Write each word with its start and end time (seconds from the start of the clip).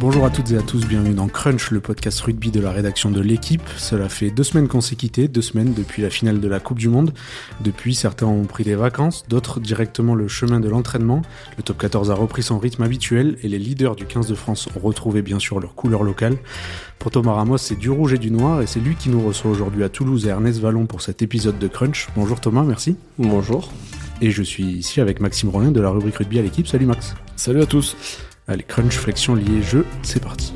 Bonjour 0.00 0.24
à 0.24 0.30
toutes 0.30 0.50
et 0.50 0.56
à 0.56 0.62
tous, 0.62 0.86
bienvenue 0.86 1.12
dans 1.12 1.28
Crunch, 1.28 1.70
le 1.70 1.80
podcast 1.80 2.18
rugby 2.22 2.50
de 2.50 2.58
la 2.58 2.70
rédaction 2.70 3.10
de 3.10 3.20
l'équipe. 3.20 3.68
Cela 3.76 4.08
fait 4.08 4.30
deux 4.30 4.44
semaines 4.44 4.66
qu'on 4.66 4.80
s'est 4.80 4.96
quitté, 4.96 5.28
deux 5.28 5.42
semaines 5.42 5.74
depuis 5.74 6.00
la 6.00 6.08
finale 6.08 6.40
de 6.40 6.48
la 6.48 6.58
Coupe 6.58 6.78
du 6.78 6.88
Monde. 6.88 7.12
Depuis, 7.60 7.94
certains 7.94 8.24
ont 8.24 8.44
pris 8.44 8.64
des 8.64 8.74
vacances, 8.74 9.26
d'autres 9.28 9.60
directement 9.60 10.14
le 10.14 10.26
chemin 10.26 10.58
de 10.58 10.70
l'entraînement. 10.70 11.20
Le 11.58 11.62
top 11.62 11.76
14 11.76 12.10
a 12.10 12.14
repris 12.14 12.42
son 12.42 12.58
rythme 12.58 12.82
habituel 12.82 13.36
et 13.42 13.48
les 13.48 13.58
leaders 13.58 13.94
du 13.94 14.06
15 14.06 14.26
de 14.26 14.34
France 14.34 14.70
ont 14.74 14.80
retrouvé 14.80 15.20
bien 15.20 15.38
sûr 15.38 15.60
leur 15.60 15.74
couleur 15.74 16.02
locale. 16.02 16.38
Pour 16.98 17.10
Thomas 17.10 17.34
Ramos, 17.34 17.58
c'est 17.58 17.76
du 17.76 17.90
rouge 17.90 18.14
et 18.14 18.18
du 18.18 18.30
noir 18.30 18.62
et 18.62 18.66
c'est 18.66 18.80
lui 18.80 18.94
qui 18.94 19.10
nous 19.10 19.20
reçoit 19.20 19.50
aujourd'hui 19.50 19.84
à 19.84 19.90
Toulouse 19.90 20.24
et 20.24 20.30
Ernest 20.30 20.60
Vallon 20.60 20.86
pour 20.86 21.02
cet 21.02 21.20
épisode 21.20 21.58
de 21.58 21.68
Crunch. 21.68 22.08
Bonjour 22.16 22.40
Thomas, 22.40 22.62
merci. 22.62 22.96
Bonjour. 23.18 23.70
Et 24.22 24.30
je 24.30 24.42
suis 24.42 24.64
ici 24.64 25.02
avec 25.02 25.20
Maxime 25.20 25.50
Rollin 25.50 25.72
de 25.72 25.80
la 25.82 25.90
rubrique 25.90 26.16
rugby 26.16 26.38
à 26.38 26.42
l'équipe. 26.42 26.66
Salut 26.66 26.86
Max. 26.86 27.14
Salut 27.36 27.60
à 27.60 27.66
tous. 27.66 27.96
Allez, 28.50 28.64
crunch, 28.64 28.94
flexion, 28.94 29.36
lié, 29.36 29.62
jeu, 29.62 29.86
c'est 30.02 30.20
parti. 30.20 30.52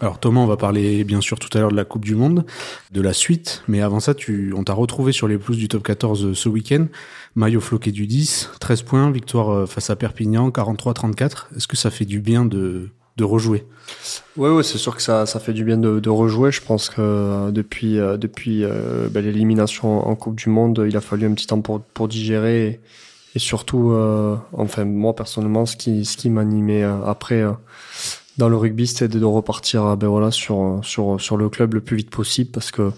Alors 0.00 0.20
Thomas, 0.20 0.40
on 0.40 0.46
va 0.46 0.58
parler 0.58 1.02
bien 1.04 1.22
sûr 1.22 1.38
tout 1.38 1.48
à 1.56 1.60
l'heure 1.62 1.70
de 1.70 1.76
la 1.76 1.86
Coupe 1.86 2.04
du 2.04 2.14
Monde, 2.14 2.44
de 2.92 3.00
la 3.00 3.14
suite, 3.14 3.62
mais 3.68 3.80
avant 3.80 4.00
ça, 4.00 4.12
on 4.54 4.64
t'a 4.64 4.74
retrouvé 4.74 5.12
sur 5.12 5.28
les 5.28 5.38
pelouses 5.38 5.56
du 5.56 5.68
top 5.68 5.82
14 5.82 6.26
euh, 6.26 6.34
ce 6.34 6.50
week-end. 6.50 6.88
Maillot 7.36 7.62
floqué 7.62 7.90
du 7.90 8.06
10, 8.06 8.50
13 8.60 8.82
points, 8.82 9.10
victoire 9.10 9.48
euh, 9.48 9.64
face 9.64 9.88
à 9.88 9.96
Perpignan, 9.96 10.50
43-34. 10.50 11.56
Est-ce 11.56 11.68
que 11.68 11.78
ça 11.78 11.90
fait 11.90 12.04
du 12.04 12.20
bien 12.20 12.44
de, 12.44 12.90
de 13.16 13.24
rejouer 13.24 13.66
Oui, 14.36 14.50
ouais, 14.50 14.62
c'est 14.62 14.78
sûr 14.78 14.96
que 14.96 15.02
ça, 15.02 15.26
ça 15.26 15.40
fait 15.40 15.52
du 15.52 15.64
bien 15.64 15.76
de, 15.76 16.00
de 16.00 16.10
rejouer. 16.10 16.52
Je 16.52 16.62
pense 16.62 16.88
que 16.88 17.00
euh, 17.00 17.50
depuis, 17.50 17.96
depuis 17.96 18.64
ben, 19.10 19.24
l'élimination 19.24 20.06
en 20.06 20.14
Coupe 20.14 20.36
du 20.36 20.48
Monde, 20.48 20.84
il 20.88 20.96
a 20.96 21.00
fallu 21.00 21.26
un 21.26 21.34
petit 21.34 21.46
temps 21.46 21.60
pour, 21.60 21.80
pour 21.80 22.08
digérer. 22.08 22.80
Et, 23.34 23.38
surtout, 23.38 23.94
enfin 24.52 24.84
moi 24.84 25.14
personnellement, 25.14 25.64
ce 25.64 25.76
qui, 25.76 26.04
ce 26.04 26.16
qui 26.16 26.30
m'animait 26.30 26.82
après 26.82 27.44
dans 28.40 28.48
le 28.48 28.56
rugby, 28.56 28.86
c'était 28.86 29.06
de 29.06 29.24
repartir 29.24 29.84
euh, 29.84 29.96
ben 29.96 30.08
voilà, 30.08 30.30
sur, 30.30 30.80
sur, 30.82 31.20
sur 31.20 31.36
le 31.36 31.48
club 31.48 31.74
le 31.74 31.80
plus 31.80 31.96
vite 31.96 32.10
possible 32.10 32.50
parce 32.50 32.70
que 32.70 32.90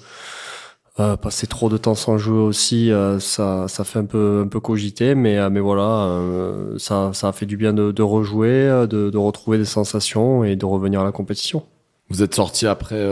euh, 1.00 1.16
passer 1.16 1.46
trop 1.46 1.68
de 1.68 1.76
temps 1.76 1.94
sans 1.94 2.18
jouer 2.18 2.40
aussi, 2.40 2.90
euh, 2.90 3.18
ça, 3.18 3.66
ça 3.68 3.84
fait 3.84 3.98
un 3.98 4.04
peu, 4.04 4.42
un 4.44 4.48
peu 4.48 4.60
cogiter, 4.60 5.14
mais, 5.14 5.38
euh, 5.38 5.50
mais 5.50 5.60
voilà, 5.60 6.04
euh, 6.06 6.78
ça, 6.78 7.10
ça 7.14 7.28
a 7.28 7.32
fait 7.32 7.46
du 7.46 7.56
bien 7.56 7.72
de, 7.72 7.92
de 7.92 8.02
rejouer, 8.02 8.86
de, 8.88 9.10
de 9.10 9.18
retrouver 9.18 9.58
des 9.58 9.64
sensations 9.64 10.44
et 10.44 10.56
de 10.56 10.66
revenir 10.66 11.00
à 11.00 11.04
la 11.04 11.12
compétition. 11.12 11.64
Vous 12.10 12.22
êtes 12.22 12.34
sorti 12.34 12.66
après 12.66 13.02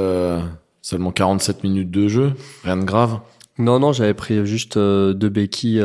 seulement 0.82 1.10
47 1.10 1.64
minutes 1.64 1.90
de 1.90 2.08
jeu, 2.08 2.32
rien 2.64 2.76
de 2.76 2.84
grave? 2.84 3.20
Non, 3.58 3.78
non, 3.78 3.92
j'avais 3.92 4.14
pris 4.14 4.44
juste 4.44 4.76
deux 4.78 5.28
béquilles 5.28 5.82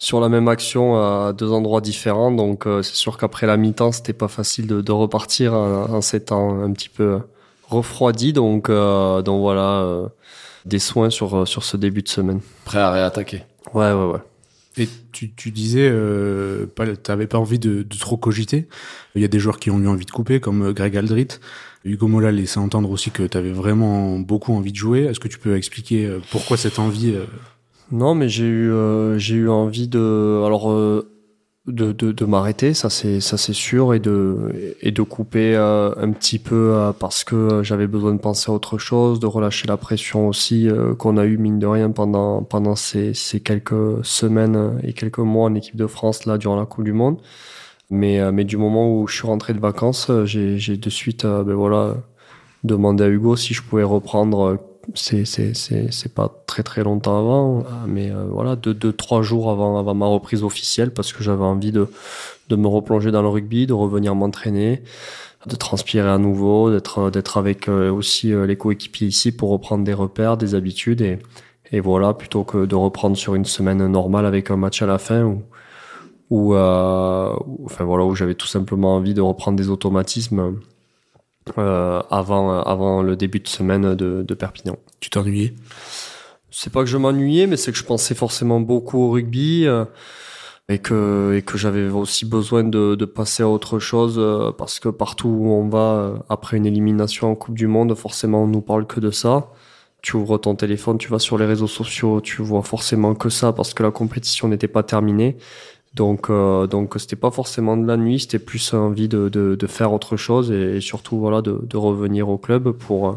sur 0.00 0.18
la 0.20 0.28
même 0.28 0.48
action 0.48 0.96
à 0.96 1.32
deux 1.32 1.52
endroits 1.52 1.80
différents. 1.80 2.32
Donc 2.32 2.66
euh, 2.66 2.82
c'est 2.82 2.96
sûr 2.96 3.16
qu'après 3.18 3.46
la 3.46 3.56
mi-temps, 3.56 3.92
c'était 3.92 4.14
pas 4.14 4.28
facile 4.28 4.66
de, 4.66 4.80
de 4.80 4.92
repartir 4.92 5.54
en, 5.54 6.00
s'étant 6.00 6.60
un 6.62 6.72
petit 6.72 6.88
peu 6.88 7.20
refroidi. 7.68 8.32
Donc 8.32 8.68
euh, 8.70 9.22
donc 9.22 9.40
voilà, 9.40 9.82
euh, 9.82 10.08
des 10.64 10.78
soins 10.78 11.10
sur 11.10 11.46
sur 11.46 11.64
ce 11.64 11.76
début 11.76 12.02
de 12.02 12.08
semaine. 12.08 12.40
Prêt 12.64 12.78
à 12.78 12.90
réattaquer. 12.90 13.42
Ouais 13.74 13.92
ouais 13.92 14.06
ouais. 14.06 14.20
Et 14.76 14.88
tu, 15.12 15.32
tu 15.32 15.50
disais, 15.50 15.88
euh, 15.90 16.66
t'avais 17.02 17.26
pas 17.26 17.38
envie 17.38 17.58
de, 17.58 17.82
de, 17.82 17.98
trop 17.98 18.16
cogiter. 18.16 18.68
Il 19.16 19.20
y 19.20 19.24
a 19.24 19.28
des 19.28 19.40
joueurs 19.40 19.58
qui 19.58 19.68
ont 19.68 19.80
eu 19.80 19.88
envie 19.88 20.06
de 20.06 20.10
couper, 20.12 20.38
comme 20.38 20.72
Greg 20.72 20.96
Aldrit. 20.96 21.26
Hugo 21.84 22.06
Mola 22.06 22.30
laissait 22.30 22.60
entendre 22.60 22.88
aussi 22.90 23.10
que 23.10 23.24
tu 23.24 23.36
avais 23.36 23.50
vraiment 23.50 24.20
beaucoup 24.20 24.54
envie 24.54 24.70
de 24.70 24.76
jouer. 24.76 25.00
Est-ce 25.00 25.18
que 25.18 25.28
tu 25.28 25.38
peux 25.38 25.56
expliquer 25.56 26.18
pourquoi 26.30 26.56
cette 26.56 26.78
envie 26.78 27.14
non, 27.92 28.14
mais 28.14 28.28
j'ai 28.28 28.44
eu 28.44 28.72
euh, 28.72 29.18
j'ai 29.18 29.34
eu 29.34 29.48
envie 29.48 29.88
de 29.88 30.42
alors 30.46 30.70
euh, 30.70 31.10
de, 31.66 31.92
de, 31.92 32.12
de 32.12 32.24
m'arrêter, 32.24 32.74
ça 32.74 32.90
c'est 32.90 33.20
ça 33.20 33.36
c'est 33.36 33.52
sûr, 33.52 33.94
et 33.94 34.00
de 34.00 34.76
et 34.80 34.90
de 34.92 35.02
couper 35.02 35.54
euh, 35.56 35.92
un 35.96 36.10
petit 36.12 36.38
peu 36.38 36.72
euh, 36.74 36.92
parce 36.92 37.22
que 37.24 37.62
j'avais 37.62 37.86
besoin 37.86 38.14
de 38.14 38.18
penser 38.20 38.50
à 38.50 38.54
autre 38.54 38.78
chose, 38.78 39.20
de 39.20 39.26
relâcher 39.26 39.68
la 39.68 39.76
pression 39.76 40.28
aussi 40.28 40.68
qu'on 40.98 41.16
a 41.18 41.24
eu 41.26 41.36
mine 41.38 41.58
de 41.58 41.66
rien 41.66 41.90
pendant 41.90 42.42
pendant 42.42 42.76
ces, 42.76 43.14
ces 43.14 43.40
quelques 43.40 44.04
semaines 44.04 44.80
et 44.82 44.92
quelques 44.94 45.18
mois 45.18 45.46
en 45.46 45.54
équipe 45.54 45.76
de 45.76 45.86
France 45.86 46.26
là 46.26 46.38
durant 46.38 46.56
la 46.56 46.66
Coupe 46.66 46.84
du 46.84 46.92
Monde. 46.92 47.18
Mais 47.90 48.32
mais 48.32 48.44
du 48.44 48.56
moment 48.56 48.92
où 48.94 49.06
je 49.08 49.16
suis 49.16 49.26
rentré 49.26 49.52
de 49.54 49.60
vacances, 49.60 50.10
j'ai 50.24 50.58
j'ai 50.58 50.76
de 50.76 50.90
suite 50.90 51.26
ben 51.26 51.54
voilà 51.54 51.96
demandé 52.64 53.04
à 53.04 53.08
Hugo 53.08 53.36
si 53.36 53.54
je 53.54 53.62
pouvais 53.62 53.82
reprendre 53.84 54.58
c'est 54.94 56.14
pas 56.14 56.42
très 56.46 56.62
très 56.62 56.82
longtemps 56.82 57.18
avant 57.18 57.64
ah, 57.68 57.84
mais 57.86 58.10
euh, 58.10 58.24
voilà 58.30 58.56
deux 58.56 58.74
deux 58.74 58.92
trois 58.92 59.22
jours 59.22 59.50
avant 59.50 59.78
avant 59.78 59.94
ma 59.94 60.06
reprise 60.06 60.42
officielle 60.42 60.92
parce 60.92 61.12
que 61.12 61.22
j'avais 61.22 61.44
envie 61.44 61.72
de 61.72 61.88
de 62.48 62.56
me 62.56 62.66
replonger 62.66 63.10
dans 63.10 63.22
le 63.22 63.28
rugby 63.28 63.66
de 63.66 63.72
revenir 63.72 64.14
m'entraîner 64.14 64.82
de 65.46 65.56
transpirer 65.56 66.08
à 66.08 66.18
nouveau 66.18 66.70
d'être 66.70 67.10
d'être 67.10 67.36
avec 67.36 67.68
euh, 67.68 67.90
aussi 67.90 68.32
euh, 68.32 68.46
les 68.46 68.56
coéquipiers 68.56 69.08
ici 69.08 69.32
pour 69.32 69.50
reprendre 69.50 69.84
des 69.84 69.94
repères 69.94 70.36
des 70.36 70.54
habitudes 70.54 71.00
et 71.00 71.18
et 71.72 71.80
voilà 71.80 72.14
plutôt 72.14 72.42
que 72.42 72.66
de 72.66 72.74
reprendre 72.74 73.16
sur 73.16 73.34
une 73.34 73.44
semaine 73.44 73.86
normale 73.86 74.26
avec 74.26 74.50
un 74.50 74.56
match 74.56 74.82
à 74.82 74.86
la 74.86 74.98
fin 74.98 75.22
où 75.22 75.42
où, 76.30 76.54
euh, 76.54 77.34
enfin 77.64 77.84
voilà 77.84 78.04
où 78.04 78.14
j'avais 78.14 78.36
tout 78.36 78.46
simplement 78.46 78.94
envie 78.94 79.14
de 79.14 79.20
reprendre 79.20 79.56
des 79.58 79.68
automatismes 79.68 80.56
euh, 81.58 82.02
avant, 82.10 82.60
avant 82.60 83.02
le 83.02 83.16
début 83.16 83.40
de 83.40 83.48
semaine 83.48 83.94
de, 83.94 84.22
de 84.22 84.34
Perpignan. 84.34 84.76
Tu 85.00 85.10
t'ennuyais? 85.10 85.54
C'est 86.50 86.72
pas 86.72 86.80
que 86.80 86.86
je 86.86 86.96
m'ennuyais, 86.96 87.46
mais 87.46 87.56
c'est 87.56 87.72
que 87.72 87.78
je 87.78 87.84
pensais 87.84 88.14
forcément 88.14 88.60
beaucoup 88.60 88.98
au 88.98 89.10
rugby 89.10 89.66
euh, 89.66 89.84
et 90.68 90.78
que, 90.78 91.34
et 91.36 91.42
que 91.42 91.56
j'avais 91.56 91.88
aussi 91.88 92.26
besoin 92.26 92.64
de, 92.64 92.96
de 92.96 93.04
passer 93.04 93.42
à 93.42 93.48
autre 93.48 93.78
chose 93.78 94.16
euh, 94.18 94.50
parce 94.52 94.80
que 94.80 94.88
partout 94.88 95.28
où 95.28 95.48
on 95.52 95.68
va 95.68 95.78
euh, 95.78 96.16
après 96.28 96.56
une 96.56 96.66
élimination 96.66 97.30
en 97.30 97.34
Coupe 97.36 97.54
du 97.54 97.66
Monde, 97.66 97.94
forcément 97.94 98.44
on 98.44 98.46
nous 98.48 98.60
parle 98.60 98.86
que 98.86 99.00
de 99.00 99.10
ça. 99.10 99.48
Tu 100.02 100.16
ouvres 100.16 100.38
ton 100.38 100.56
téléphone, 100.56 100.98
tu 100.98 101.08
vas 101.08 101.18
sur 101.18 101.38
les 101.38 101.44
réseaux 101.44 101.66
sociaux, 101.66 102.20
tu 102.20 102.42
vois 102.42 102.62
forcément 102.62 103.14
que 103.14 103.28
ça 103.28 103.52
parce 103.52 103.74
que 103.74 103.82
la 103.82 103.90
compétition 103.90 104.48
n'était 104.48 104.68
pas 104.68 104.82
terminée. 104.82 105.36
Donc, 105.94 106.30
euh, 106.30 106.66
donc 106.66 106.94
c'était 106.98 107.16
pas 107.16 107.30
forcément 107.30 107.76
de 107.76 107.86
la 107.86 107.96
nuit, 107.96 108.20
c'était 108.20 108.38
plus 108.38 108.74
envie 108.74 109.08
de, 109.08 109.28
de, 109.28 109.56
de, 109.56 109.66
faire 109.66 109.92
autre 109.92 110.16
chose 110.16 110.52
et, 110.52 110.80
surtout 110.80 111.18
voilà 111.18 111.42
de, 111.42 111.60
de, 111.64 111.76
revenir 111.76 112.28
au 112.28 112.38
club 112.38 112.70
pour, 112.70 113.08
euh, 113.08 113.12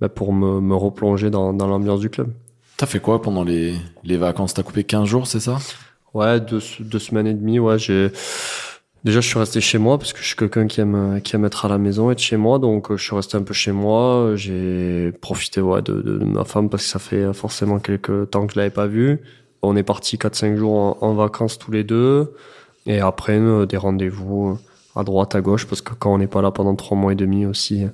bah, 0.00 0.08
pour 0.08 0.32
me, 0.32 0.60
me 0.60 0.76
replonger 0.76 1.30
dans, 1.30 1.52
dans 1.52 1.66
l'ambiance 1.66 2.00
du 2.00 2.10
club. 2.10 2.32
T'as 2.76 2.86
fait 2.86 3.00
quoi 3.00 3.20
pendant 3.20 3.42
les, 3.42 3.74
les 4.04 4.16
vacances? 4.16 4.54
T'as 4.54 4.62
coupé 4.62 4.84
15 4.84 5.08
jours, 5.08 5.26
c'est 5.26 5.40
ça? 5.40 5.58
Ouais, 6.12 6.40
deux, 6.40 6.60
deux 6.78 6.98
semaines 7.00 7.26
et 7.26 7.34
demie. 7.34 7.58
Ouais, 7.58 7.78
j'ai 7.80 8.10
déjà 9.02 9.20
je 9.20 9.28
suis 9.28 9.38
resté 9.38 9.60
chez 9.60 9.78
moi 9.78 9.98
parce 9.98 10.12
que 10.12 10.20
je 10.20 10.26
suis 10.26 10.36
quelqu'un 10.36 10.68
qui 10.68 10.80
aime 10.80 11.20
qui 11.22 11.34
aime 11.34 11.44
être 11.44 11.64
à 11.64 11.68
la 11.68 11.78
maison, 11.78 12.12
être 12.12 12.20
chez 12.20 12.36
moi. 12.36 12.60
Donc 12.60 12.94
je 12.94 13.02
suis 13.02 13.14
resté 13.14 13.36
un 13.36 13.42
peu 13.42 13.54
chez 13.54 13.72
moi. 13.72 14.32
J'ai 14.36 15.12
profité 15.20 15.60
ouais 15.60 15.82
de, 15.82 15.94
de, 15.94 16.18
de 16.18 16.24
ma 16.24 16.44
femme 16.44 16.68
parce 16.68 16.84
que 16.84 16.88
ça 16.88 17.00
fait 17.00 17.32
forcément 17.32 17.80
quelques 17.80 18.30
temps 18.30 18.46
que 18.46 18.54
je 18.54 18.58
l'avais 18.58 18.70
pas 18.70 18.86
vue. 18.86 19.20
On 19.64 19.76
est 19.76 19.82
parti 19.82 20.16
4-5 20.16 20.56
jours 20.56 21.02
en, 21.02 21.14
vacances 21.14 21.58
tous 21.58 21.72
les 21.72 21.84
deux. 21.84 22.34
Et 22.86 23.00
après, 23.00 23.38
euh, 23.38 23.66
des 23.66 23.76
rendez-vous 23.76 24.50
euh, 24.50 25.00
à 25.00 25.04
droite, 25.04 25.34
à 25.34 25.40
gauche, 25.40 25.66
parce 25.66 25.80
que 25.80 25.94
quand 25.94 26.12
on 26.12 26.18
n'est 26.18 26.26
pas 26.26 26.42
là 26.42 26.50
pendant 26.50 26.74
3 26.74 26.96
mois 26.96 27.12
et 27.12 27.16
demi 27.16 27.46
aussi, 27.46 27.84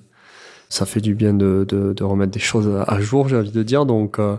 ça 0.69 0.87
fait 0.87 1.01
du 1.01 1.15
bien 1.15 1.33
de, 1.33 1.65
de, 1.69 2.05
remettre 2.05 2.33
des 2.33 2.41
choses 2.41 2.71
à 2.87 3.01
jour, 3.01 3.29
j'ai 3.29 3.37
envie 3.37 3.53
de 3.53 3.63
dire. 3.63 3.87
Donc, 3.87 4.19
euh, 4.19 4.37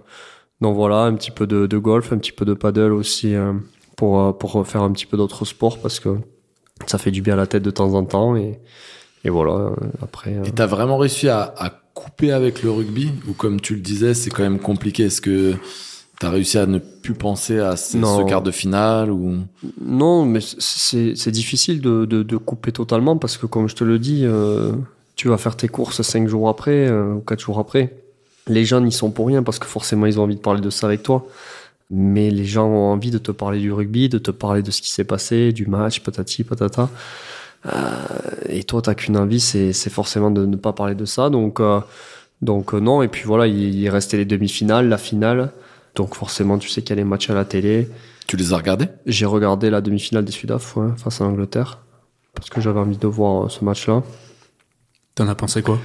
donc 0.59 0.75
voilà, 0.75 1.03
un 1.03 1.15
petit 1.15 1.31
peu 1.31 1.47
de, 1.47 1.77
golf, 1.77 2.13
un 2.13 2.17
petit 2.17 2.31
peu 2.31 2.45
de 2.45 2.53
paddle 2.53 2.93
aussi 2.93 3.33
pour, 3.95 4.37
pour 4.37 4.67
faire 4.67 4.83
un 4.83 4.91
petit 4.91 5.05
peu 5.05 5.17
d'autres 5.17 5.45
sports, 5.45 5.79
parce 5.79 5.99
que 5.99 6.17
ça 6.85 6.97
fait 6.97 7.11
du 7.11 7.21
bien 7.21 7.33
à 7.33 7.37
la 7.37 7.47
tête 7.47 7.63
de 7.63 7.71
temps 7.71 7.93
en 7.95 8.03
temps. 8.03 8.35
Et, 8.35 8.59
et 9.23 9.29
voilà, 9.29 9.71
après. 10.03 10.37
Et 10.45 10.51
t'as 10.51 10.67
vraiment 10.67 10.97
réussi 10.97 11.29
à, 11.29 11.53
à 11.57 11.71
couper 11.93 12.31
avec 12.31 12.63
le 12.63 12.71
rugby? 12.71 13.11
Ou 13.27 13.33
comme 13.33 13.59
tu 13.59 13.75
le 13.75 13.81
disais, 13.81 14.13
c'est 14.13 14.29
quand 14.29 14.43
même 14.43 14.59
compliqué 14.59 15.03
Est-ce 15.05 15.21
que 15.21 15.55
T'as 16.21 16.29
réussi 16.29 16.59
à 16.59 16.67
ne 16.67 16.77
plus 16.77 17.15
penser 17.15 17.57
à 17.57 17.75
ce, 17.75 17.97
ce 17.99 18.29
quart 18.29 18.43
de 18.43 18.51
finale 18.51 19.09
ou? 19.09 19.37
Non, 19.83 20.23
mais 20.23 20.37
c'est 20.39 21.31
difficile 21.31 21.81
de, 21.81 22.05
de, 22.05 22.21
de, 22.21 22.37
couper 22.37 22.71
totalement 22.71 23.17
parce 23.17 23.37
que 23.37 23.47
comme 23.47 23.67
je 23.67 23.73
te 23.73 23.83
le 23.83 23.97
dis, 23.97 24.21
euh, 24.23 24.71
tu 25.15 25.29
vas 25.29 25.39
faire 25.39 25.55
tes 25.55 25.67
courses 25.67 26.03
cinq 26.03 26.27
jours 26.27 26.47
après 26.47 26.87
euh, 26.87 27.15
ou 27.15 27.21
quatre 27.21 27.39
jours 27.39 27.57
après. 27.57 27.95
Les 28.45 28.65
gens 28.65 28.81
n'y 28.81 28.91
sont 28.91 29.09
pour 29.09 29.25
rien 29.25 29.41
parce 29.41 29.57
que 29.57 29.65
forcément 29.65 30.05
ils 30.05 30.19
ont 30.19 30.23
envie 30.23 30.35
de 30.35 30.41
parler 30.41 30.61
de 30.61 30.69
ça 30.69 30.85
avec 30.85 31.01
toi. 31.01 31.25
Mais 31.89 32.29
les 32.29 32.45
gens 32.45 32.67
ont 32.67 32.91
envie 32.91 33.09
de 33.09 33.17
te 33.17 33.31
parler 33.31 33.59
du 33.59 33.73
rugby, 33.73 34.07
de 34.07 34.19
te 34.19 34.29
parler 34.29 34.61
de 34.61 34.69
ce 34.69 34.83
qui 34.83 34.91
s'est 34.91 35.03
passé, 35.03 35.51
du 35.51 35.65
match, 35.65 36.01
patati 36.01 36.43
patata. 36.43 36.87
Euh, 37.65 37.71
et 38.47 38.63
toi, 38.63 38.83
t'as 38.83 38.93
qu'une 38.93 39.17
envie, 39.17 39.39
c'est 39.39 39.73
forcément 39.89 40.29
de 40.29 40.45
ne 40.45 40.55
pas 40.55 40.73
parler 40.73 40.93
de 40.93 41.05
ça. 41.05 41.31
Donc, 41.31 41.59
donc 42.43 42.73
non. 42.73 43.01
Et 43.01 43.07
puis 43.07 43.23
voilà, 43.25 43.47
il, 43.47 43.73
il 43.73 43.89
restait 43.89 44.17
les 44.17 44.25
demi-finales, 44.25 44.87
la 44.87 44.99
finale. 44.99 45.51
Donc 45.95 46.15
forcément, 46.15 46.57
tu 46.57 46.69
sais 46.69 46.81
qu'il 46.81 46.91
y 46.91 46.93
a 46.93 46.95
les 46.95 47.03
matchs 47.03 47.29
à 47.29 47.33
la 47.33 47.45
télé. 47.45 47.89
Tu 48.27 48.37
les 48.37 48.53
as 48.53 48.57
regardés? 48.57 48.87
J'ai 49.05 49.25
regardé 49.25 49.69
la 49.69 49.81
demi-finale 49.81 50.23
des 50.23 50.31
Sudaf 50.31 50.77
ouais, 50.77 50.89
face 50.97 51.21
à 51.21 51.25
l'Angleterre. 51.25 51.79
Parce 52.33 52.49
que 52.49 52.61
j'avais 52.61 52.79
envie 52.79 52.97
de 52.97 53.07
voir 53.07 53.45
euh, 53.45 53.49
ce 53.49 53.65
match-là. 53.65 54.03
T'en 55.15 55.27
as 55.27 55.35
pensé 55.35 55.61
quoi? 55.61 55.79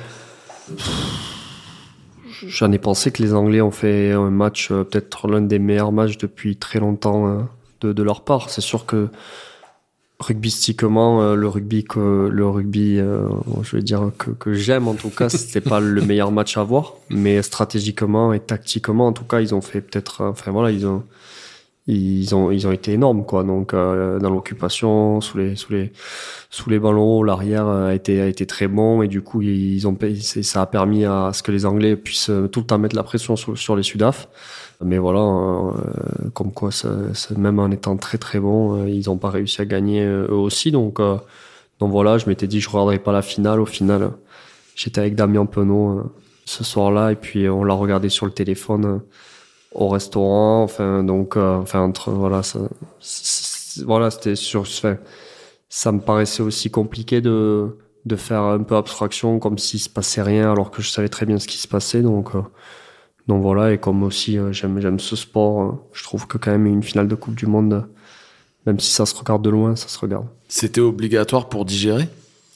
J'en 2.46 2.70
ai 2.70 2.78
pensé 2.78 3.10
que 3.10 3.22
les 3.22 3.34
Anglais 3.34 3.60
ont 3.60 3.70
fait 3.70 4.12
un 4.12 4.30
match, 4.30 4.70
euh, 4.70 4.84
peut-être 4.84 5.26
l'un 5.26 5.40
des 5.40 5.58
meilleurs 5.58 5.92
matchs 5.92 6.18
depuis 6.18 6.56
très 6.56 6.78
longtemps, 6.78 7.48
de, 7.80 7.92
de 7.92 8.02
leur 8.02 8.22
part. 8.22 8.50
C'est 8.50 8.60
sûr 8.60 8.86
que 8.86 9.08
rugbystiquement, 10.18 11.22
euh, 11.22 11.34
le 11.34 11.48
rugby 11.48 11.84
que 11.84 12.28
le 12.32 12.48
rugby, 12.48 12.98
euh, 12.98 13.28
je 13.62 13.76
vais 13.76 13.82
dire 13.82 14.10
que, 14.16 14.30
que 14.30 14.54
j'aime 14.54 14.88
en 14.88 14.94
tout 14.94 15.10
cas, 15.10 15.28
c'était 15.30 15.60
pas 15.60 15.80
le 15.80 16.00
meilleur 16.02 16.32
match 16.32 16.56
à 16.56 16.62
voir, 16.62 16.94
mais 17.10 17.42
stratégiquement 17.42 18.32
et 18.32 18.40
tactiquement, 18.40 19.08
en 19.08 19.12
tout 19.12 19.24
cas, 19.24 19.40
ils 19.40 19.54
ont 19.54 19.60
fait 19.60 19.80
peut-être, 19.80 20.22
enfin 20.24 20.50
voilà, 20.50 20.70
ils 20.70 20.86
ont 20.86 21.04
ils 21.88 22.34
ont 22.34 22.50
ils 22.50 22.66
ont 22.66 22.72
été 22.72 22.92
énormes 22.92 23.24
quoi. 23.24 23.44
Donc 23.44 23.72
euh, 23.72 24.18
dans 24.18 24.30
l'occupation, 24.30 25.20
sous 25.20 25.38
les 25.38 25.54
sous 25.54 25.72
les 25.72 25.92
sous 26.50 26.68
les 26.68 26.80
ballons, 26.80 27.22
l'arrière 27.22 27.68
a 27.68 27.94
été 27.94 28.20
a 28.20 28.26
été 28.26 28.44
très 28.44 28.66
bon 28.66 29.02
et 29.02 29.08
du 29.08 29.22
coup 29.22 29.42
ils 29.42 29.86
ont 29.86 29.96
ça 30.42 30.62
a 30.62 30.66
permis 30.66 31.04
à 31.04 31.30
ce 31.32 31.44
que 31.44 31.52
les 31.52 31.64
Anglais 31.64 31.94
puissent 31.94 32.30
tout 32.50 32.60
le 32.60 32.66
temps 32.66 32.78
mettre 32.78 32.96
la 32.96 33.04
pression 33.04 33.36
sur, 33.36 33.56
sur 33.56 33.76
les 33.76 33.84
Sudaf. 33.84 34.28
Mais 34.84 34.98
voilà, 34.98 35.20
euh, 35.20 36.30
comme 36.34 36.52
quoi, 36.52 36.70
ça, 36.70 36.90
même 37.36 37.58
en 37.58 37.70
étant 37.70 37.96
très 37.96 38.18
très 38.18 38.38
bon, 38.38 38.82
euh, 38.82 38.88
ils 38.88 39.06
n'ont 39.06 39.16
pas 39.16 39.30
réussi 39.30 39.62
à 39.62 39.64
gagner 39.64 40.02
euh, 40.02 40.26
eux 40.28 40.34
aussi. 40.34 40.70
Donc, 40.70 41.00
donc 41.80 41.90
voilà, 41.90 42.18
je 42.18 42.26
m'étais 42.28 42.46
dit 42.46 42.60
je 42.60 42.68
regarderais 42.68 42.98
pas 42.98 43.12
la 43.12 43.22
finale. 43.22 43.60
Au 43.60 43.66
final, 43.66 44.12
j'étais 44.74 45.00
avec 45.00 45.14
Damien 45.14 45.46
Penaud 45.46 46.12
ce 46.44 46.62
soir-là 46.64 47.12
et 47.12 47.16
puis 47.16 47.48
on 47.48 47.64
l'a 47.64 47.74
regardé 47.74 48.08
sur 48.08 48.26
le 48.26 48.32
téléphone 48.32 49.00
au 49.72 49.88
restaurant. 49.88 50.62
Enfin, 50.62 51.04
donc, 51.04 51.36
enfin 51.36 51.80
entre 51.80 52.10
voilà, 52.10 52.42
ça, 52.42 52.60
voilà, 53.84 54.10
c'était 54.10 54.36
sur. 54.36 54.62
Enfin, 54.62 54.98
ça 55.68 55.92
me 55.92 56.00
paraissait 56.00 56.42
aussi 56.42 56.70
compliqué 56.70 57.20
de 57.20 57.78
de 58.04 58.16
faire 58.16 58.42
un 58.42 58.62
peu 58.62 58.76
abstraction 58.76 59.40
comme 59.40 59.58
s'il 59.58 59.80
se 59.80 59.88
passait 59.90 60.22
rien 60.22 60.52
alors 60.52 60.70
que 60.70 60.80
je 60.80 60.90
savais 60.90 61.08
très 61.08 61.26
bien 61.26 61.38
ce 61.38 61.48
qui 61.48 61.58
se 61.58 61.68
passait. 61.68 62.02
Donc 62.02 62.30
donc 63.28 63.42
voilà, 63.42 63.72
et 63.72 63.78
comme 63.78 64.02
aussi 64.02 64.38
euh, 64.38 64.52
j'aime 64.52 64.80
j'aime 64.80 65.00
ce 65.00 65.16
sport, 65.16 65.62
euh, 65.62 65.72
je 65.92 66.02
trouve 66.04 66.26
que 66.26 66.38
quand 66.38 66.52
même 66.52 66.66
une 66.66 66.82
finale 66.82 67.08
de 67.08 67.14
Coupe 67.14 67.34
du 67.34 67.46
Monde, 67.46 67.86
même 68.66 68.78
si 68.78 68.90
ça 68.90 69.04
se 69.04 69.14
regarde 69.16 69.42
de 69.42 69.50
loin, 69.50 69.74
ça 69.74 69.88
se 69.88 69.98
regarde. 69.98 70.26
C'était 70.48 70.80
obligatoire 70.80 71.48
pour 71.48 71.64
digérer? 71.64 72.08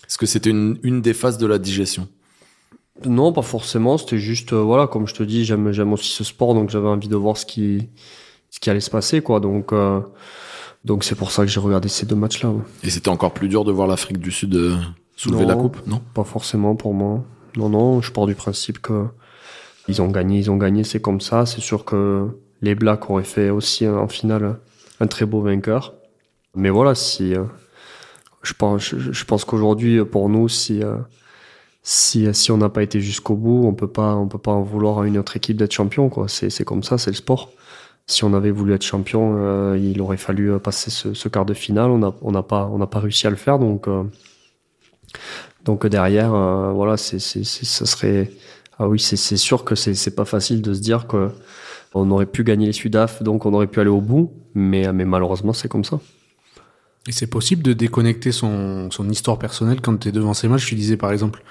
Est-ce 0.07 0.19
que 0.19 0.27
c'était 0.27 0.51
une, 0.51 0.79
une 0.83 1.03
des 1.03 1.13
phases 1.15 1.39
de 1.39 1.47
la 1.47 1.59
digestion? 1.59 2.09
Non, 3.05 3.33
pas 3.33 3.43
forcément. 3.43 3.97
C'était 3.99 4.19
juste, 4.19 4.53
euh, 4.53 4.61
voilà, 4.61 4.87
comme 4.87 5.07
je 5.07 5.15
te 5.15 5.23
dis, 5.23 5.45
j'aime 5.45 5.73
j'aime 5.73 5.93
aussi 5.93 6.11
ce 6.11 6.23
sport, 6.25 6.55
donc 6.55 6.71
j'avais 6.71 6.89
envie 6.89 7.09
de 7.09 7.17
voir 7.17 7.37
ce 7.37 7.47
qui 7.47 7.89
ce 8.51 8.61
qui 8.61 8.71
allait 8.71 8.81
se 8.81 8.91
passer, 8.91 9.23
quoi. 9.23 9.41
Donc 9.41 9.73
donc 10.85 11.05
c'est 11.05 11.15
pour 11.15 11.31
ça 11.31 11.45
que 11.45 11.51
j'ai 11.51 11.61
regardé 11.61 11.89
ces 11.89 12.07
deux 12.07 12.17
matchs-là. 12.17 12.53
Et 12.83 12.91
c'était 12.91 13.09
encore 13.09 13.33
plus 13.33 13.49
dur 13.49 13.65
de 13.65 13.73
voir 13.73 13.87
l'Afrique 13.87 14.19
du 14.19 14.31
Sud 14.31 14.59
soulever 15.17 15.47
la 15.47 15.55
coupe, 15.55 15.87
non? 15.87 16.01
Pas 16.15 16.25
forcément 16.25 16.75
pour 16.75 16.95
moi. 16.95 17.25
Non, 17.57 17.69
non, 17.69 18.01
je 18.01 18.11
pars 18.13 18.27
du 18.27 18.35
principe 18.35 18.81
que 18.81 19.07
ils 19.91 20.01
ont 20.03 20.09
gagné, 20.09 20.39
ils 20.39 20.51
ont 20.51 20.57
gagné, 20.57 20.85
c'est 20.85 21.01
comme 21.01 21.21
ça. 21.21 21.47
C'est 21.47 21.61
sûr 21.61 21.85
que 21.85 22.29
les 22.63 22.75
Blacks 22.75 23.11
auraient 23.11 23.25
fait 23.25 23.51
aussi 23.51 23.87
en 23.87 24.09
finale 24.09 24.59
un 25.01 25.07
très 25.07 25.27
beau 25.27 25.41
vainqueur. 25.41 25.95
Mais 26.55 26.71
voilà, 26.71 26.95
si 26.95 27.35
euh, 27.35 27.45
je 28.43 28.55
pense, 28.55 29.45
qu'aujourd'hui 29.45 30.05
pour 30.05 30.29
nous, 30.29 30.49
si 30.49 30.83
euh, 30.83 30.97
si 31.83 32.33
si 32.35 32.53
on 32.53 32.59
n'a 32.59 32.69
pas 32.69 32.83
été 32.83 33.01
jusqu'au 33.01 33.35
bout, 33.35 33.67
on 33.67 33.75
peut 33.75 33.89
pas 33.89 34.15
on 34.17 34.29
peut 34.29 34.39
pas 34.39 34.53
en 34.53 34.63
vouloir 34.63 35.01
à 35.01 35.07
une 35.07 35.19
autre 35.19 35.37
équipe 35.37 35.57
d'être 35.57 35.73
champion. 35.73 36.11
C'est 36.29 36.65
comme 36.65 36.83
ça, 36.83 36.99
c'est 36.99 37.11
le 37.11 37.17
sport. 37.17 37.53
Si 38.07 38.25
on 38.25 38.35
avait 38.35 38.51
voulu 38.51 38.75
être 38.75 38.83
champion, 38.83 39.37
euh, 39.39 39.79
il 39.79 40.01
aurait 40.01 40.17
fallu 40.17 40.59
passer 40.59 40.91
ce, 40.91 41.29
quart 41.29 41.45
de 41.47 41.55
finale. 41.55 41.91
On 41.91 41.99
n'a 41.99 42.13
on 42.23 42.43
pas 42.43 42.69
on 42.73 42.79
n'a 42.79 42.87
pas 42.87 43.01
réussi 43.01 43.27
à 43.27 43.31
le 43.31 43.37
faire 43.37 43.59
donc 43.59 43.89
donc 45.65 45.87
derrière 45.87 46.31
voilà 46.75 46.97
ça 46.97 47.19
serait 47.19 48.31
ah 48.83 48.89
oui, 48.89 48.99
c'est 48.99 49.37
sûr 49.37 49.63
que 49.63 49.75
c'est 49.75 50.15
pas 50.15 50.25
facile 50.25 50.63
de 50.63 50.73
se 50.73 50.81
dire 50.81 51.07
qu'on 51.07 52.11
aurait 52.11 52.25
pu 52.25 52.45
gagner 52.45 52.65
les 52.65 52.73
Sudaf, 52.73 53.23
donc 53.23 53.45
on 53.45 53.53
aurait 53.53 53.67
pu 53.67 53.79
aller 53.79 53.91
au 53.91 54.01
bout, 54.01 54.33
mais, 54.55 54.91
mais 54.95 55.05
malheureusement, 55.05 55.53
c'est 55.53 55.69
comme 55.69 55.85
ça. 55.85 56.01
Et 57.07 57.13
c'est 57.13 57.27
possible 57.27 57.63
de 57.63 57.75
déconnecter 57.75 58.33
son, 58.33 58.91
son 58.91 59.11
histoire 59.11 59.39
personnelle 59.39 59.83
quand 59.83 59.99
tu 59.99 60.09
es 60.09 60.13
devant 60.13 60.33
ces 60.33 60.49
matchs? 60.49 60.65
Tu 60.65 60.77
disais 60.77 60.97
par 60.97 61.13
exemple 61.13 61.43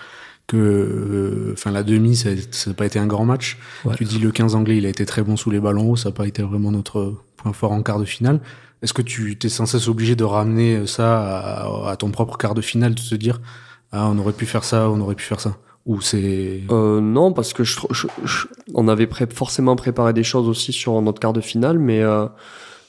que 0.48 0.58
euh, 0.58 1.72
la 1.72 1.84
demi, 1.84 2.16
ça 2.16 2.32
n'a 2.32 2.74
pas 2.74 2.88
été 2.88 2.98
un 2.98 3.06
grand 3.06 3.26
match. 3.26 3.60
Tu 3.96 4.06
dis 4.06 4.18
le 4.18 4.32
15 4.32 4.56
anglais, 4.56 4.78
il 4.78 4.88
a 4.88 4.90
été 4.90 5.06
très 5.06 5.22
bon 5.22 5.38
sous 5.38 5.52
les 5.52 5.60
ballons 5.60 5.92
hauts, 5.92 5.96
ça 5.96 6.10
n'a 6.10 6.16
pas 6.16 6.28
été 6.28 6.42
vraiment 6.42 6.72
notre 6.72 7.14
point 7.38 7.54
fort 7.54 7.74
en 7.74 7.84
quart 7.84 8.00
de 8.00 8.06
finale. 8.06 8.42
Est-ce 8.82 8.94
que 8.94 9.04
tu 9.04 9.38
t'es 9.38 9.50
sans 9.50 9.68
cesse 9.68 9.88
obligé 9.88 10.16
de 10.16 10.24
ramener 10.24 10.88
ça 10.88 11.22
à, 11.22 11.92
à, 11.92 11.96
ton 11.96 12.10
propre 12.10 12.38
quart 12.38 12.56
de 12.56 12.62
finale, 12.62 12.96
de 12.96 13.00
se 13.00 13.14
dire 13.14 13.40
ah 13.92 14.08
on 14.10 14.18
aurait 14.18 14.34
pu 14.34 14.48
faire 14.48 14.64
ça, 14.64 14.90
on 14.90 15.00
aurait 15.00 15.14
pu 15.14 15.26
faire 15.26 15.40
ça? 15.40 15.60
Ou 15.90 16.02
c'est 16.02 16.62
euh, 16.70 17.02
non 17.02 17.34
parce 17.34 17.52
que 17.52 17.64
je, 17.64 17.80
on 18.76 18.88
avait 18.88 19.10
forcément 19.34 19.76
préparé 19.76 20.14
des 20.14 20.24
choses 20.24 20.48
aussi 20.48 20.72
sur 20.72 21.02
notre 21.02 21.20
quart 21.20 21.34
de 21.34 21.42
finale, 21.42 21.80
mais 21.80 22.04
euh, 22.04 22.28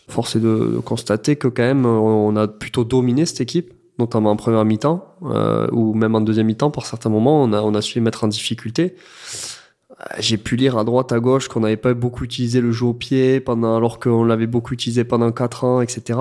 force 0.06 0.36
est 0.36 0.40
de, 0.40 0.78
constater 0.84 1.36
que 1.36 1.48
quand 1.48 1.62
même 1.62 1.86
on 1.86 2.36
a 2.36 2.46
plutôt 2.46 2.84
dominé 2.84 3.24
cette 3.24 3.40
équipe, 3.40 3.72
notamment 3.98 4.32
en 4.32 4.36
première 4.36 4.66
mi-temps 4.66 5.16
euh, 5.24 5.66
ou 5.72 5.94
même 5.94 6.14
en 6.14 6.20
deuxième 6.20 6.46
mi-temps. 6.46 6.70
Par 6.70 6.84
certains 6.84 7.08
moments, 7.08 7.42
on 7.42 7.54
a 7.54 7.62
on 7.62 7.74
a 7.74 7.80
su 7.80 8.02
mettre 8.02 8.24
en 8.24 8.28
difficulté. 8.28 8.96
Euh, 9.90 10.04
j'ai 10.18 10.36
pu 10.36 10.56
lire 10.56 10.76
à 10.76 10.84
droite, 10.84 11.10
à 11.10 11.20
gauche 11.20 11.48
qu'on 11.48 11.60
n'avait 11.60 11.78
pas 11.78 11.94
beaucoup 11.94 12.24
utilisé 12.24 12.60
le 12.60 12.70
jeu 12.70 12.84
au 12.84 12.92
pied 12.92 13.40
pendant, 13.40 13.78
alors 13.78 13.98
qu'on 13.98 14.24
l'avait 14.24 14.46
beaucoup 14.46 14.74
utilisé 14.74 15.04
pendant 15.04 15.32
quatre 15.32 15.64
ans, 15.64 15.80
etc. 15.80 16.18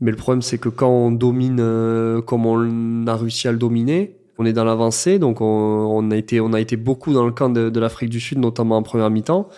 Mais 0.00 0.10
le 0.10 0.18
problème, 0.18 0.42
c'est 0.42 0.58
que 0.58 0.68
quand 0.68 0.90
on 0.90 1.10
domine 1.10 1.60
euh, 1.60 2.20
comme 2.20 2.44
on 2.44 3.06
a 3.06 3.16
réussi 3.16 3.48
à 3.48 3.52
le 3.52 3.58
dominer, 3.58 4.17
on 4.38 4.46
est 4.46 4.52
dans 4.52 4.64
l'avancée, 4.64 5.18
donc 5.18 5.40
on, 5.40 6.10
a 6.10 6.16
été, 6.16 6.40
on 6.40 6.52
a 6.52 6.60
été 6.60 6.76
beaucoup 6.76 7.12
dans 7.12 7.26
le 7.26 7.32
camp 7.32 7.50
de, 7.50 7.80
l'Afrique 7.80 8.08
du 8.08 8.20
Sud, 8.20 8.38
notamment 8.38 8.76
en 8.76 8.82
première 8.84 9.10
mi-temps. 9.10 9.48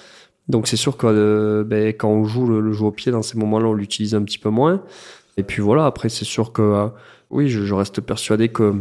Donc 0.48 0.66
c'est 0.66 0.78
sûr 0.78 0.96
que 0.96 1.06
euh, 1.06 1.64
ben, 1.64 1.88
quand 1.88 2.08
on 2.08 2.24
joue 2.24 2.46
le, 2.46 2.72
jeu 2.72 2.86
au 2.86 2.90
pied 2.90 3.12
dans 3.12 3.22
ces 3.22 3.38
moments-là, 3.38 3.68
on 3.68 3.74
l'utilise 3.74 4.14
un 4.14 4.22
petit 4.22 4.38
peu 4.38 4.48
moins. 4.48 4.82
Et 5.36 5.42
puis 5.42 5.62
voilà, 5.62 5.84
après 5.84 6.08
c'est 6.08 6.24
sûr 6.24 6.52
que 6.52 6.62
euh, 6.62 6.86
oui, 7.28 7.48
je, 7.48 7.74
reste 7.74 8.00
persuadé 8.00 8.48
que 8.48 8.74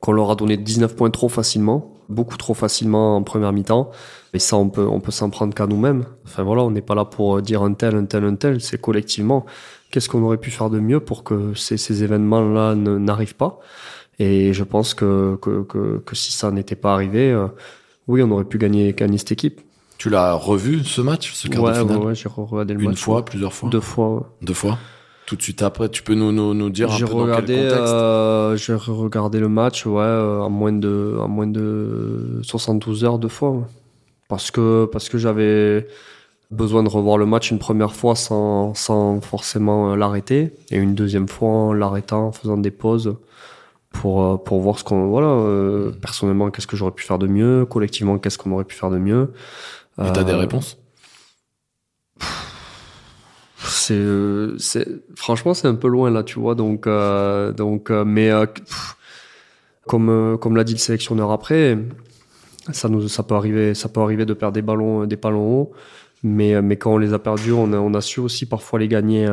qu'on 0.00 0.12
leur 0.12 0.30
a 0.30 0.34
donné 0.34 0.58
19 0.58 0.96
points 0.96 1.10
trop 1.10 1.30
facilement, 1.30 1.94
beaucoup 2.10 2.36
trop 2.36 2.52
facilement 2.52 3.16
en 3.16 3.22
première 3.22 3.52
mi-temps. 3.52 3.90
Et 4.34 4.38
ça, 4.38 4.56
on 4.56 4.68
peut, 4.68 4.86
on 4.86 5.00
peut 5.00 5.12
s'en 5.12 5.30
prendre 5.30 5.54
qu'à 5.54 5.66
nous-mêmes. 5.66 6.04
Enfin 6.26 6.42
voilà, 6.42 6.62
on 6.62 6.70
n'est 6.70 6.82
pas 6.82 6.94
là 6.94 7.06
pour 7.06 7.40
dire 7.40 7.62
un 7.62 7.72
tel, 7.72 7.94
un 7.94 8.04
tel, 8.04 8.24
un 8.24 8.34
tel. 8.34 8.60
C'est 8.60 8.78
collectivement. 8.78 9.46
Qu'est-ce 9.90 10.10
qu'on 10.10 10.22
aurait 10.22 10.38
pu 10.38 10.50
faire 10.50 10.68
de 10.68 10.80
mieux 10.80 11.00
pour 11.00 11.22
que 11.24 11.54
ces 11.54 12.02
événements-là 12.02 12.74
n'arrivent 12.74 13.36
pas? 13.36 13.60
Et 14.18 14.52
je 14.52 14.64
pense 14.64 14.94
que, 14.94 15.36
que, 15.40 15.62
que, 15.62 15.98
que 15.98 16.16
si 16.16 16.32
ça 16.32 16.50
n'était 16.50 16.76
pas 16.76 16.92
arrivé, 16.94 17.30
euh, 17.30 17.48
oui, 18.06 18.22
on 18.22 18.30
aurait 18.30 18.44
pu 18.44 18.58
gagner, 18.58 18.92
gagner 18.92 19.18
cette 19.18 19.32
équipe. 19.32 19.60
Tu 19.98 20.10
l'as 20.10 20.34
revu 20.34 20.84
ce 20.84 21.00
match, 21.00 21.32
ce 21.32 21.48
quart 21.48 21.62
ouais, 21.62 21.72
de 21.72 21.78
finale 21.78 21.98
Ouais, 21.98 22.06
ouais 22.06 22.14
j'ai 22.14 22.28
regardé 22.28 22.74
le 22.74 22.80
Une 22.80 22.86
match. 22.86 22.98
Une 22.98 23.02
fois, 23.02 23.24
plusieurs 23.24 23.52
fois 23.52 23.70
Deux 23.70 23.80
fois. 23.80 24.34
Deux 24.42 24.54
fois 24.54 24.78
tout 25.26 25.36
de 25.36 25.42
suite 25.42 25.62
après, 25.62 25.88
tu 25.88 26.02
peux 26.02 26.14
nous, 26.14 26.32
nous, 26.32 26.54
nous 26.54 26.70
dire 26.70 26.92
un 26.92 26.98
peu 26.98 27.06
regardé, 27.06 27.54
dans 27.56 27.62
quel 27.62 27.70
contexte 27.70 27.94
euh, 27.94 28.56
J'ai 28.56 28.74
regardé 28.74 29.40
le 29.40 29.48
match, 29.48 29.86
ouais, 29.86 30.02
euh, 30.02 30.40
en 30.40 30.50
moins 30.50 30.72
de, 30.72 31.16
en 31.18 31.28
moins 31.28 31.46
de 31.46 32.40
72 32.42 33.04
heures 33.04 33.18
deux 33.18 33.28
fois, 33.28 33.66
parce 34.28 34.50
que 34.50 34.84
parce 34.84 35.08
que 35.08 35.18
j'avais 35.18 35.86
besoin 36.50 36.82
de 36.82 36.88
revoir 36.88 37.16
le 37.16 37.26
match 37.26 37.50
une 37.50 37.58
première 37.58 37.94
fois 37.94 38.14
sans, 38.14 38.74
sans 38.74 39.20
forcément 39.20 39.96
l'arrêter, 39.96 40.52
et 40.70 40.76
une 40.76 40.94
deuxième 40.94 41.28
fois 41.28 41.48
en 41.48 41.72
l'arrêtant, 41.72 42.26
en 42.26 42.32
faisant 42.32 42.58
des 42.58 42.70
pauses 42.70 43.16
pour 43.94 44.22
euh, 44.22 44.36
pour 44.36 44.60
voir 44.60 44.78
ce 44.78 44.84
qu'on 44.84 45.06
voilà 45.06 45.28
euh, 45.28 45.92
personnellement 45.92 46.50
qu'est-ce 46.50 46.66
que 46.66 46.76
j'aurais 46.76 46.92
pu 46.92 47.04
faire 47.04 47.18
de 47.18 47.26
mieux 47.26 47.64
collectivement 47.64 48.18
qu'est-ce 48.18 48.36
qu'on 48.36 48.52
aurait 48.52 48.64
pu 48.64 48.76
faire 48.76 48.90
de 48.90 48.98
mieux. 48.98 49.32
Et 49.98 50.12
t'as 50.12 50.24
des 50.24 50.32
euh, 50.32 50.36
réponses? 50.36 50.76
c'est 53.66 54.04
c'est 54.58 54.86
franchement 55.16 55.54
c'est 55.54 55.68
un 55.68 55.74
peu 55.74 55.88
loin 55.88 56.10
là 56.10 56.22
tu 56.22 56.38
vois 56.38 56.54
donc 56.54 56.86
donc 56.86 57.90
mais 57.90 58.30
comme 59.86 60.38
comme 60.38 60.56
l'a 60.56 60.64
dit 60.64 60.74
le 60.74 60.78
sélectionneur 60.78 61.30
après 61.30 61.78
ça 62.72 62.88
nous 62.88 63.08
ça 63.08 63.22
peut 63.22 63.34
arriver 63.34 63.74
ça 63.74 63.88
peut 63.88 64.00
arriver 64.00 64.26
de 64.26 64.34
perdre 64.34 64.54
des 64.54 64.62
ballons 64.62 65.06
des 65.06 65.16
ballons 65.16 65.60
hauts 65.60 65.72
mais 66.22 66.60
mais 66.60 66.76
quand 66.76 66.92
on 66.92 66.98
les 66.98 67.14
a 67.14 67.18
perdus 67.18 67.52
on 67.52 67.72
a 67.72 67.78
on 67.78 67.94
a 67.94 68.00
su 68.02 68.20
aussi 68.20 68.46
parfois 68.46 68.78
les 68.80 68.88
gagner 68.88 69.26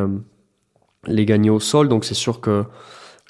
les 1.08 1.26
gagner 1.26 1.50
au 1.50 1.60
sol 1.60 1.90
donc 1.90 2.06
c'est 2.06 2.16
sûr 2.16 2.40
que 2.40 2.64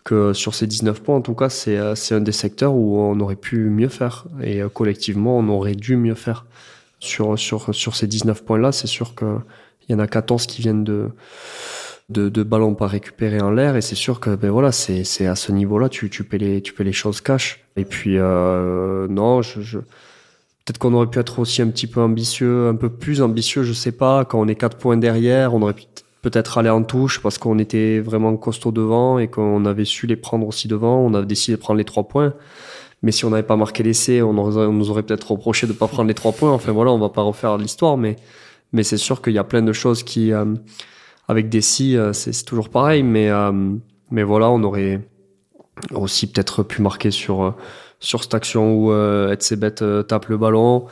que 0.04 0.34
sur 0.34 0.56
ces 0.56 0.68
19 0.68 1.02
points, 1.02 1.16
en 1.16 1.22
tout 1.22 1.36
cas, 1.36 1.50
c'est 1.50 1.78
euh, 1.78 1.96
c'est 1.96 2.16
un 2.16 2.22
des 2.22 2.32
secteurs 2.32 2.74
où 2.74 3.00
on 3.00 3.20
aurait 3.20 3.36
pu 3.36 3.58
mieux 3.70 3.90
faire. 3.90 4.26
Et 4.42 4.62
euh, 4.62 4.70
collectivement, 4.70 5.38
on 5.38 5.48
aurait 5.50 5.76
dû 5.76 5.96
mieux 5.98 6.16
faire. 6.16 6.46
Sur, 7.00 7.38
sur, 7.40 7.74
sur 7.74 7.96
ces 7.96 8.06
19 8.06 8.44
points-là, 8.46 8.72
c'est 8.72 8.88
sûr 8.88 9.16
qu'il 9.16 9.42
y 9.90 9.94
en 9.96 10.00
a 10.00 10.06
14 10.06 10.46
qui 10.46 10.62
viennent 10.62 10.84
de, 10.84 11.10
de, 12.10 12.44
ballons 12.44 12.76
pas 12.76 12.88
récupérés 12.88 13.42
en 13.42 13.52
l'air. 13.52 13.76
Et 13.76 13.82
c'est 13.82 13.96
sûr 13.96 14.20
que 14.20 14.36
ben 14.36 14.52
voilà, 14.52 14.72
c'est 14.72 15.26
à 15.26 15.36
ce 15.36 15.52
niveau-là, 15.52 15.90
tu, 15.90 16.10
tu, 16.10 16.28
les, 16.34 16.62
les 16.78 16.94
choses 16.94 17.22
cash. 17.22 17.64
Et 17.76 17.86
puis, 17.86 18.18
euh, 18.18 19.08
non, 19.08 19.42
peut-être 19.42 20.78
qu'on 20.78 20.94
aurait 20.94 21.08
pu 21.08 21.20
être 21.20 21.40
aussi 21.40 21.62
un 21.62 21.70
petit 21.70 21.88
peu 21.88 22.02
ambitieux, 22.02 22.68
un 22.68 22.76
peu 22.76 22.90
plus 22.90 23.22
ambitieux, 23.22 23.64
je 23.64 23.74
sais 23.74 23.92
pas. 23.92 24.26
Quand 24.26 24.40
on 24.40 24.48
est 24.48 24.56
4 24.56 24.78
points 24.78 24.98
derrière, 24.98 25.54
on 25.56 25.62
aurait 25.62 25.74
pu 25.74 25.86
peut-être 26.22 26.58
aller 26.58 26.70
en 26.70 26.84
touche 26.84 27.22
parce 27.22 27.38
qu'on 27.38 27.60
était 27.60 28.00
vraiment 28.00 28.36
costaud 28.38 28.72
devant 28.72 29.20
et 29.20 29.28
qu'on 29.28 29.66
avait 29.66 29.86
su 29.86 30.08
les 30.08 30.16
prendre 30.16 30.48
aussi 30.48 30.68
devant. 30.68 31.00
On 31.00 31.14
a 31.14 31.24
décidé 31.24 31.58
de 31.58 31.62
prendre 31.62 31.78
les 31.78 31.86
trois 31.86 32.08
points. 32.08 32.34
Mais 33.04 33.12
si 33.12 33.26
on 33.26 33.32
n'avait 33.32 33.44
pas 33.44 33.56
marqué 33.56 33.82
l'essai, 33.82 34.22
on, 34.22 34.34
nous 34.34 34.90
aurait 34.92 35.04
peut-être 35.04 35.32
reproché 35.32 35.66
de 35.66 35.72
ne 35.72 35.78
pas 35.78 35.88
prendre 35.88 36.08
les 36.08 36.14
trois 36.14 36.32
points. 36.32 36.52
Enfin 36.52 36.72
voilà, 36.72 36.92
on 36.92 37.00
va 37.00 37.10
pas 37.10 37.24
refaire 37.24 37.58
l'histoire, 37.58 37.98
mais, 37.98 38.16
mais 38.74 38.84
c'est 38.84 38.98
sûr 38.98 39.22
qu'il 39.22 39.34
y 39.34 39.40
a 39.40 39.44
plein 39.44 39.64
de 39.64 39.74
choses 39.74 40.04
qui, 40.04 40.32
euh, 40.32 40.46
avec 41.28 41.50
des 41.50 41.62
si, 41.62 41.98
c'est 42.14 42.46
toujours 42.46 42.70
pareil, 42.70 43.02
mais 43.02 43.32
mais 44.12 44.24
voilà, 44.24 44.52
on 44.52 44.62
aurait 44.64 45.02
aussi 45.94 46.28
peut-être 46.28 46.62
pu 46.62 46.82
marquer 46.82 47.10
sur 47.10 47.56
sur 48.02 48.24
cette 48.24 48.34
action 48.34 48.74
où 48.74 48.92
euh, 48.92 49.32
Etzebet 49.32 50.04
tape 50.08 50.28
le 50.28 50.38
ballon. 50.38 50.88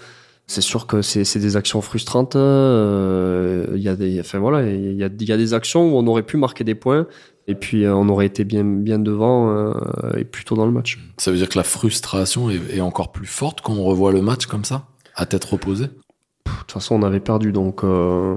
C'est 0.50 0.62
sûr 0.62 0.88
que 0.88 1.04
c'est 1.04 1.38
des 1.38 1.58
actions 1.58 1.80
frustrantes. 1.80 2.34
Il 2.34 3.82
y 3.82 3.88
a 3.88 3.96
des, 3.96 4.20
enfin 4.20 4.40
voilà, 4.40 4.68
il 4.68 4.96
y 4.96 5.04
a, 5.04 5.10
y 5.20 5.32
a 5.32 5.38
des 5.38 5.54
actions 5.54 5.94
où 5.94 5.96
on 5.96 6.08
aurait 6.08 6.24
pu 6.24 6.38
marquer 6.38 6.64
des 6.64 6.74
points 6.74 7.06
et 7.50 7.56
puis 7.56 7.84
euh, 7.84 7.96
on 7.96 8.08
aurait 8.10 8.28
été 8.28 8.44
bien, 8.44 8.64
bien 8.64 9.00
devant 9.00 9.50
euh, 9.50 9.74
et 10.16 10.24
plutôt 10.24 10.56
dans 10.56 10.68
le 10.68 10.72
match. 10.72 11.00
Ça 11.18 11.32
veut 11.32 11.38
dire 11.38 11.50
que 11.50 11.58
la 11.58 11.64
frustration 11.64 12.52
est, 12.52 12.80
encore 12.80 13.12
plus 13.12 13.26
forte 13.26 13.62
quand 13.62 13.74
on 13.74 13.84
revoit 13.84 14.12
le 14.12 14.22
match 14.22 14.46
comme 14.46 14.64
ça, 14.64 14.86
à 15.16 15.26
tête 15.26 15.46
reposée? 15.46 15.88
De 15.88 16.52
toute 16.60 16.72
façon, 16.72 16.94
on 16.96 17.02
avait 17.02 17.20
perdu, 17.20 17.52
donc 17.52 17.84
euh, 17.84 18.36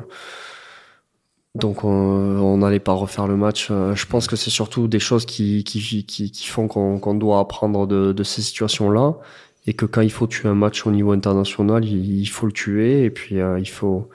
donc 1.55 1.85
on 1.85 2.57
n'allait 2.57 2.81
pas 2.81 2.95
refaire 2.95 3.27
le 3.27 3.37
match. 3.37 3.69
Je 3.69 4.07
pense 4.07 4.27
que 4.27 4.37
c'est 4.37 4.51
surtout 4.51 4.89
des 4.89 4.99
choses 4.99 5.27
qui, 5.27 5.63
qui, 5.65 6.07
qui, 6.07 6.47
font 6.47 6.67
qu'on 6.67 7.15
doit 7.15 7.41
apprendre 7.41 7.87
de, 7.87 8.13
de 8.13 8.23
ces 8.23 8.41
situations-là 8.41 9.17
et 9.67 9.75
que 9.75 9.87
quand 9.87 10.01
il 10.01 10.11
faut 10.11 10.27
tuer 10.27 10.49
un 10.49 10.55
match 10.55 10.87
au 10.87 10.91
niveau 10.91 11.13
international, 11.13 11.85
il, 11.85 12.27
faut 12.27 12.47
le 12.47 12.53
tuer 12.53 13.05
et 13.05 13.11
puis 13.11 13.37
il 13.37 13.69
faut 13.69 14.09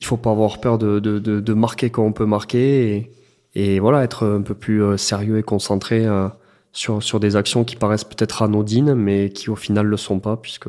il 0.00 0.06
faut 0.06 0.16
pas 0.16 0.30
avoir 0.30 0.60
peur 0.60 0.78
de, 0.78 0.98
de, 0.98 1.18
de, 1.18 1.40
de 1.40 1.54
marquer 1.54 1.90
quand 1.90 2.04
on 2.04 2.12
peut 2.12 2.26
marquer. 2.26 3.10
Et, 3.54 3.78
voilà 3.78 4.02
être 4.02 4.26
un 4.26 4.42
peu 4.42 4.54
plus 4.54 4.82
euh, 4.82 4.96
sérieux 4.96 5.38
et 5.38 5.42
concentré 5.44 6.04
euh, 6.04 6.28
sur 6.72 7.02
sur 7.02 7.20
des 7.20 7.36
actions 7.36 7.62
qui 7.64 7.76
paraissent 7.76 8.04
peut-être 8.04 8.42
anodines 8.42 8.94
mais 8.94 9.30
qui 9.30 9.48
au 9.48 9.56
final 9.56 9.86
le 9.86 9.96
sont 9.96 10.18
pas 10.18 10.36
puisque 10.36 10.68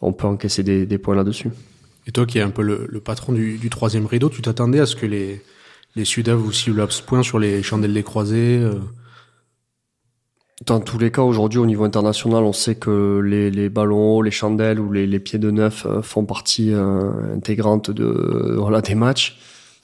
on 0.00 0.12
peut 0.14 0.26
encaisser 0.26 0.62
des, 0.62 0.86
des 0.86 0.98
points 0.98 1.14
là-dessus. 1.14 1.50
Et 2.06 2.12
toi 2.12 2.24
qui 2.24 2.38
es 2.38 2.40
un 2.40 2.50
peu 2.50 2.62
le, 2.62 2.86
le 2.88 3.00
patron 3.00 3.34
du, 3.34 3.58
du, 3.58 3.68
troisième 3.68 4.06
rideau, 4.06 4.30
tu 4.30 4.40
t'attendais 4.40 4.80
à 4.80 4.86
ce 4.86 4.96
que 4.96 5.04
les 5.04 5.42
les 5.96 6.06
Sudaves 6.06 6.46
aussi 6.46 6.70
le 6.70 6.86
point 7.06 7.22
sur 7.22 7.38
les 7.38 7.62
chandelles 7.62 7.92
des 7.92 8.02
croisés 8.02 8.58
euh 8.58 8.78
dans 10.66 10.80
tous 10.80 10.98
les 10.98 11.10
cas, 11.10 11.22
aujourd'hui, 11.22 11.60
au 11.60 11.66
niveau 11.66 11.84
international, 11.84 12.44
on 12.44 12.52
sait 12.52 12.74
que 12.74 13.20
les, 13.20 13.50
les 13.50 13.68
ballons, 13.68 14.20
les 14.22 14.30
chandelles 14.30 14.80
ou 14.80 14.92
les, 14.92 15.06
les 15.06 15.20
pieds 15.20 15.38
de 15.38 15.50
neuf 15.50 15.86
font 16.02 16.24
partie 16.24 16.72
intégrante 16.72 17.90
de 17.90 18.56
voilà 18.58 18.80
des 18.80 18.94
matchs. 18.94 19.38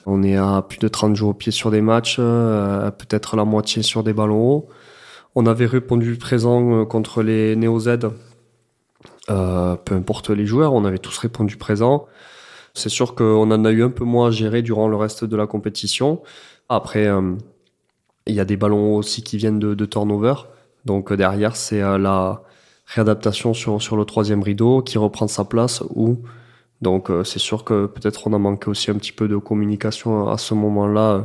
On 0.06 0.22
est 0.22 0.36
à 0.36 0.62
plus 0.62 0.78
de 0.78 0.88
30 0.88 1.16
jours 1.16 1.30
au 1.30 1.34
pied 1.34 1.52
sur 1.52 1.70
des 1.70 1.80
matchs, 1.80 2.16
euh, 2.18 2.90
peut-être 2.90 3.36
la 3.36 3.44
moitié 3.44 3.82
sur 3.82 4.02
des 4.02 4.12
ballons 4.12 4.50
hauts. 4.50 4.68
On 5.34 5.46
avait 5.46 5.66
répondu 5.66 6.16
présent 6.16 6.82
euh, 6.82 6.84
contre 6.84 7.22
les 7.22 7.56
Néo 7.56 7.78
Z. 7.78 7.98
Euh, 9.30 9.76
peu 9.76 9.94
importe 9.94 10.30
les 10.30 10.44
joueurs, 10.46 10.74
on 10.74 10.84
avait 10.84 10.98
tous 10.98 11.16
répondu 11.18 11.56
présent. 11.56 12.06
C'est 12.74 12.90
sûr 12.90 13.14
qu'on 13.14 13.50
en 13.50 13.64
a 13.64 13.70
eu 13.70 13.82
un 13.82 13.90
peu 13.90 14.04
moins 14.04 14.28
à 14.28 14.30
gérer 14.30 14.60
durant 14.60 14.88
le 14.88 14.96
reste 14.96 15.24
de 15.24 15.36
la 15.36 15.46
compétition. 15.46 16.22
Après, 16.68 17.08
il 18.26 18.34
y 18.34 18.40
a 18.40 18.44
des 18.44 18.56
ballons 18.56 18.96
aussi 18.96 19.22
qui 19.22 19.36
viennent 19.36 19.60
de, 19.60 19.74
de 19.74 19.86
turnover. 19.86 20.34
Donc 20.84 21.12
derrière, 21.12 21.56
c'est 21.56 21.80
la 21.80 22.42
réadaptation 22.86 23.54
sur, 23.54 23.80
sur 23.80 23.96
le 23.96 24.04
troisième 24.04 24.42
rideau 24.42 24.82
qui 24.82 24.98
reprend 24.98 25.26
sa 25.26 25.44
place 25.44 25.82
ou 25.94 26.18
donc 26.84 27.10
euh, 27.10 27.24
c'est 27.24 27.38
sûr 27.38 27.64
que 27.64 27.86
peut-être 27.86 28.26
on 28.26 28.32
a 28.34 28.38
manqué 28.38 28.68
aussi 28.68 28.90
un 28.90 28.94
petit 28.94 29.12
peu 29.12 29.26
de 29.26 29.36
communication 29.36 30.28
à 30.28 30.38
ce 30.38 30.54
moment-là, 30.54 31.12
euh, 31.12 31.22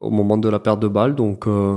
au 0.00 0.10
moment 0.10 0.36
de 0.36 0.48
la 0.48 0.58
perte 0.58 0.80
de 0.80 0.88
balle. 0.88 1.14
Donc 1.14 1.46
euh, 1.46 1.76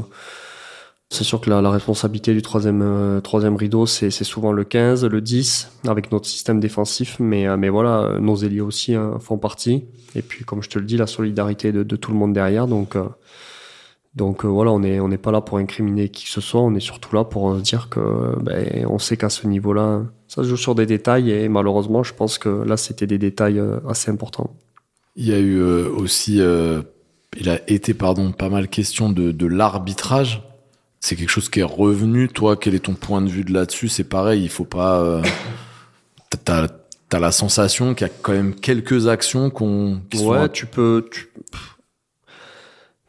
c'est 1.10 1.24
sûr 1.24 1.40
que 1.40 1.50
la, 1.52 1.70
responsabilité 1.70 2.34
du 2.34 2.42
troisième, 2.42 3.22
troisième 3.24 3.56
rideau, 3.56 3.86
c'est 3.86 4.10
souvent 4.10 4.52
le 4.52 4.64
15, 4.64 5.06
le 5.06 5.22
10, 5.22 5.72
avec 5.88 6.12
notre 6.12 6.26
système 6.26 6.60
défensif. 6.60 7.18
Mais, 7.20 7.56
mais 7.58 7.70
voilà, 7.70 8.18
nos 8.20 8.36
ailiers 8.38 8.62
aussi 8.62 8.96
hein, 8.96 9.20
font 9.20 9.38
partie. 9.38 9.86
Et 10.16 10.24
puis, 10.24 10.44
comme 10.44 10.64
je 10.64 10.70
te 10.70 10.80
le 10.80 10.86
dis, 10.86 10.98
la 10.98 11.06
solidarité 11.06 11.72
de, 11.72 11.84
de 11.84 11.96
tout 11.96 12.12
le 12.12 12.18
monde 12.18 12.34
derrière. 12.34 12.66
Donc, 12.66 12.98
donc 14.16 14.46
voilà, 14.46 14.72
on 14.72 14.80
n'est 14.80 15.00
on 15.00 15.10
pas 15.10 15.32
là 15.32 15.42
pour 15.42 15.58
incriminer 15.58 16.08
qui 16.08 16.24
que 16.24 16.32
ce 16.32 16.40
soit. 16.40 16.62
On 16.62 16.74
est 16.74 16.80
surtout 16.80 17.14
là 17.16 17.26
pour 17.26 17.54
dire 17.56 17.90
que 17.90 18.36
ben, 18.42 18.86
on 18.90 18.98
sait 18.98 19.18
qu'à 19.18 19.30
ce 19.30 19.46
niveau-là, 19.46 20.04
ça 20.28 20.44
se 20.44 20.48
joue 20.48 20.58
sur 20.58 20.74
des 20.74 20.86
détails 20.86 21.32
et 21.32 21.50
malheureusement, 21.50 22.04
je 22.04 22.14
pense 22.14 22.38
que 22.38 22.50
là, 22.50 22.78
c'était 22.78 23.08
des 23.08 23.18
détails 23.18 23.60
euh, 23.60 23.80
assez 23.88 24.10
importants. 24.10 24.56
Il 25.18 25.28
y 25.28 25.34
a 25.34 25.40
eu 25.40 25.60
euh, 25.60 25.90
aussi, 25.90 26.40
euh, 26.40 26.82
il 27.38 27.50
a 27.50 27.60
été, 27.70 27.94
pardon, 27.94 28.32
pas 28.32 28.50
mal 28.50 28.70
question 28.70 29.10
de, 29.10 29.32
de 29.32 29.46
l'arbitrage. 29.46 30.44
C'est 31.02 31.18
quelque 31.18 31.30
chose 31.30 31.50
qui 31.50 31.60
est 31.60 31.64
revenu. 31.64 32.30
Toi, 32.30 32.56
quel 32.56 32.74
est 32.74 32.86
ton 32.86 32.94
point 32.94 33.22
de 33.22 33.30
vue 33.30 33.44
de 33.44 33.54
là-dessus? 33.54 33.90
C'est 33.90 34.06
pareil, 34.06 34.44
il 34.44 34.50
faut 34.50 34.66
pas. 34.66 35.22
t'as, 36.44 36.68
t'as 37.10 37.20
la 37.20 37.32
sensation 37.32 37.94
qu'il 37.94 38.08
y 38.08 38.10
a 38.10 38.14
quand 38.22 38.32
même 38.32 38.56
quelques 38.56 39.08
actions 39.08 39.52
qu'on. 39.52 40.02
Ouais, 40.16 40.50
tu 40.50 40.66
peux. 40.66 41.08
Tu 41.12 41.30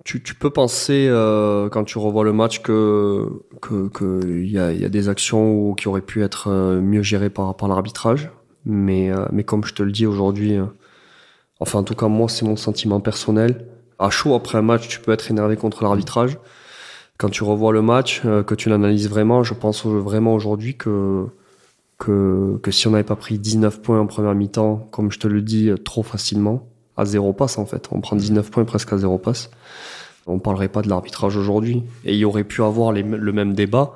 tu, 0.06 0.22
tu 0.22 0.36
peux 0.36 0.50
penser 0.50 1.08
euh, 1.10 1.68
quand 1.68 1.82
tu 1.82 1.98
revois 1.98 2.22
le 2.22 2.32
match 2.32 2.62
que 2.62 3.28
que 3.60 3.88
qu'il 3.88 4.48
y 4.48 4.56
a, 4.58 4.72
y 4.72 4.84
a 4.84 4.88
des 4.88 5.08
actions 5.08 5.74
qui 5.74 5.88
auraient 5.88 6.00
pu 6.00 6.22
être 6.22 6.48
euh, 6.48 6.80
mieux 6.80 7.02
gérées 7.02 7.28
par 7.28 7.56
par 7.56 7.68
l'arbitrage, 7.68 8.30
mais 8.64 9.10
euh, 9.10 9.26
mais 9.32 9.42
comme 9.42 9.64
je 9.64 9.74
te 9.74 9.82
le 9.82 9.90
dis 9.90 10.06
aujourd'hui, 10.06 10.58
enfin 11.58 11.80
en 11.80 11.82
tout 11.82 11.96
cas 11.96 12.06
moi 12.06 12.28
c'est 12.28 12.44
mon 12.46 12.56
sentiment 12.56 13.00
personnel. 13.00 13.66
À 13.98 14.10
chaud 14.10 14.34
après 14.34 14.58
un 14.58 14.62
match, 14.62 14.88
tu 14.88 15.00
peux 15.00 15.12
être 15.12 15.30
énervé 15.30 15.56
contre 15.56 15.82
l'arbitrage. 15.82 16.38
Quand 17.18 17.30
tu 17.30 17.42
revois 17.44 17.72
le 17.72 17.82
match, 17.82 18.22
que 18.22 18.54
tu 18.54 18.68
l'analyses 18.68 19.08
vraiment, 19.08 19.42
je 19.42 19.54
pense 19.54 19.86
vraiment 19.86 20.34
aujourd'hui 20.34 20.76
que 20.76 21.26
que 21.98 22.58
que 22.62 22.70
si 22.70 22.86
on 22.86 22.92
n'avait 22.92 23.04
pas 23.04 23.16
pris 23.16 23.38
19 23.38 23.82
points 23.82 24.00
en 24.00 24.06
première 24.06 24.34
mi-temps, 24.34 24.88
comme 24.92 25.10
je 25.10 25.18
te 25.18 25.26
le 25.26 25.42
dis 25.42 25.70
trop 25.84 26.02
facilement, 26.04 26.68
à 26.96 27.04
zéro 27.04 27.32
passe 27.32 27.58
en 27.58 27.66
fait. 27.66 27.88
On 27.92 28.00
prend 28.00 28.16
19 28.16 28.50
points 28.50 28.64
presque 28.64 28.92
à 28.92 28.98
zéro 28.98 29.18
passe. 29.18 29.50
On 30.26 30.38
parlerait 30.38 30.68
pas 30.68 30.82
de 30.82 30.88
l'arbitrage 30.88 31.36
aujourd'hui. 31.36 31.84
Et 32.04 32.14
il 32.14 32.18
y 32.18 32.24
aurait 32.24 32.44
pu 32.44 32.62
avoir 32.62 32.92
le 32.92 33.32
même 33.32 33.54
débat 33.54 33.94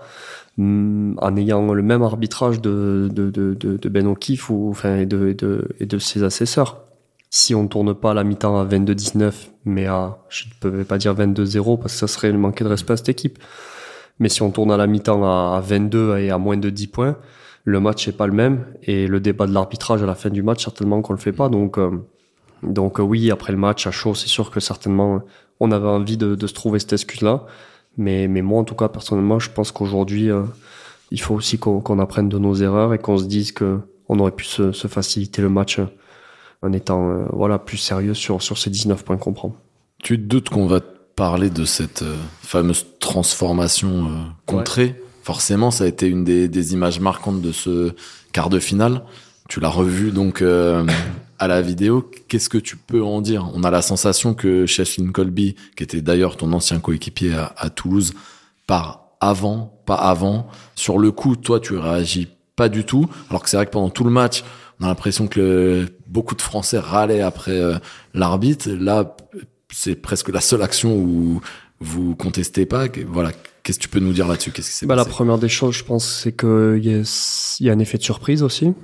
mm, 0.58 1.14
en 1.18 1.36
ayant 1.36 1.72
le 1.72 1.82
même 1.82 2.02
arbitrage 2.02 2.60
de, 2.60 3.08
de, 3.12 3.30
de, 3.30 3.88
Ben 3.88 4.06
O'Keefe 4.06 4.48
ou, 4.50 4.68
enfin, 4.70 4.98
et, 4.98 5.06
de, 5.06 5.98
ses 5.98 6.22
assesseurs. 6.22 6.82
Si 7.30 7.54
on 7.54 7.66
tourne 7.68 7.94
pas 7.94 8.14
la 8.14 8.24
mi-temps 8.24 8.58
à 8.58 8.64
22-19, 8.64 9.32
mais 9.64 9.86
à, 9.86 10.18
je 10.28 10.46
ne 10.46 10.50
peux 10.60 10.84
pas 10.84 10.98
dire 10.98 11.14
22-0 11.14 11.78
parce 11.78 11.92
que 11.92 11.98
ça 11.98 12.08
serait 12.08 12.32
manquer 12.32 12.64
de 12.64 12.68
respect 12.68 12.92
à 12.92 12.96
cette 12.96 13.08
équipe. 13.08 13.38
Mais 14.18 14.28
si 14.28 14.42
on 14.42 14.50
tourne 14.50 14.70
à 14.70 14.76
la 14.76 14.86
mi-temps 14.86 15.24
à 15.24 15.60
22 15.60 16.18
et 16.18 16.30
à 16.30 16.38
moins 16.38 16.56
de 16.56 16.70
10 16.70 16.86
points, 16.88 17.16
le 17.64 17.80
match 17.80 18.08
est 18.08 18.12
pas 18.12 18.26
le 18.26 18.32
même 18.32 18.66
et 18.82 19.06
le 19.06 19.20
débat 19.20 19.46
de 19.46 19.52
l'arbitrage 19.52 20.02
à 20.02 20.06
la 20.06 20.14
fin 20.14 20.30
du 20.30 20.42
match 20.42 20.64
certainement 20.64 21.02
qu'on 21.02 21.12
le 21.12 21.18
fait 21.18 21.32
pas. 21.32 21.48
Donc 21.48 21.78
euh, 21.78 21.90
donc 22.62 23.00
euh, 23.00 23.02
oui, 23.02 23.30
après 23.30 23.52
le 23.52 23.58
match 23.58 23.86
à 23.86 23.90
chaud, 23.90 24.14
c'est 24.14 24.28
sûr 24.28 24.50
que 24.50 24.60
certainement 24.60 25.22
on 25.60 25.72
avait 25.72 25.88
envie 25.88 26.16
de, 26.16 26.34
de 26.34 26.46
se 26.46 26.54
trouver 26.54 26.78
cette 26.78 26.92
excuse-là. 26.92 27.44
Mais, 27.96 28.28
mais 28.28 28.42
moi, 28.42 28.60
en 28.60 28.64
tout 28.64 28.74
cas, 28.74 28.88
personnellement, 28.88 29.38
je 29.38 29.50
pense 29.50 29.72
qu'aujourd'hui, 29.72 30.30
euh, 30.30 30.44
il 31.10 31.20
faut 31.20 31.34
aussi 31.34 31.58
qu'on 31.58 31.98
apprenne 31.98 32.28
de 32.28 32.38
nos 32.38 32.54
erreurs 32.54 32.94
et 32.94 32.98
qu'on 32.98 33.18
se 33.18 33.24
dise 33.24 33.52
que 33.52 33.80
on 34.08 34.18
aurait 34.18 34.32
pu 34.32 34.44
se, 34.44 34.72
se 34.72 34.88
faciliter 34.88 35.42
le 35.42 35.48
match 35.48 35.78
euh, 35.78 35.86
en 36.62 36.72
étant 36.72 37.24
voilà 37.32 37.58
plus 37.58 37.78
sérieux 37.78 38.12
sur, 38.12 38.42
sur 38.42 38.58
ces 38.58 38.68
19 38.68 39.02
points 39.04 39.16
qu'on 39.16 39.32
prend. 39.32 39.56
Tu 40.02 40.18
te 40.18 40.22
doutes 40.22 40.50
qu'on 40.50 40.66
va 40.66 40.80
parler 41.16 41.48
de 41.48 41.64
cette 41.64 42.04
fameuse 42.42 42.84
transformation 42.98 44.10
contrée? 44.44 45.00
Forcément, 45.22 45.70
ça 45.70 45.84
a 45.84 45.86
été 45.86 46.06
une 46.06 46.22
des, 46.22 46.48
des, 46.48 46.74
images 46.74 47.00
marquantes 47.00 47.40
de 47.40 47.52
ce 47.52 47.92
quart 48.32 48.50
de 48.50 48.58
finale. 48.58 49.04
Tu 49.48 49.60
l'as 49.60 49.70
revu 49.70 50.10
donc 50.10 50.42
à 51.40 51.48
la 51.48 51.62
vidéo, 51.62 52.08
qu'est-ce 52.28 52.50
que 52.50 52.58
tu 52.58 52.76
peux 52.76 53.02
en 53.02 53.22
dire? 53.22 53.50
On 53.54 53.64
a 53.64 53.70
la 53.70 53.80
sensation 53.80 54.34
que 54.34 54.66
Cheslin 54.66 55.10
Colby, 55.10 55.56
qui 55.74 55.82
était 55.82 56.02
d'ailleurs 56.02 56.36
ton 56.36 56.52
ancien 56.52 56.80
coéquipier 56.80 57.34
à, 57.34 57.70
Toulouse, 57.70 58.12
part 58.66 59.16
avant, 59.22 59.80
pas 59.86 59.94
avant. 59.94 60.48
Sur 60.74 60.98
le 60.98 61.10
coup, 61.12 61.36
toi, 61.36 61.58
tu 61.58 61.78
réagis 61.78 62.28
pas 62.56 62.68
du 62.68 62.84
tout, 62.84 63.08
alors 63.30 63.42
que 63.42 63.48
c'est 63.48 63.56
vrai 63.56 63.64
que 63.64 63.70
pendant 63.70 63.88
tout 63.88 64.04
le 64.04 64.10
match, 64.10 64.44
on 64.80 64.84
a 64.84 64.88
l'impression 64.88 65.28
que 65.28 65.86
beaucoup 66.06 66.34
de 66.34 66.42
Français 66.42 66.78
râlaient 66.78 67.22
après 67.22 67.58
euh, 67.58 67.78
l'arbitre. 68.12 68.68
Là, 68.68 69.16
c'est 69.72 69.94
presque 69.94 70.28
la 70.28 70.42
seule 70.42 70.60
action 70.60 70.94
où 70.94 71.40
vous 71.80 72.14
contestez 72.16 72.66
pas. 72.66 72.84
Voilà, 73.08 73.32
qu'est-ce 73.62 73.78
que 73.78 73.84
tu 73.84 73.88
peux 73.88 74.00
nous 74.00 74.12
dire 74.12 74.28
là-dessus? 74.28 74.50
Qu'est-ce 74.50 74.68
qui 74.68 74.76
s'est 74.76 74.86
bah, 74.86 74.94
La 74.94 75.06
première 75.06 75.38
des 75.38 75.48
choses, 75.48 75.74
je 75.74 75.84
pense, 75.84 76.06
c'est 76.06 76.36
qu'il 76.36 76.84
y, 76.84 77.64
y, 77.64 77.70
a 77.70 77.72
un 77.72 77.78
effet 77.78 77.96
de 77.96 78.02
surprise 78.02 78.42
aussi 78.42 78.74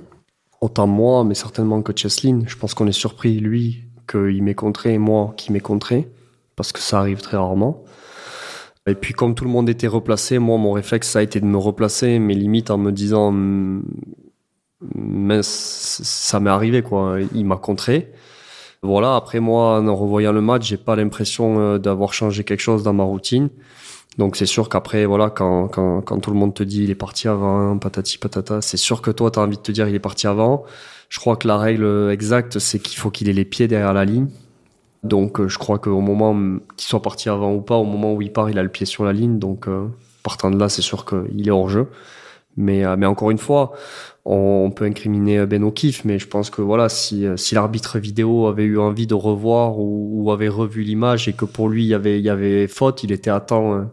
autant 0.61 0.87
moi, 0.87 1.23
mais 1.23 1.35
certainement 1.35 1.81
que 1.81 1.93
Cheslin. 1.95 2.41
Je 2.47 2.55
pense 2.55 2.73
qu'on 2.73 2.87
est 2.87 2.91
surpris, 2.91 3.39
lui, 3.39 3.83
qu'il 4.09 4.43
m'ait 4.43 4.55
contré 4.55 4.93
et 4.93 4.97
moi 4.97 5.33
qui 5.37 5.51
m'ait 5.51 5.59
contré, 5.59 6.09
parce 6.55 6.71
que 6.71 6.79
ça 6.79 6.99
arrive 6.99 7.21
très 7.21 7.37
rarement. 7.37 7.83
Et 8.87 8.95
puis 8.95 9.13
comme 9.13 9.35
tout 9.35 9.43
le 9.43 9.49
monde 9.49 9.69
était 9.69 9.87
replacé, 9.87 10.39
moi 10.39 10.57
mon 10.57 10.71
réflexe 10.71 11.09
ça 11.09 11.19
a 11.19 11.21
été 11.21 11.41
de 11.41 11.45
me 11.45 11.57
replacer, 11.57 12.19
mais 12.19 12.33
limite 12.33 12.71
en 12.71 12.77
me 12.77 12.91
disant 12.91 13.33
mais 14.95 15.39
ça 15.43 16.39
m'est 16.39 16.49
arrivé 16.49 16.81
quoi, 16.81 17.17
il 17.33 17.45
m'a 17.45 17.57
contré. 17.57 18.13
Voilà, 18.81 19.15
après 19.15 19.41
moi 19.41 19.81
en 19.81 19.95
revoyant 19.95 20.31
le 20.31 20.39
match, 20.41 20.67
j'ai 20.67 20.77
pas 20.77 20.95
l'impression 20.95 21.59
euh, 21.59 21.77
d'avoir 21.79 22.13
changé 22.13 22.45
quelque 22.45 22.61
chose 22.61 22.83
dans 22.83 22.93
ma 22.93 23.03
routine. 23.03 23.49
Donc 24.17 24.35
c'est 24.35 24.47
sûr 24.47 24.67
qu'après, 24.67 25.05
voilà, 25.05 25.29
quand, 25.29 25.67
quand, 25.67 26.01
quand 26.01 26.19
tout 26.19 26.31
le 26.31 26.37
monde 26.37 26.53
te 26.53 26.63
dit 26.63 26.83
il 26.83 26.89
est 26.89 26.95
parti 26.95 27.27
avant, 27.27 27.77
patati 27.77 28.17
patata, 28.17 28.61
c'est 28.61 28.77
sûr 28.77 29.01
que 29.01 29.11
toi, 29.11 29.29
tu 29.29 29.39
as 29.39 29.43
envie 29.43 29.57
de 29.57 29.61
te 29.61 29.71
dire 29.71 29.87
il 29.87 29.95
est 29.95 29.99
parti 29.99 30.25
avant. 30.27 30.63
Je 31.09 31.19
crois 31.19 31.37
que 31.37 31.47
la 31.47 31.57
règle 31.57 32.09
exacte, 32.11 32.59
c'est 32.59 32.79
qu'il 32.79 32.97
faut 32.97 33.11
qu'il 33.11 33.29
ait 33.29 33.33
les 33.33 33.45
pieds 33.45 33.67
derrière 33.67 33.93
la 33.93 34.05
ligne. 34.05 34.27
Donc 35.03 35.45
je 35.45 35.57
crois 35.57 35.77
qu'au 35.77 36.01
moment 36.01 36.33
qu'il 36.75 36.87
soit 36.87 37.01
parti 37.01 37.29
avant 37.29 37.53
ou 37.53 37.61
pas, 37.61 37.75
au 37.75 37.85
moment 37.85 38.13
où 38.13 38.21
il 38.21 38.33
part, 38.33 38.49
il 38.49 38.57
a 38.57 38.63
le 38.63 38.69
pied 38.69 38.85
sur 38.85 39.05
la 39.05 39.13
ligne. 39.13 39.37
Donc 39.37 39.67
partant 40.23 40.49
de 40.49 40.59
là, 40.59 40.67
c'est 40.67 40.81
sûr 40.81 41.05
qu'il 41.05 41.47
est 41.47 41.51
hors 41.51 41.69
jeu. 41.69 41.87
Mais, 42.57 42.83
mais 42.97 43.05
encore 43.05 43.29
une 43.29 43.37
fois, 43.37 43.73
on, 44.25 44.71
peut 44.75 44.85
incriminer 44.85 45.45
Ben 45.45 45.63
O'Keefe, 45.63 46.03
mais 46.05 46.17
je 46.17 46.27
pense 46.27 46.49
que 46.49 46.63
voilà, 46.63 46.89
si, 46.89 47.27
si 47.35 47.53
l'arbitre 47.53 47.99
vidéo 47.99 48.47
avait 48.47 48.63
eu 48.63 48.79
envie 48.79 49.05
de 49.05 49.13
revoir 49.13 49.77
ou, 49.77 50.31
avait 50.31 50.49
revu 50.49 50.81
l'image 50.81 51.27
et 51.27 51.33
que 51.33 51.45
pour 51.45 51.69
lui 51.69 51.83
il 51.85 51.89
y 51.89 51.93
avait, 51.93 52.19
il 52.19 52.25
y 52.25 52.29
avait 52.29 52.67
faute, 52.67 53.03
il 53.03 53.11
était 53.11 53.29
à 53.29 53.39
temps 53.39 53.87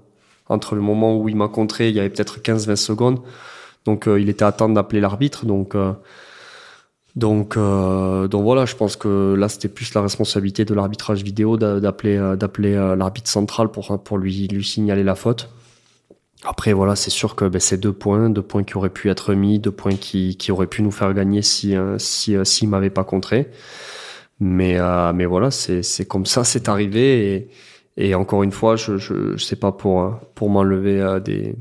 entre 0.48 0.74
le 0.74 0.80
moment 0.80 1.16
où 1.16 1.28
il 1.28 1.36
m'a 1.36 1.48
contré, 1.48 1.88
il 1.88 1.94
y 1.94 2.00
avait 2.00 2.10
peut-être 2.10 2.38
15-20 2.40 2.76
secondes. 2.76 3.20
Donc 3.84 4.08
euh, 4.08 4.20
il 4.20 4.28
était 4.28 4.44
à 4.44 4.52
temps 4.52 4.68
d'appeler 4.68 5.00
l'arbitre. 5.00 5.46
Donc 5.46 5.74
euh, 5.74 5.92
donc 7.16 7.56
euh, 7.56 8.28
donc 8.28 8.42
voilà, 8.42 8.66
je 8.66 8.74
pense 8.74 8.96
que 8.96 9.34
là 9.34 9.48
c'était 9.48 9.68
plus 9.68 9.94
la 9.94 10.02
responsabilité 10.02 10.64
de 10.64 10.74
l'arbitrage 10.74 11.22
vidéo 11.22 11.56
d'appeler 11.56 12.34
d'appeler 12.38 12.74
l'arbitre 12.96 13.30
central 13.30 13.70
pour 13.70 14.02
pour 14.02 14.18
lui 14.18 14.48
lui 14.48 14.64
signaler 14.64 15.04
la 15.04 15.14
faute. 15.14 15.48
Après, 16.44 16.74
voilà, 16.74 16.94
c'est 16.94 17.10
sûr 17.10 17.36
que 17.36 17.46
ben, 17.46 17.58
c'est 17.58 17.78
deux 17.78 17.92
points, 17.92 18.28
deux 18.28 18.42
points 18.42 18.64
qui 18.64 18.76
auraient 18.76 18.90
pu 18.90 19.08
être 19.10 19.32
mis, 19.34 19.58
deux 19.58 19.70
points 19.70 19.96
qui, 19.96 20.36
qui 20.36 20.52
auraient 20.52 20.66
pu 20.66 20.82
nous 20.82 20.90
faire 20.90 21.14
gagner 21.14 21.40
si 21.40 21.74
euh, 21.74 21.96
si 21.98 22.36
euh, 22.36 22.44
s'il 22.44 22.68
m'avait 22.68 22.90
pas 22.90 23.04
contré. 23.04 23.50
Mais 24.40 24.78
euh, 24.78 25.12
mais 25.14 25.24
voilà, 25.24 25.50
c'est 25.50 25.82
c'est 25.82 26.04
comme 26.06 26.26
ça, 26.26 26.44
c'est 26.44 26.68
arrivé 26.68 27.34
et 27.34 27.48
et 27.96 28.14
encore 28.14 28.42
une 28.42 28.52
fois, 28.52 28.76
je 28.76 28.96
je 28.98 29.36
sais 29.36 29.56
pas 29.56 29.72
pour 29.72 30.18
pour 30.34 30.50
m'enlever 30.50 31.18
des 31.24 31.54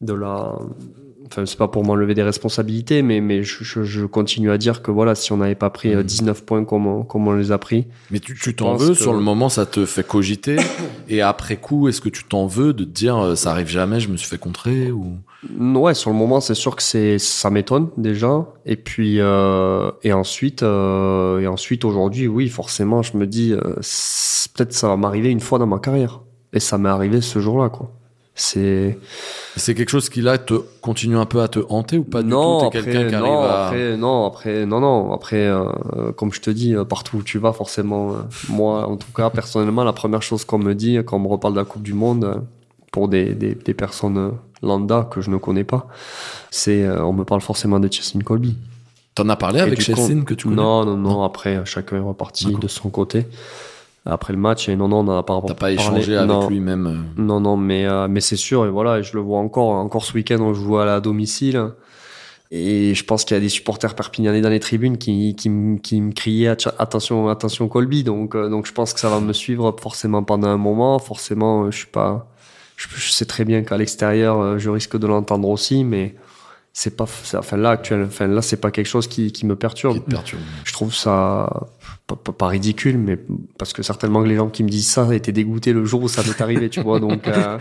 de 0.00 0.12
la 0.12 0.58
enfin 1.26 1.46
c'est 1.46 1.58
pas 1.58 1.68
pour 1.68 1.84
m'enlever 1.84 2.14
des 2.14 2.22
responsabilités 2.22 3.02
mais 3.02 3.20
mais 3.20 3.42
je, 3.42 3.82
je, 3.82 4.04
continue 4.04 4.50
à 4.50 4.58
dire 4.58 4.82
que 4.82 4.90
voilà 4.90 5.14
si 5.14 5.32
on 5.32 5.38
n'avait 5.38 5.54
pas 5.54 5.70
pris 5.70 5.94
19 6.04 6.40
mmh. 6.40 6.44
points 6.44 6.64
comme 6.64 6.86
on, 6.86 7.02
comme 7.02 7.26
on 7.28 7.32
les 7.32 7.52
a 7.52 7.58
pris. 7.58 7.86
Mais 8.10 8.20
tu 8.20 8.34
tu 8.34 8.54
t'en 8.54 8.76
veux 8.76 8.94
sur 8.94 9.12
le 9.12 9.20
moment 9.20 9.48
ça 9.48 9.66
te 9.66 9.84
fait 9.86 10.06
cogiter. 10.06 10.56
Et 11.08 11.22
après 11.22 11.56
coup 11.56 11.88
est-ce 11.88 12.00
que 12.00 12.08
tu 12.08 12.24
t'en 12.24 12.46
veux 12.46 12.72
de 12.72 12.84
te 12.84 12.90
dire 12.90 13.16
euh, 13.16 13.34
ça 13.34 13.50
arrive 13.50 13.68
jamais 13.68 14.00
je 14.00 14.08
me 14.08 14.16
suis 14.16 14.28
fait 14.28 14.38
contrer 14.38 14.90
ou? 14.90 15.16
Ouais 15.58 15.94
sur 15.94 16.10
le 16.10 16.16
moment 16.16 16.40
c'est 16.40 16.54
sûr 16.54 16.76
que 16.76 16.82
c'est 16.82 17.18
ça 17.18 17.50
m'étonne 17.50 17.88
déjà. 17.96 18.46
Et 18.64 18.76
puis 18.76 19.20
euh, 19.20 19.90
et 20.02 20.12
ensuite 20.12 20.62
euh, 20.62 21.40
et 21.40 21.46
ensuite 21.46 21.84
aujourd'hui 21.84 22.26
oui 22.26 22.48
forcément 22.48 23.02
je 23.02 23.16
me 23.16 23.26
dis 23.26 23.52
euh, 23.52 23.60
peut-être 24.54 24.72
ça 24.72 24.88
va 24.88 24.96
m'arriver 24.96 25.30
une 25.30 25.40
fois 25.40 25.58
dans 25.58 25.66
ma 25.66 25.78
carrière. 25.78 26.20
Et 26.52 26.60
ça 26.60 26.78
m'est 26.78 26.88
arrivé 26.88 27.20
ce 27.20 27.38
jour-là 27.38 27.68
quoi 27.68 27.95
c'est 28.38 28.98
c'est 29.56 29.74
quelque 29.74 29.88
chose 29.88 30.10
qui 30.10 30.20
là 30.20 30.36
te 30.36 30.54
continue 30.82 31.16
un 31.16 31.24
peu 31.24 31.40
à 31.40 31.48
te 31.48 31.58
hanter 31.70 31.96
ou 31.96 32.04
pas 32.04 32.22
non, 32.22 32.58
du 32.58 32.64
tout? 32.64 32.70
Quelqu'un 32.70 33.08
qui 33.08 33.14
arrive 33.14 33.32
à... 33.32 33.66
après 33.66 33.96
non 33.96 34.26
après 34.26 34.66
non 34.66 34.80
non. 34.80 35.12
Après 35.12 35.48
euh, 35.48 36.12
comme 36.16 36.32
je 36.32 36.42
te 36.42 36.50
dis 36.50 36.74
euh, 36.74 36.84
partout 36.84 37.16
où 37.16 37.22
tu 37.22 37.38
vas 37.38 37.54
forcément 37.54 38.12
euh, 38.12 38.16
moi 38.50 38.86
en 38.86 38.96
tout 38.96 39.10
cas 39.16 39.30
personnellement 39.30 39.84
la 39.84 39.94
première 39.94 40.20
chose 40.22 40.44
qu'on 40.44 40.58
me 40.58 40.74
dit 40.74 40.98
quand 41.06 41.16
on 41.16 41.20
me 41.20 41.28
reparle 41.28 41.54
de 41.54 41.58
la 41.58 41.64
Coupe 41.64 41.82
du 41.82 41.94
monde 41.94 42.42
pour 42.92 43.08
des, 43.08 43.34
des, 43.34 43.54
des 43.54 43.74
personnes 43.74 44.32
lambda 44.62 45.08
que 45.10 45.22
je 45.22 45.30
ne 45.30 45.38
connais 45.38 45.64
pas 45.64 45.86
c'est 46.50 46.86
on 46.88 47.14
me 47.14 47.24
parle 47.24 47.40
forcément 47.40 47.80
de 47.80 47.90
Chessin 47.90 48.20
Colby. 48.20 48.54
T'en 49.14 49.30
as 49.30 49.36
parlé 49.36 49.60
avec 49.60 49.80
Chessin 49.80 50.24
que 50.24 50.34
tu 50.34 50.44
connais? 50.44 50.56
Non 50.56 50.84
non 50.84 50.98
non. 50.98 51.22
Après 51.22 51.62
chacun 51.64 51.96
est 51.96 52.00
reparti 52.00 52.54
de 52.54 52.68
son 52.68 52.90
côté 52.90 53.26
après 54.06 54.32
le 54.32 54.38
match 54.38 54.68
et 54.68 54.76
non 54.76 54.88
non 54.88 55.00
on 55.00 55.04
n'en 55.04 55.18
a 55.18 55.22
pas 55.22 55.40
T'as 55.46 55.54
pas 55.54 55.72
échangé 55.72 56.16
avec 56.16 56.48
lui 56.48 56.60
même 56.60 56.86
euh. 56.86 57.20
Non 57.22 57.40
non 57.40 57.56
mais 57.56 57.86
euh, 57.86 58.08
mais 58.08 58.20
c'est 58.20 58.36
sûr 58.36 58.64
et 58.66 58.70
voilà 58.70 59.02
je 59.02 59.14
le 59.14 59.20
vois 59.20 59.38
encore 59.38 59.70
encore 59.70 60.04
ce 60.04 60.14
week-end 60.14 60.38
on 60.40 60.54
joue 60.54 60.78
à 60.78 60.84
la 60.84 61.00
domicile. 61.00 61.70
Et 62.52 62.94
je 62.94 63.04
pense 63.04 63.24
qu'il 63.24 63.34
y 63.34 63.38
a 63.38 63.40
des 63.40 63.48
supporters 63.48 63.96
perpignanais 63.96 64.40
dans 64.40 64.48
les 64.48 64.60
tribunes 64.60 64.98
qui 64.98 65.34
qui, 65.34 65.50
qui 65.82 66.00
me 66.00 66.12
criaient 66.12 66.56
attention 66.78 67.28
attention 67.28 67.68
Colby. 67.68 68.04
Donc 68.04 68.34
euh, 68.34 68.48
donc 68.48 68.66
je 68.66 68.72
pense 68.72 68.94
que 68.94 69.00
ça 69.00 69.08
va 69.08 69.20
me 69.20 69.32
suivre 69.32 69.74
forcément 69.80 70.22
pendant 70.22 70.48
un 70.48 70.56
moment. 70.56 70.98
Forcément 70.98 71.70
je 71.70 71.76
suis 71.76 71.86
pas 71.88 72.28
je, 72.76 72.86
je 72.94 73.10
sais 73.10 73.24
très 73.24 73.44
bien 73.44 73.62
qu'à 73.62 73.76
l'extérieur 73.76 74.58
je 74.58 74.70
risque 74.70 74.96
de 74.96 75.06
l'entendre 75.06 75.48
aussi 75.48 75.82
mais 75.82 76.14
c'est 76.72 76.94
pas 76.94 77.06
enfin 77.34 77.56
là 77.56 77.70
actuel 77.70 78.04
enfin 78.06 78.26
là 78.26 78.42
c'est 78.42 78.60
pas 78.60 78.70
quelque 78.70 78.86
chose 78.86 79.08
qui, 79.08 79.32
qui 79.32 79.46
me 79.46 79.56
perturbe. 79.56 79.98
perturbe. 80.04 80.42
Je 80.62 80.72
trouve 80.74 80.94
ça 80.94 81.68
pas, 82.06 82.46
ridicule 82.46 82.98
mais 82.98 83.18
parce 83.58 83.72
que 83.72 83.82
certainement 83.82 84.22
que 84.22 84.28
les 84.28 84.36
gens 84.36 84.48
qui 84.48 84.62
me 84.62 84.68
disent 84.68 84.88
ça 84.88 85.12
étaient 85.14 85.32
dégoûtés 85.32 85.72
le 85.72 85.84
jour 85.84 86.02
où 86.02 86.08
ça 86.08 86.22
m'est 86.22 86.40
arrivé, 86.40 86.68
tu 86.70 86.80
vois 86.80 87.00
donc 87.00 87.26
euh, 87.26 87.58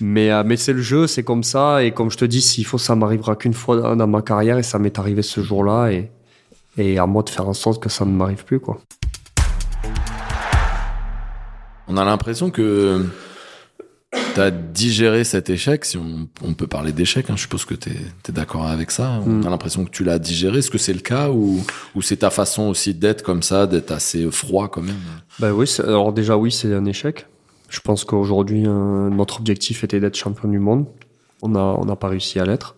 mais 0.00 0.30
euh, 0.30 0.42
mais 0.44 0.56
c'est 0.56 0.72
le 0.72 0.82
jeu, 0.82 1.06
c'est 1.06 1.22
comme 1.22 1.44
ça 1.44 1.84
et 1.84 1.92
comme 1.92 2.10
je 2.10 2.16
te 2.16 2.24
dis 2.24 2.42
s'il 2.42 2.66
faut 2.66 2.78
ça 2.78 2.96
m'arrivera 2.96 3.36
qu'une 3.36 3.54
fois 3.54 3.94
dans 3.94 4.06
ma 4.06 4.22
carrière 4.22 4.58
et 4.58 4.62
ça 4.62 4.78
m'est 4.78 4.98
arrivé 4.98 5.22
ce 5.22 5.40
jour-là 5.40 5.90
et 5.90 6.10
et 6.78 6.98
à 6.98 7.06
moi 7.06 7.22
de 7.22 7.30
faire 7.30 7.48
en 7.48 7.54
sorte 7.54 7.82
que 7.82 7.88
ça 7.88 8.04
ne 8.04 8.12
m'arrive 8.12 8.44
plus 8.44 8.58
quoi. 8.58 8.80
On 11.88 11.96
a 11.96 12.04
l'impression 12.04 12.50
que 12.50 13.04
T'as 14.34 14.50
digéré 14.50 15.24
cet 15.24 15.50
échec, 15.50 15.84
si 15.84 15.98
on, 15.98 16.28
on 16.42 16.54
peut 16.54 16.66
parler 16.66 16.92
d'échec, 16.92 17.28
hein, 17.28 17.34
je 17.36 17.42
suppose 17.42 17.64
que 17.66 17.74
tu 17.74 17.90
es, 17.90 18.32
d'accord 18.32 18.66
avec 18.66 18.90
ça. 18.90 19.20
On 19.26 19.28
mm. 19.28 19.46
a 19.46 19.50
l'impression 19.50 19.84
que 19.84 19.90
tu 19.90 20.04
l'as 20.04 20.18
digéré. 20.18 20.58
Est-ce 20.58 20.70
que 20.70 20.78
c'est 20.78 20.94
le 20.94 21.00
cas 21.00 21.30
ou, 21.30 21.62
ou 21.94 22.02
c'est 22.02 22.16
ta 22.16 22.30
façon 22.30 22.64
aussi 22.64 22.94
d'être 22.94 23.22
comme 23.22 23.42
ça, 23.42 23.66
d'être 23.66 23.90
assez 23.90 24.30
froid 24.30 24.68
quand 24.68 24.82
même? 24.82 24.96
Bah 25.38 25.52
oui, 25.52 25.66
alors 25.80 26.12
déjà 26.12 26.36
oui, 26.36 26.50
c'est 26.50 26.72
un 26.74 26.84
échec. 26.86 27.26
Je 27.68 27.80
pense 27.80 28.04
qu'aujourd'hui, 28.04 28.64
euh, 28.66 29.08
notre 29.10 29.40
objectif 29.40 29.84
était 29.84 30.00
d'être 30.00 30.16
champion 30.16 30.48
du 30.48 30.58
monde. 30.58 30.86
On 31.42 31.48
n'a 31.48 31.96
pas 31.96 32.08
réussi 32.08 32.38
à 32.38 32.44
l'être. 32.44 32.76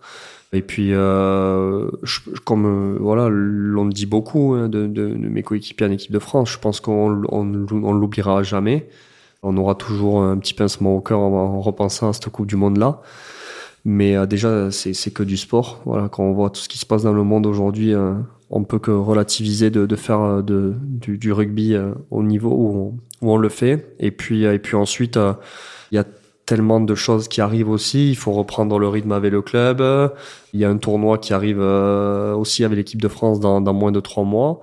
Et 0.53 0.61
puis, 0.61 0.93
euh, 0.93 1.89
je, 2.03 2.19
comme 2.45 2.65
euh, 2.65 2.97
voilà, 2.99 3.27
l'on 3.29 3.85
dit 3.85 4.05
beaucoup 4.05 4.53
hein, 4.53 4.69
de, 4.69 4.87
de, 4.87 5.09
de, 5.09 5.15
mes 5.15 5.43
coéquipiers 5.43 5.85
en 5.85 5.91
équipe 5.91 6.11
de 6.11 6.19
France, 6.19 6.51
je 6.51 6.59
pense 6.59 6.79
qu'on 6.79 7.23
on, 7.29 7.67
on 7.71 7.93
l'oubliera 7.93 8.41
jamais 8.43 8.87
on 9.45 9.55
aura 9.57 9.75
toujours 9.75 10.23
un 10.23 10.37
petit 10.37 10.53
pincement 10.53 10.95
au 10.95 11.01
cœur 11.01 11.19
en, 11.19 11.61
repensant 11.61 12.09
à 12.09 12.13
cette 12.13 12.29
Coupe 12.29 12.47
du 12.47 12.55
Monde-là. 12.55 13.01
Mais 13.85 14.15
euh, 14.15 14.25
déjà, 14.25 14.71
c'est 14.71 15.13
que 15.13 15.21
du 15.21 15.37
sport. 15.37 15.81
Voilà, 15.85 16.09
quand 16.09 16.23
on 16.23 16.33
voit 16.33 16.49
tout 16.49 16.59
ce 16.59 16.67
qui 16.67 16.79
se 16.79 16.85
passe 16.85 17.03
dans 17.03 17.13
le 17.13 17.23
monde 17.23 17.45
aujourd'hui, 17.45 17.93
euh, 17.93 18.13
on 18.49 18.63
peut 18.63 18.79
que 18.79 18.89
relativiser 18.89 19.69
de, 19.69 19.95
faire 19.95 20.21
euh, 20.21 20.41
du, 20.41 21.31
rugby 21.31 21.75
au 22.09 22.23
niveau 22.23 22.49
où 22.49 22.97
on, 23.21 23.37
le 23.37 23.49
fait. 23.49 23.95
Et 23.99 24.09
puis, 24.09 24.43
et 24.43 24.59
puis 24.59 24.75
ensuite, 24.75 25.19
il 25.91 25.95
y 25.95 25.99
a 25.99 26.05
tellement 26.47 26.79
de 26.81 26.95
choses 26.95 27.27
qui 27.27 27.41
arrivent 27.41 27.69
aussi. 27.69 28.09
Il 28.09 28.15
faut 28.15 28.31
reprendre 28.31 28.79
le 28.79 28.87
rythme 28.87 29.11
avec 29.11 29.31
le 29.31 29.43
club. 29.43 29.83
Il 30.53 30.59
y 30.59 30.65
a 30.65 30.69
un 30.69 30.77
tournoi 30.77 31.19
qui 31.19 31.33
arrive 31.33 31.59
aussi 31.59 32.63
avec 32.63 32.77
l'équipe 32.77 33.01
de 33.01 33.07
France 33.07 33.39
dans 33.39 33.73
moins 33.73 33.91
de 33.91 33.99
trois 33.99 34.23
mois. 34.23 34.61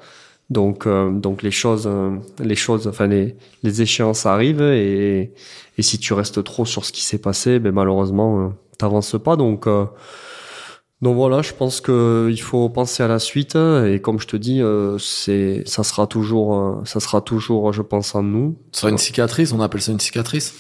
Donc, 0.52 0.86
euh, 0.86 1.10
donc 1.10 1.42
les 1.42 1.50
choses, 1.50 1.86
euh, 1.86 2.16
les 2.38 2.54
choses, 2.54 2.86
enfin 2.86 3.06
les, 3.06 3.36
les 3.62 3.80
échéances 3.80 4.26
arrivent 4.26 4.60
et, 4.60 5.32
et 5.78 5.82
si 5.82 5.98
tu 5.98 6.12
restes 6.12 6.44
trop 6.44 6.66
sur 6.66 6.84
ce 6.84 6.92
qui 6.92 7.02
s'est 7.02 7.18
passé, 7.18 7.58
ben 7.58 7.72
malheureusement, 7.72 8.40
euh, 8.40 8.48
t'avances 8.76 9.16
pas. 9.22 9.36
Donc, 9.36 9.66
donc 9.66 11.16
voilà, 11.16 11.40
je 11.40 11.52
pense 11.54 11.80
que 11.80 12.28
il 12.30 12.40
faut 12.40 12.68
penser 12.68 13.02
à 13.02 13.08
la 13.08 13.18
suite 13.18 13.56
et 13.56 13.98
comme 14.00 14.20
je 14.20 14.26
te 14.26 14.36
dis, 14.36 14.60
c'est, 14.98 15.62
ça 15.66 15.82
sera 15.84 16.06
toujours, 16.06 16.82
ça 16.84 17.00
sera 17.00 17.22
toujours, 17.22 17.72
je 17.72 17.82
pense 17.82 18.14
en 18.14 18.22
nous. 18.22 18.58
Ce 18.72 18.82
sera 18.82 18.90
une 18.90 18.98
cicatrice, 18.98 19.52
on 19.52 19.60
appelle 19.60 19.80
ça 19.80 19.92
une 19.92 20.00
cicatrice. 20.00 20.54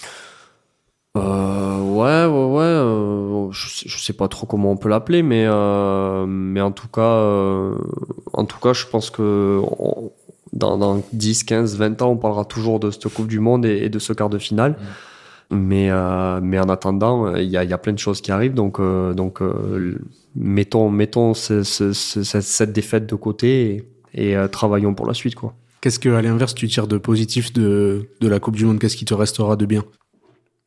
Euh, 1.16 1.80
ouais, 1.80 2.24
ouais, 2.24 2.56
ouais. 2.56 2.62
Euh, 2.64 3.50
je, 3.50 3.68
sais, 3.68 3.88
je 3.88 3.98
sais 3.98 4.14
pas 4.14 4.28
trop 4.28 4.46
comment 4.46 4.70
on 4.70 4.76
peut 4.76 4.88
l'appeler, 4.88 5.22
mais 5.22 5.44
euh, 5.46 6.24
mais 6.26 6.60
en 6.60 6.72
tout 6.72 6.88
cas, 6.88 7.02
euh, 7.02 7.76
en 8.32 8.44
tout 8.46 8.58
cas, 8.58 8.72
je 8.72 8.86
pense 8.86 9.10
que 9.10 9.60
dans, 10.54 10.78
dans 10.78 11.02
10, 11.12 11.44
15, 11.44 11.76
20 11.76 12.00
ans, 12.02 12.10
on 12.12 12.16
parlera 12.16 12.44
toujours 12.46 12.80
de 12.80 12.90
cette 12.90 13.08
Coupe 13.08 13.28
du 13.28 13.40
Monde 13.40 13.66
et, 13.66 13.90
de 13.90 13.98
ce 13.98 14.12
quart 14.14 14.30
de 14.30 14.38
finale. 14.38 14.72
Mm. 14.72 15.56
Mais 15.56 15.90
euh, 15.90 16.40
mais 16.42 16.58
en 16.58 16.70
attendant, 16.70 17.34
il 17.36 17.50
y 17.50 17.58
a, 17.58 17.64
y 17.64 17.74
a 17.74 17.78
plein 17.78 17.92
de 17.92 17.98
choses 17.98 18.22
qui 18.22 18.32
arrivent, 18.32 18.54
donc 18.54 18.80
donc 18.80 19.40
mettons 20.34 20.88
mettons 20.90 21.34
ce, 21.34 21.62
ce, 21.62 21.92
cette 21.92 22.72
défaite 22.72 23.06
de 23.06 23.14
côté 23.16 23.84
et, 24.14 24.30
et 24.30 24.48
travaillons 24.50 24.94
pour 24.94 25.06
la 25.06 25.12
suite, 25.12 25.34
quoi. 25.34 25.52
Qu'est-ce 25.82 25.98
que, 25.98 26.08
à 26.10 26.22
l'inverse, 26.22 26.54
tu 26.54 26.68
tires 26.68 26.86
de 26.86 26.96
positif 26.96 27.52
de, 27.52 28.08
de 28.20 28.28
la 28.28 28.38
Coupe 28.38 28.56
du 28.56 28.64
Monde? 28.64 28.78
Qu'est-ce 28.78 28.96
qui 28.96 29.04
te 29.04 29.14
restera 29.14 29.56
de 29.56 29.66
bien? 29.66 29.84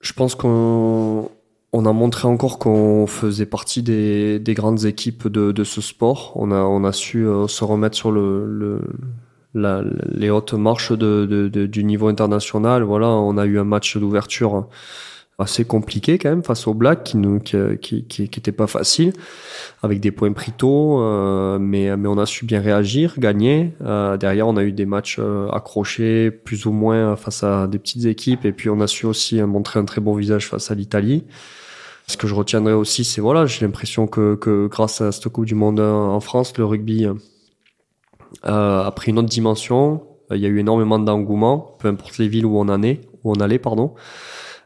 Je 0.05 0.13
pense 0.13 0.35
qu'on 0.35 1.29
on 1.73 1.85
a 1.85 1.91
montré 1.91 2.27
encore 2.27 2.59
qu'on 2.59 3.07
faisait 3.07 3.47
partie 3.47 3.81
des, 3.81 4.39
des 4.39 4.53
grandes 4.53 4.85
équipes 4.85 5.27
de, 5.27 5.51
de, 5.51 5.63
ce 5.63 5.81
sport. 5.81 6.31
On 6.35 6.51
a, 6.51 6.61
on 6.61 6.83
a 6.83 6.91
su 6.93 7.27
euh, 7.27 7.47
se 7.47 7.63
remettre 7.63 7.97
sur 7.97 8.11
le, 8.11 8.45
le 8.45 8.81
la, 9.55 9.83
les 10.11 10.29
hautes 10.29 10.53
marches 10.53 10.91
de, 10.91 11.25
de, 11.25 11.65
du 11.65 11.83
niveau 11.83 12.07
international. 12.07 12.83
Voilà, 12.83 13.07
on 13.07 13.37
a 13.37 13.45
eu 13.45 13.57
un 13.57 13.63
match 13.63 13.97
d'ouverture 13.97 14.67
assez 15.37 15.65
compliqué 15.65 16.17
quand 16.17 16.29
même 16.29 16.43
face 16.43 16.65
au 16.65 16.73
Black 16.73 17.03
qui 17.03 17.17
nous 17.17 17.39
qui, 17.39 17.57
qui, 17.81 18.05
qui, 18.05 18.23
était 18.23 18.53
pas 18.53 18.67
facile 18.67 19.11
avec 19.83 19.99
des 19.99 20.11
points 20.11 20.31
pris 20.31 20.53
tôt 20.53 21.01
euh, 21.01 21.59
mais 21.59 21.95
mais 21.97 22.07
on 22.07 22.17
a 22.17 22.25
su 22.25 22.45
bien 22.45 22.61
réagir 22.61 23.15
gagner. 23.17 23.73
Euh, 23.81 24.15
derrière 24.15 24.47
on 24.47 24.55
a 24.55 24.63
eu 24.63 24.71
des 24.71 24.85
matchs 24.85 25.17
euh, 25.19 25.49
accrochés 25.49 26.31
plus 26.31 26.65
ou 26.65 26.71
moins 26.71 27.17
face 27.17 27.43
à 27.43 27.67
des 27.67 27.79
petites 27.79 28.05
équipes 28.05 28.45
et 28.45 28.53
puis 28.53 28.69
on 28.69 28.79
a 28.79 28.87
su 28.87 29.05
aussi 29.05 29.41
montrer 29.41 29.79
un 29.79 29.85
très 29.85 29.99
bon 29.99 30.15
visage 30.15 30.47
face 30.47 30.71
à 30.71 30.75
l'Italie. 30.75 31.25
Ce 32.07 32.17
que 32.17 32.27
je 32.27 32.35
retiendrai 32.35 32.73
aussi 32.73 33.03
c'est 33.03 33.19
voilà 33.19 33.45
j'ai 33.45 33.65
l'impression 33.65 34.07
que 34.07 34.35
que 34.35 34.67
grâce 34.67 35.01
à 35.01 35.11
cette 35.11 35.27
coupe 35.27 35.45
du 35.45 35.55
monde 35.55 35.81
en 35.81 36.19
France 36.21 36.57
le 36.57 36.63
rugby 36.63 37.07
a 38.43 38.91
pris 38.95 39.11
une 39.11 39.19
autre 39.19 39.29
dimension. 39.29 40.03
Il 40.31 40.37
y 40.37 40.45
a 40.45 40.49
eu 40.49 40.59
énormément 40.59 40.97
d'engouement, 40.97 41.75
peu 41.77 41.87
importe 41.87 42.17
les 42.17 42.27
villes 42.27 42.47
où 42.47 42.57
on 42.57 42.67
en 42.67 42.81
est, 42.81 43.01
où 43.23 43.31
on 43.31 43.35
allait, 43.35 43.59
pardon, 43.59 43.93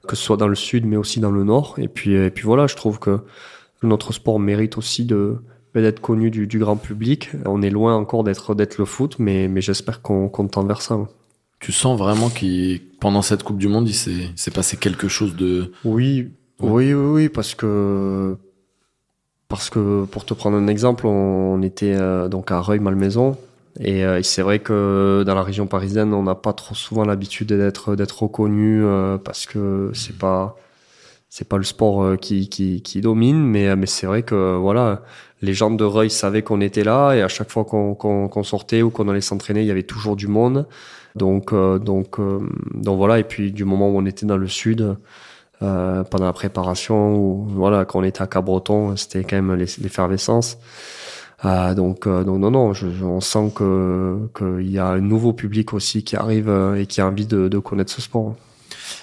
que 0.10 0.16
ce 0.16 0.24
soit 0.24 0.38
dans 0.38 0.48
le 0.48 0.56
sud, 0.56 0.86
mais 0.86 0.98
aussi 0.98 1.20
dans 1.20 1.32
le 1.32 1.44
nord. 1.44 1.76
Et 1.78 1.88
puis, 1.88 2.14
et 2.14 2.32
puis 2.32 2.44
voilà, 2.44 2.66
je 2.66 2.76
trouve 2.76 2.98
que 2.98 3.20
notre 3.84 4.12
sport 4.12 4.40
mérite 4.40 4.78
aussi 4.78 5.06
de 5.06 5.38
d'être 5.76 6.02
connu 6.02 6.32
du, 6.32 6.48
du, 6.48 6.60
grand 6.60 6.76
public. 6.76 7.30
On 7.46 7.62
est 7.62 7.70
loin 7.70 7.96
encore 7.96 8.24
d'être 8.24 8.56
d'être 8.56 8.80
le 8.80 8.86
foot, 8.86 9.16
mais, 9.20 9.48
mais 9.48 9.62
j'espère 9.62 10.02
qu'on 10.02 10.28
tend 10.30 10.66
vers 10.66 10.82
ça. 10.82 10.98
Tu 11.60 11.72
sens 11.72 11.98
vraiment 11.98 12.30
qu'il 12.30 12.82
pendant 13.00 13.22
cette 13.22 13.44
Coupe 13.44 13.60
du 13.60 13.68
Monde, 13.68 13.88
il 13.88 13.94
s'est 13.94 14.52
passé 14.52 14.78
quelque 14.78 15.08
chose 15.08 15.36
de 15.36 15.72
oui, 15.86 16.32
oui, 16.60 16.94
oui, 16.94 16.94
oui, 16.94 17.30
parce 17.30 17.54
que 17.54 18.36
parce 19.48 19.70
que 19.70 20.06
pour 20.06 20.26
te 20.26 20.34
prendre 20.34 20.58
un 20.58 20.68
exemple, 20.68 21.06
on, 21.08 21.62
était 21.62 21.94
euh, 21.94 22.28
donc 22.28 22.52
à 22.52 22.60
Reuil-Malmaison 22.60 23.38
euh, 23.82 24.18
et, 24.18 24.24
c'est 24.24 24.42
vrai 24.42 24.60
que 24.60 25.24
dans 25.26 25.36
la 25.36 25.44
région 25.44 25.68
parisienne, 25.68 26.14
on 26.14 26.24
n'a 26.24 26.36
pas 26.36 26.54
trop 26.54 26.76
souvent 26.76 27.06
l'habitude 27.06 27.48
d'être 27.48 27.96
d'être 27.96 28.24
reconnu 28.24 28.84
euh, 28.84 29.18
parce 29.18 29.46
que 29.46 29.92
c'est 29.94 30.18
pas 30.18 30.56
c'est 31.30 31.48
pas 31.48 31.58
le 31.58 31.64
sport 31.64 32.18
qui, 32.20 32.50
qui, 32.50 32.82
qui 32.82 33.02
domine, 33.02 33.38
mais 33.44 33.76
mais 33.76 33.86
c'est 33.86 34.08
vrai 34.08 34.24
que 34.24 34.56
voilà, 34.56 35.04
les 35.42 35.54
gens 35.54 35.72
de 35.72 35.84
Reuil 35.84 36.10
savaient 36.10 36.44
qu'on 36.44 36.62
était 36.62 36.84
là. 36.84 37.14
Et 37.14 37.22
à 37.22 37.28
chaque 37.28 37.52
fois 37.52 37.66
qu'on 37.66 37.96
qu'on 37.96 38.44
sortait 38.44 38.82
ou 38.82 38.90
qu'on 38.90 39.08
allait 39.10 39.22
s'entraîner, 39.22 39.62
il 39.62 39.68
y 39.68 39.72
avait 39.72 39.84
toujours 39.84 40.16
du 40.16 40.28
monde. 40.28 40.68
Donc 41.16 41.54
donc 41.54 42.20
donc 42.74 42.98
voilà. 42.98 43.20
Et 43.20 43.24
puis 43.24 43.52
du 43.52 43.66
moment 43.66 43.90
où 43.90 43.98
on 43.98 44.06
était 44.06 44.26
dans 44.26 44.38
le 44.38 44.48
sud, 44.48 44.98
euh, 45.62 46.06
pendant 46.06 46.24
la 46.24 46.32
préparation 46.32 47.18
ou 47.18 47.46
voilà 47.50 47.84
quand 47.84 48.00
on 48.00 48.04
était 48.04 48.22
à 48.22 48.28
Cabreton 48.28 48.96
c'était 48.96 49.26
quand 49.26 49.36
même 49.36 49.56
l'effervescence 49.56 50.58
euh, 51.46 51.74
donc 51.74 52.08
euh, 52.08 52.24
donc 52.24 52.40
non 52.40 52.52
non 52.52 52.74
je, 52.74 52.88
on 53.04 53.22
sent 53.22 53.52
que 53.56 54.30
qu'il 54.38 54.70
y 54.70 54.78
a 54.78 54.88
un 54.88 55.00
nouveau 55.00 55.34
public 55.34 55.74
aussi 55.74 56.04
qui 56.04 56.16
arrive 56.16 56.50
euh, 56.50 56.76
et 56.76 56.86
qui 56.86 57.02
a 57.02 57.08
envie 57.08 57.26
de, 57.26 57.48
de 57.48 57.60
connaître 57.60 57.92
ce 57.92 58.02
sport 58.02 58.36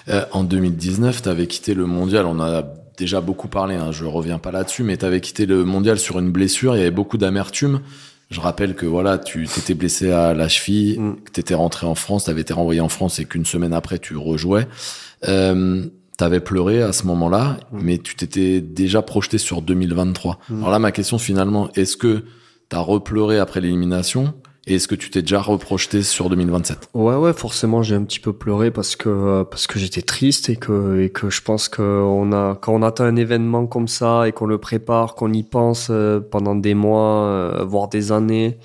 euh, 0.09 0.23
en 0.31 0.43
2019 0.43 1.21
tu 1.21 1.29
avais 1.29 1.47
quitté 1.47 1.73
le 1.73 1.85
mondial 1.85 2.25
on 2.25 2.39
a 2.39 2.63
déjà 2.97 3.21
beaucoup 3.21 3.47
parlé 3.47 3.75
hein, 3.75 3.91
je 3.91 4.05
reviens 4.05 4.39
pas 4.39 4.51
là-dessus 4.51 4.83
mais 4.83 4.97
tu 4.97 5.05
avais 5.05 5.21
quitté 5.21 5.45
le 5.45 5.63
mondial 5.63 5.97
sur 5.99 6.19
une 6.19 6.31
blessure 6.31 6.75
il 6.75 6.79
y 6.79 6.81
avait 6.81 6.91
beaucoup 6.91 7.17
d'amertume 7.17 7.81
je 8.29 8.41
rappelle 8.41 8.75
que 8.75 8.85
voilà, 8.85 9.17
tu 9.17 9.47
t'étais 9.47 9.73
blessé 9.73 10.11
à 10.11 10.33
la 10.33 10.49
cheville, 10.49 10.99
mm. 10.99 11.15
que 11.23 11.31
tu 11.31 11.39
étais 11.39 11.53
rentré 11.53 11.87
en 11.87 11.95
France, 11.95 12.25
tu 12.25 12.29
avais 12.29 12.41
été 12.41 12.53
renvoyé 12.53 12.81
en 12.81 12.89
France 12.89 13.19
et 13.19 13.25
qu'une 13.25 13.45
semaine 13.45 13.73
après 13.73 13.99
tu 13.99 14.17
rejouais. 14.17 14.67
Euh, 15.27 15.85
T'avais 16.17 16.39
pleuré 16.39 16.81
à 16.81 16.93
ce 16.93 17.05
moment-là, 17.05 17.57
mais 17.71 17.99
tu 17.99 18.15
t'étais 18.15 18.59
déjà 18.59 19.03
projeté 19.03 19.37
sur 19.37 19.61
2023. 19.61 20.39
Mm. 20.49 20.57
Alors 20.57 20.71
là, 20.71 20.79
ma 20.79 20.91
question 20.91 21.17
finalement, 21.19 21.69
est-ce 21.75 21.95
que 21.95 22.23
t'as 22.69 22.79
repleuré 22.79 23.37
après 23.39 23.61
l'élimination 23.61 24.33
et 24.69 24.75
est-ce 24.75 24.89
que 24.89 24.95
tu 24.95 25.09
t'es 25.09 25.21
déjà 25.21 25.39
reprojeté 25.39 26.01
sur 26.01 26.29
2027 26.29 26.89
Ouais, 26.93 27.15
ouais, 27.15 27.31
forcément, 27.31 27.83
j'ai 27.83 27.95
un 27.95 28.03
petit 28.03 28.19
peu 28.19 28.33
pleuré 28.33 28.69
parce 28.69 28.97
que 28.97 29.43
parce 29.43 29.65
que 29.65 29.79
j'étais 29.79 30.01
triste 30.01 30.49
et 30.49 30.57
que 30.57 30.99
et 30.99 31.09
que 31.09 31.29
je 31.29 31.41
pense 31.41 31.69
que 31.69 31.81
on 31.81 32.33
a 32.33 32.57
quand 32.59 32.73
on 32.73 32.83
attend 32.83 33.05
un 33.05 33.15
événement 33.15 33.65
comme 33.65 33.87
ça 33.87 34.27
et 34.27 34.33
qu'on 34.33 34.45
le 34.45 34.57
prépare, 34.57 35.15
qu'on 35.15 35.31
y 35.31 35.43
pense 35.43 35.87
euh, 35.89 36.19
pendant 36.19 36.53
des 36.53 36.73
mois, 36.73 37.27
euh, 37.27 37.63
voire 37.63 37.87
des 37.87 38.11
années, 38.11 38.57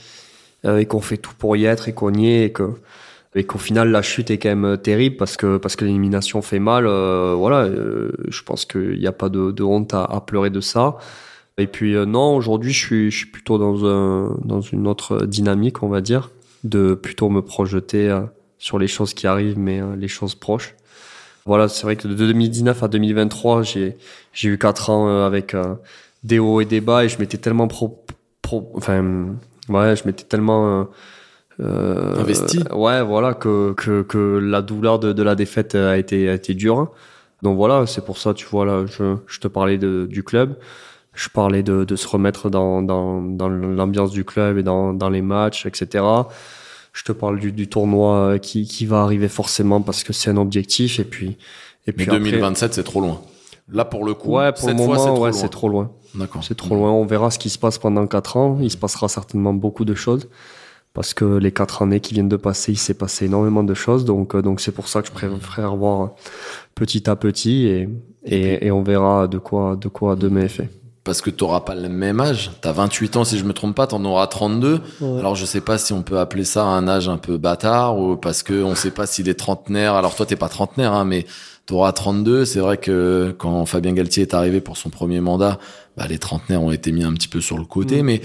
euh, 0.65 0.79
et 0.79 0.87
qu'on 0.87 1.01
fait 1.01 1.19
tout 1.19 1.35
pour 1.39 1.57
y 1.57 1.67
être 1.67 1.89
et 1.89 1.93
qu'on 1.93 2.13
y 2.15 2.27
est 2.27 2.47
et 2.47 2.53
que 2.53 2.71
et 3.35 3.45
qu'au 3.45 3.59
final 3.59 3.91
la 3.91 4.03
chute 4.03 4.31
est 4.31 4.39
quand 4.39 4.51
même 4.51 4.65
euh, 4.65 4.77
terrible 4.77 5.17
parce 5.17 5.37
que 5.37 5.57
parce 5.57 5.77
que 5.77 5.85
l'élimination 5.85 6.43
fait 6.43 6.59
mal. 6.59 6.87
Euh, 6.87 7.35
voilà, 7.37 7.65
euh, 7.65 8.13
je 8.29 8.43
pense 8.43 8.65
qu'il 8.65 8.99
n'y 8.99 9.07
a 9.07 9.13
pas 9.13 9.29
de, 9.29 9.51
de 9.51 9.63
honte 9.63 9.95
à, 9.95 10.05
à, 10.05 10.21
pleurer 10.21 10.51
de 10.51 10.61
ça. 10.61 10.97
Et 11.59 11.67
puis 11.67 11.95
non, 12.07 12.37
aujourd'hui 12.37 12.73
je 12.73 12.79
suis 12.87 13.11
je 13.11 13.19
suis 13.19 13.27
plutôt 13.27 13.59
dans 13.59 13.85
un 13.87 14.37
dans 14.45 14.61
une 14.61 14.87
autre 14.87 15.27
dynamique, 15.27 15.83
on 15.83 15.89
va 15.89 16.01
dire, 16.01 16.31
de 16.65 16.95
plutôt 16.95 17.29
me 17.29 17.43
projeter 17.43 18.19
sur 18.59 18.79
les 18.79 18.87
choses 18.87 19.13
qui 19.13 19.27
arrivent, 19.27 19.59
mais 19.59 19.81
les 19.99 20.09
choses 20.09 20.35
proches. 20.35 20.75
Voilà, 21.45 21.69
c'est 21.69 21.83
vrai 21.83 21.97
que 21.97 22.09
de 22.09 22.15
2019 22.15 22.83
à 22.83 22.89
2023, 22.89 23.63
j'ai 23.65 23.99
j'ai 24.33 24.49
eu 24.49 24.59
quatre 24.59 24.89
ans 24.89 25.25
avec 25.25 25.55
des 26.25 26.39
hauts 26.39 26.63
et 26.63 26.65
des 26.65 26.81
bas 26.81 27.05
et 27.05 27.11
je 27.11 27.19
m'étais 27.19 27.39
tellement 27.39 27.69
pro, 27.69 28.03
pro 28.41 28.73
enfin 28.75 29.27
ouais, 29.69 29.95
je 29.95 30.07
m'étais 30.07 30.25
tellement 30.25 30.89
euh, 31.61 32.21
investi. 32.21 32.61
Ouais, 32.75 33.03
voilà 33.03 33.35
que, 33.35 33.73
que, 33.75 34.03
que 34.03 34.39
la 34.39 34.63
douleur 34.63 34.99
de, 34.99 35.13
de 35.13 35.23
la 35.23 35.35
défaite 35.35 35.75
a 35.75 35.97
été 35.97 36.29
a 36.29 36.35
été 36.35 36.55
dure. 36.55 36.93
Donc 37.43 37.57
voilà, 37.57 37.87
c'est 37.87 38.05
pour 38.05 38.19
ça, 38.19 38.35
tu 38.35 38.47
vois 38.47 38.65
là, 38.65 38.85
je, 38.87 39.17
je 39.27 39.41
te 39.41 39.49
parlais 39.49 39.77
de, 39.77 40.07
du 40.09 40.23
club, 40.23 40.57
je 41.13 41.29
parlais 41.29 41.63
de, 41.63 41.85
de 41.85 41.97
se 41.97 42.07
remettre 42.07 42.51
dans, 42.51 42.83
dans, 42.83 43.21
dans 43.21 43.49
l'ambiance 43.49 44.13
du 44.13 44.25
club 44.25 44.59
et 44.59 44.63
dans, 44.63 44.95
dans 44.95 45.11
les 45.11 45.23
matchs, 45.23 45.67
etc. 45.67 46.05
Je 46.93 47.03
te 47.05 47.13
parle 47.13 47.41
du, 47.41 47.51
du 47.53 47.69
tournoi 47.69 48.39
qui, 48.39 48.67
qui 48.67 48.87
va 48.87 49.03
arriver 49.03 49.29
forcément 49.29 49.81
parce 49.81 50.05
que 50.05 50.13
c'est 50.13 50.31
un 50.31 50.37
objectif 50.37 51.01
et 51.01 51.05
puis 51.05 51.37
et 51.87 51.93
puis. 51.93 52.07
Mais 52.09 52.19
2027, 52.19 52.75
c'est 52.75 52.85
trop 52.85 53.01
loin. 53.01 53.21
Là, 53.73 53.85
pour 53.85 54.05
le 54.05 54.15
coup, 54.15 54.33
ouais, 54.37 54.53
pour 54.53 54.61
cette 54.61 54.71
le 54.71 54.75
moment, 54.75 54.95
fois, 54.95 55.21
ouais, 55.21 55.33
c'est 55.33 55.49
trop 55.49 55.69
loin. 55.69 55.91
D'accord. 56.15 56.45
C'est 56.45 56.57
trop 56.57 56.75
loin. 56.75 56.91
On 56.91 57.07
verra 57.07 57.31
ce 57.31 57.39
qui 57.39 57.49
se 57.49 57.59
passe 57.59 57.79
pendant 57.79 58.07
quatre 58.07 58.37
ans. 58.37 58.59
Il 58.61 58.71
se 58.71 58.77
passera 58.77 59.09
certainement 59.09 59.55
beaucoup 59.55 59.85
de 59.85 59.95
choses 59.95 60.29
parce 60.95 61.15
que 61.15 61.25
les 61.25 61.53
quatre 61.53 61.83
années 61.83 62.01
qui 62.01 62.15
viennent 62.15 62.29
de 62.29 62.37
passer, 62.37 62.73
il 62.73 62.79
s'est 62.79 62.95
passé 62.95 63.25
énormément 63.25 63.65
de 63.65 63.75
choses. 63.75 64.05
Donc, 64.05 64.35
euh, 64.35 64.43
donc 64.43 64.61
c'est 64.61 64.73
pour 64.73 64.89
ça 64.89 65.01
que 65.01 65.09
je 65.09 65.13
préfère 65.13 65.77
voir 65.77 66.11
petit 66.75 67.09
à 67.09 67.17
petit 67.17 67.67
et, 67.67 67.89
et, 68.25 68.67
et, 68.67 68.71
on 68.71 68.83
verra 68.83 69.27
de 69.27 69.39
quoi, 69.39 69.77
de 69.77 69.89
quoi 69.89 70.17
demain 70.17 70.43
est 70.43 70.49
fait. 70.49 70.69
Parce 71.05 71.21
que 71.21 71.31
tu 71.31 71.43
n'auras 71.43 71.61
pas 71.61 71.75
le 71.75 71.89
même 71.89 72.21
âge. 72.21 72.53
Tu 72.63 72.69
as 72.69 72.73
28 72.73 73.17
ans, 73.17 73.25
si 73.25 73.37
je 73.37 73.45
me 73.45 73.53
trompe 73.53 73.75
pas, 73.75 73.89
tu 73.89 73.95
en 73.97 74.05
auras 74.05 74.29
32. 74.29 74.81
Alors, 75.01 75.35
je 75.35 75.45
sais 75.45 75.61
pas 75.61 75.77
si 75.77 75.93
on 75.93 76.03
peut 76.03 76.21
appeler 76.21 76.45
ça 76.45 76.65
un 76.65 76.87
âge 76.87 77.09
un 77.09 77.17
peu 77.17 77.39
bâtard 77.39 77.99
ou 77.99 78.17
parce 78.17 78.45
que 78.45 78.63
on 78.63 78.77
sait 78.77 78.93
pas 78.93 79.07
s'il 79.07 79.29
est 79.29 79.35
trentenaire. 79.35 79.95
Alors, 79.95 80.15
toi, 80.15 80.27
t'es 80.27 80.37
pas 80.37 80.49
trentenaire, 80.49 80.93
hein, 80.93 81.05
mais 81.05 81.27
tu 81.67 81.75
auras 81.75 81.91
32. 81.91 82.45
C'est 82.45 82.61
vrai 82.61 82.77
que 82.77 83.35
quand 83.37 83.67
Fabien 83.67 83.95
Galtier 83.95 84.23
est 84.23 84.35
arrivé 84.35 84.61
pour 84.61 84.77
son 84.77 84.91
premier 84.91 85.21
mandat, 85.21 85.59
bah, 85.97 86.07
les 86.09 86.19
trentenaires 86.19 86.63
ont 86.63 86.71
été 86.71 86.93
mis 86.93 87.03
un 87.03 87.13
petit 87.15 87.29
peu 87.29 87.41
sur 87.41 87.59
le 87.59 87.65
côté. 87.65 88.03
Mm. 88.03 88.07
Mais 88.07 88.21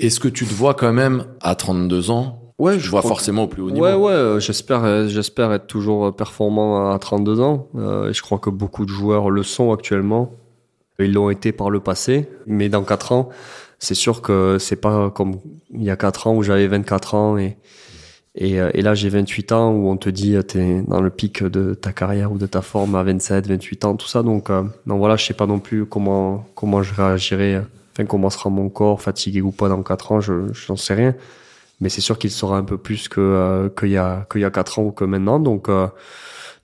est-ce 0.00 0.20
que 0.20 0.28
tu 0.28 0.46
te 0.46 0.54
vois 0.54 0.74
quand 0.74 0.92
même 0.92 1.24
à 1.40 1.54
32 1.54 2.10
ans? 2.10 2.40
Ouais, 2.58 2.78
je 2.78 2.90
vois 2.90 3.00
forcément 3.00 3.44
au 3.44 3.46
plus 3.46 3.62
haut 3.62 3.70
niveau. 3.70 3.86
Ouais, 3.86 3.94
ouais, 3.94 4.12
euh, 4.12 4.38
j'espère, 4.38 4.84
euh, 4.84 5.08
j'espère 5.08 5.50
être 5.52 5.66
toujours 5.66 6.14
performant 6.14 6.92
à 6.92 6.98
32 6.98 7.40
ans. 7.40 7.68
Euh, 7.74 8.12
je 8.12 8.20
crois 8.20 8.38
que 8.38 8.50
beaucoup 8.50 8.84
de 8.84 8.90
joueurs 8.90 9.30
le 9.30 9.42
sont 9.42 9.72
actuellement. 9.72 10.34
Ils 10.98 11.14
l'ont 11.14 11.30
été 11.30 11.52
par 11.52 11.70
le 11.70 11.80
passé, 11.80 12.28
mais 12.46 12.68
dans 12.68 12.82
4 12.82 13.12
ans, 13.12 13.30
c'est 13.78 13.94
sûr 13.94 14.20
que 14.20 14.58
c'est 14.60 14.76
pas 14.76 15.08
comme 15.08 15.36
il 15.72 15.82
y 15.82 15.88
a 15.88 15.96
4 15.96 16.26
ans 16.26 16.34
où 16.34 16.42
j'avais 16.42 16.66
24 16.66 17.14
ans 17.14 17.38
et 17.38 17.56
et, 18.36 18.52
et 18.52 18.82
là 18.82 18.94
j'ai 18.94 19.08
28 19.08 19.50
ans 19.52 19.72
où 19.72 19.88
on 19.88 19.96
te 19.96 20.08
dit 20.08 20.36
t'es 20.46 20.82
dans 20.82 21.00
le 21.00 21.10
pic 21.10 21.42
de 21.42 21.74
ta 21.74 21.92
carrière 21.92 22.30
ou 22.30 22.38
de 22.38 22.46
ta 22.46 22.62
forme 22.62 22.94
à 22.94 23.02
27, 23.02 23.48
28 23.48 23.84
ans, 23.86 23.96
tout 23.96 24.06
ça. 24.06 24.22
Donc, 24.22 24.50
donc 24.50 24.98
voilà, 24.98 25.16
je 25.16 25.24
sais 25.24 25.34
pas 25.34 25.46
non 25.46 25.58
plus 25.58 25.86
comment 25.86 26.44
comment 26.54 26.82
je 26.82 26.94
réagirai 26.94 27.62
Enfin, 27.92 28.06
comment 28.06 28.30
sera 28.30 28.50
mon 28.50 28.68
corps, 28.68 29.00
fatigué 29.02 29.40
ou 29.40 29.50
pas 29.50 29.68
dans 29.68 29.82
4 29.82 30.12
ans, 30.12 30.20
je 30.20 30.52
n'en 30.68 30.76
sais 30.76 30.94
rien. 30.94 31.14
Mais 31.80 31.88
c'est 31.88 32.00
sûr 32.00 32.18
qu'il 32.18 32.30
sera 32.30 32.56
un 32.58 32.64
peu 32.64 32.78
plus 32.78 33.08
que 33.08 33.20
euh, 33.20 33.68
qu'il 33.70 33.88
y 33.90 33.96
a 33.96 34.26
qu'il 34.30 34.42
y 34.42 34.44
a 34.44 34.50
4 34.50 34.78
ans 34.78 34.82
ou 34.82 34.92
que 34.92 35.04
maintenant. 35.04 35.40
Donc 35.40 35.68
euh, 35.68 35.88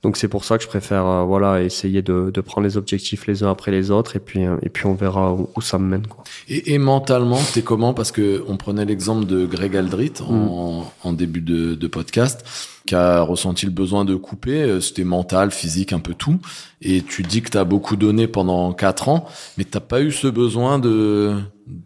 donc 0.02 0.16
c'est 0.16 0.28
pour 0.28 0.44
ça 0.44 0.58
que 0.58 0.64
je 0.64 0.68
préfère 0.68 1.06
euh, 1.06 1.24
voilà 1.24 1.62
essayer 1.62 2.02
de, 2.02 2.30
de 2.32 2.40
prendre 2.40 2.66
les 2.66 2.76
objectifs 2.76 3.26
les 3.26 3.42
uns 3.42 3.50
après 3.50 3.70
les 3.70 3.90
autres 3.90 4.16
et 4.16 4.20
puis 4.20 4.42
et 4.62 4.68
puis 4.68 4.86
on 4.86 4.94
verra 4.94 5.34
où, 5.34 5.60
ça 5.60 5.78
me 5.78 5.86
mène 5.86 6.06
quoi. 6.06 6.24
Et, 6.48 6.74
et 6.74 6.78
mentalement 6.78 7.40
t'es 7.54 7.62
comment? 7.62 7.94
Parce 7.94 8.12
que 8.12 8.44
on 8.46 8.56
prenait 8.56 8.84
l'exemple 8.84 9.26
de 9.26 9.46
Greg 9.46 9.76
Aldrit 9.76 10.12
en, 10.20 10.80
mm. 10.80 10.84
en, 11.02 11.12
début 11.12 11.40
de, 11.40 11.74
de 11.74 11.86
podcast 11.86 12.44
qui 12.86 12.94
a 12.94 13.20
ressenti 13.20 13.66
le 13.66 13.72
besoin 13.72 14.04
de 14.04 14.14
couper, 14.14 14.62
euh, 14.62 14.80
c'était 14.80 15.04
mental, 15.04 15.50
physique, 15.50 15.92
un 15.92 15.98
peu 15.98 16.14
tout. 16.14 16.38
Et 16.80 17.02
tu 17.02 17.22
dis 17.22 17.42
que 17.42 17.50
tu 17.50 17.58
as 17.58 17.64
beaucoup 17.64 17.96
donné 17.96 18.28
pendant 18.28 18.72
quatre 18.72 19.08
ans, 19.08 19.26
mais 19.58 19.64
t'as 19.64 19.80
pas 19.80 20.00
eu 20.00 20.12
ce 20.12 20.28
besoin 20.28 20.78
de 20.78 21.34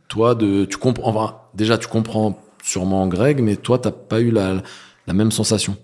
toi 0.09 0.35
de 0.35 0.67
tu 0.67 0.77
comprends 0.77 1.11
enfin, 1.11 1.37
déjà 1.55 1.79
tu 1.79 1.89
comprends 1.89 2.39
sûrement 2.63 3.07
Greg, 3.09 3.41
mais 3.41 3.57
toi 3.57 3.79
t'as 3.79 3.91
pas 3.91 4.21
eu 4.21 4.31
la, 4.31 4.63
la 5.07 5.15
même 5.15 5.33
sensation. 5.33 5.77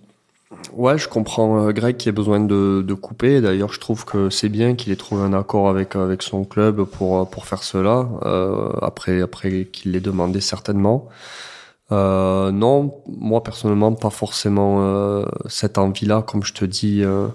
Ouais, 0.73 0.97
je 0.97 1.09
comprends 1.09 1.67
euh, 1.67 1.73
Greg 1.73 1.97
qui 1.97 2.09
a 2.09 2.13
besoin 2.13 2.39
de, 2.41 2.83
de 2.87 2.95
couper. 2.95 3.41
D'ailleurs, 3.41 3.73
je 3.73 3.81
trouve 3.81 4.05
que 4.05 4.31
c'est 4.31 4.49
bien 4.49 4.75
qu'il 4.77 4.93
ait 4.93 4.97
trouvé 4.97 5.23
un 5.23 5.33
accord 5.33 5.69
avec 5.69 5.97
avec 5.97 6.23
son 6.23 6.45
club 6.45 6.85
pour 6.85 7.29
pour 7.29 7.47
faire 7.47 7.65
cela. 7.65 8.09
Euh, 8.25 8.71
après 8.81 9.23
après 9.23 9.65
qu'il 9.73 9.93
l'ait 9.93 10.01
demandé 10.01 10.41
certainement. 10.41 11.09
Euh, 11.93 12.51
non, 12.51 12.95
moi 13.07 13.43
personnellement, 13.43 13.93
pas 13.93 14.11
forcément 14.11 14.79
euh, 14.81 15.25
cette 15.49 15.79
envie-là. 15.79 16.23
Comme 16.23 16.45
je 16.45 16.53
te 16.53 16.65
dis, 16.65 17.03
euh, 17.05 17.29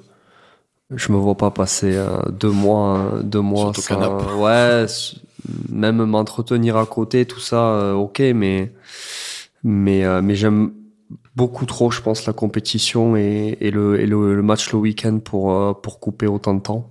je 0.91 1.11
me 1.11 1.17
vois 1.17 1.35
pas 1.35 1.51
passer 1.51 1.95
euh, 1.95 2.07
deux 2.31 2.51
mois, 2.51 3.19
deux 3.23 3.41
mois 3.41 3.73
sans, 3.73 4.37
ouais, 4.41 4.85
même 5.69 6.03
m'entretenir 6.05 6.77
à 6.77 6.85
côté, 6.85 7.25
tout 7.25 7.39
ça, 7.39 7.71
euh, 7.73 7.93
ok, 7.93 8.19
mais 8.35 8.71
mais 9.63 10.21
mais 10.21 10.35
j'aime 10.35 10.73
beaucoup 11.35 11.65
trop, 11.65 11.91
je 11.91 12.01
pense, 12.01 12.25
la 12.25 12.33
compétition 12.33 13.15
et, 13.15 13.57
le, 13.61 14.41
match 14.41 14.71
le 14.73 14.79
week-end 14.79 15.19
pour 15.19 15.81
pour 15.81 15.99
couper 15.99 16.27
autant 16.27 16.53
de 16.53 16.61
temps. 16.61 16.89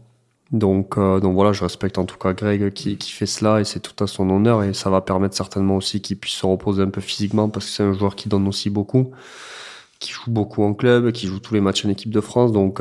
Donc, 0.53 0.99
euh, 0.99 1.21
donc 1.21 1.35
voilà, 1.35 1.53
je 1.53 1.63
respecte 1.63 1.97
en 1.99 2.05
tout 2.07 2.19
cas 2.19 2.33
Greg 2.33 2.73
qui, 2.73 2.97
fait 2.99 3.27
cela 3.27 3.61
et 3.61 3.65
c'est 3.65 3.79
tout 3.81 4.03
à 4.03 4.09
son 4.09 4.29
honneur 4.31 4.65
et 4.65 4.75
ça 4.75 4.91
va 4.91 5.01
permettre 5.01 5.37
certainement 5.37 5.77
aussi 5.77 6.01
qu'il 6.01 6.19
puisse 6.19 6.35
se 6.35 6.47
reposer 6.47 6.83
un 6.83 6.91
peu 6.91 7.01
physiquement 7.01 7.49
parce 7.49 7.67
que 7.67 7.73
c'est 7.73 7.83
un 7.85 7.93
joueur 7.93 8.17
qui 8.17 8.29
donne 8.29 8.49
aussi 8.49 8.69
beaucoup, 8.69 9.13
qui 10.01 10.11
joue 10.13 10.31
beaucoup 10.31 10.65
en 10.65 10.75
club, 10.75 11.13
qui 11.13 11.29
joue 11.29 11.39
tous 11.39 11.55
les 11.55 11.61
matchs 11.61 11.85
en 11.87 11.89
équipe 11.89 12.11
de 12.11 12.21
France. 12.21 12.51
Donc, 12.51 12.81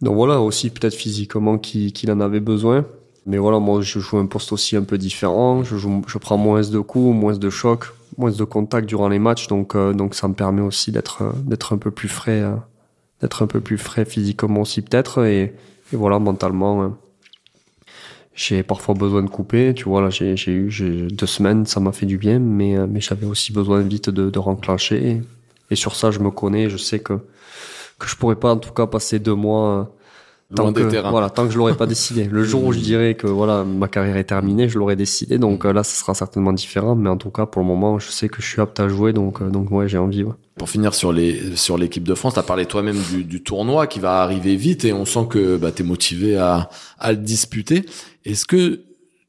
donc 0.00 0.14
voilà, 0.14 0.40
aussi 0.40 0.70
peut-être 0.70 0.94
physiquement 0.94 1.58
qu'il 1.58 2.10
en 2.10 2.20
avait 2.20 2.40
besoin. 2.40 2.84
Mais 3.26 3.38
voilà, 3.38 3.58
moi 3.58 3.80
je 3.80 3.98
joue 3.98 4.18
un 4.18 4.26
poste 4.26 4.52
aussi 4.52 4.76
un 4.76 4.82
peu 4.84 4.98
différent. 4.98 5.64
Je 5.64 6.18
prends 6.18 6.36
moins 6.36 6.60
de 6.60 6.78
coups, 6.78 7.16
moins 7.16 7.36
de 7.36 7.50
chocs, 7.50 7.86
moins 8.16 8.30
de 8.30 8.44
contacts 8.44 8.86
durant 8.86 9.08
les 9.08 9.18
matchs. 9.18 9.46
Donc, 9.48 9.76
donc 9.76 10.14
ça 10.14 10.28
me 10.28 10.34
permet 10.34 10.62
aussi 10.62 10.92
d'être 10.92 11.34
d'être 11.44 11.72
un 11.72 11.78
peu 11.78 11.90
plus 11.90 12.08
frais, 12.08 12.44
d'être 13.20 13.42
un 13.42 13.46
peu 13.46 13.60
plus 13.60 13.78
frais 13.78 14.04
physiquement 14.04 14.62
aussi 14.62 14.82
peut-être. 14.82 15.24
Et, 15.24 15.54
et 15.92 15.96
voilà, 15.96 16.18
mentalement 16.18 16.96
j'ai 18.34 18.62
parfois 18.62 18.94
besoin 18.94 19.22
de 19.22 19.30
couper. 19.30 19.74
Tu 19.74 19.84
vois, 19.84 20.02
là, 20.02 20.10
j'ai, 20.10 20.36
j'ai 20.36 20.52
eu 20.52 21.08
deux 21.10 21.26
semaines, 21.26 21.66
ça 21.66 21.80
m'a 21.80 21.92
fait 21.92 22.06
du 22.06 22.18
bien, 22.18 22.38
mais, 22.38 22.76
euh, 22.76 22.86
mais 22.88 23.00
j'avais 23.00 23.26
aussi 23.26 23.52
besoin 23.52 23.80
vite 23.80 24.10
de, 24.10 24.30
de 24.30 24.38
renclencher. 24.38 25.22
Et, 25.70 25.76
sur 25.76 25.96
ça, 25.96 26.10
je 26.10 26.20
me 26.20 26.30
connais, 26.30 26.68
je 26.68 26.76
sais 26.76 27.00
que, 27.00 27.14
que 27.98 28.06
je 28.06 28.16
pourrais 28.16 28.36
pas, 28.36 28.52
en 28.52 28.58
tout 28.58 28.72
cas, 28.72 28.86
passer 28.86 29.18
deux 29.18 29.34
mois 29.34 29.92
euh, 30.52 30.56
tant 30.56 30.72
que, 30.72 31.08
voilà, 31.08 31.30
tant 31.30 31.46
que 31.46 31.52
je 31.52 31.58
l'aurais 31.58 31.76
pas 31.76 31.86
décidé. 31.86 32.24
Le 32.24 32.44
jour 32.44 32.64
où 32.64 32.72
je 32.72 32.78
dirais 32.78 33.14
que 33.14 33.26
voilà, 33.26 33.64
ma 33.64 33.88
carrière 33.88 34.16
est 34.16 34.24
terminée, 34.24 34.68
je 34.68 34.78
l'aurais 34.78 34.96
décidé. 34.96 35.38
Donc 35.38 35.64
euh, 35.64 35.72
là, 35.72 35.82
ce 35.82 35.96
sera 35.96 36.14
certainement 36.14 36.52
différent. 36.52 36.94
Mais 36.94 37.08
en 37.08 37.16
tout 37.16 37.30
cas, 37.30 37.46
pour 37.46 37.62
le 37.62 37.68
moment, 37.68 37.98
je 37.98 38.10
sais 38.10 38.28
que 38.28 38.42
je 38.42 38.46
suis 38.46 38.60
apte 38.60 38.78
à 38.78 38.88
jouer. 38.88 39.12
Donc, 39.12 39.42
donc 39.50 39.70
ouais, 39.70 39.88
j'ai 39.88 39.98
envie. 39.98 40.22
Ouais. 40.22 40.34
Pour 40.56 40.68
finir 40.68 40.94
sur 40.94 41.12
les 41.12 41.56
sur 41.56 41.78
l'équipe 41.78 42.04
de 42.04 42.14
France, 42.14 42.34
tu 42.34 42.40
as 42.40 42.44
parlé 42.44 42.66
toi-même 42.66 42.98
du, 43.10 43.24
du, 43.24 43.42
tournoi 43.42 43.86
qui 43.86 44.00
va 44.00 44.22
arriver 44.22 44.54
vite 44.54 44.84
et 44.84 44.92
on 44.92 45.04
sent 45.04 45.26
que 45.30 45.56
bah, 45.56 45.72
tu 45.72 45.82
es 45.82 45.84
motivé 45.84 46.36
à, 46.36 46.68
à 46.98 47.12
le 47.12 47.18
disputer. 47.18 47.86
Est-ce 48.24 48.44
que 48.44 48.82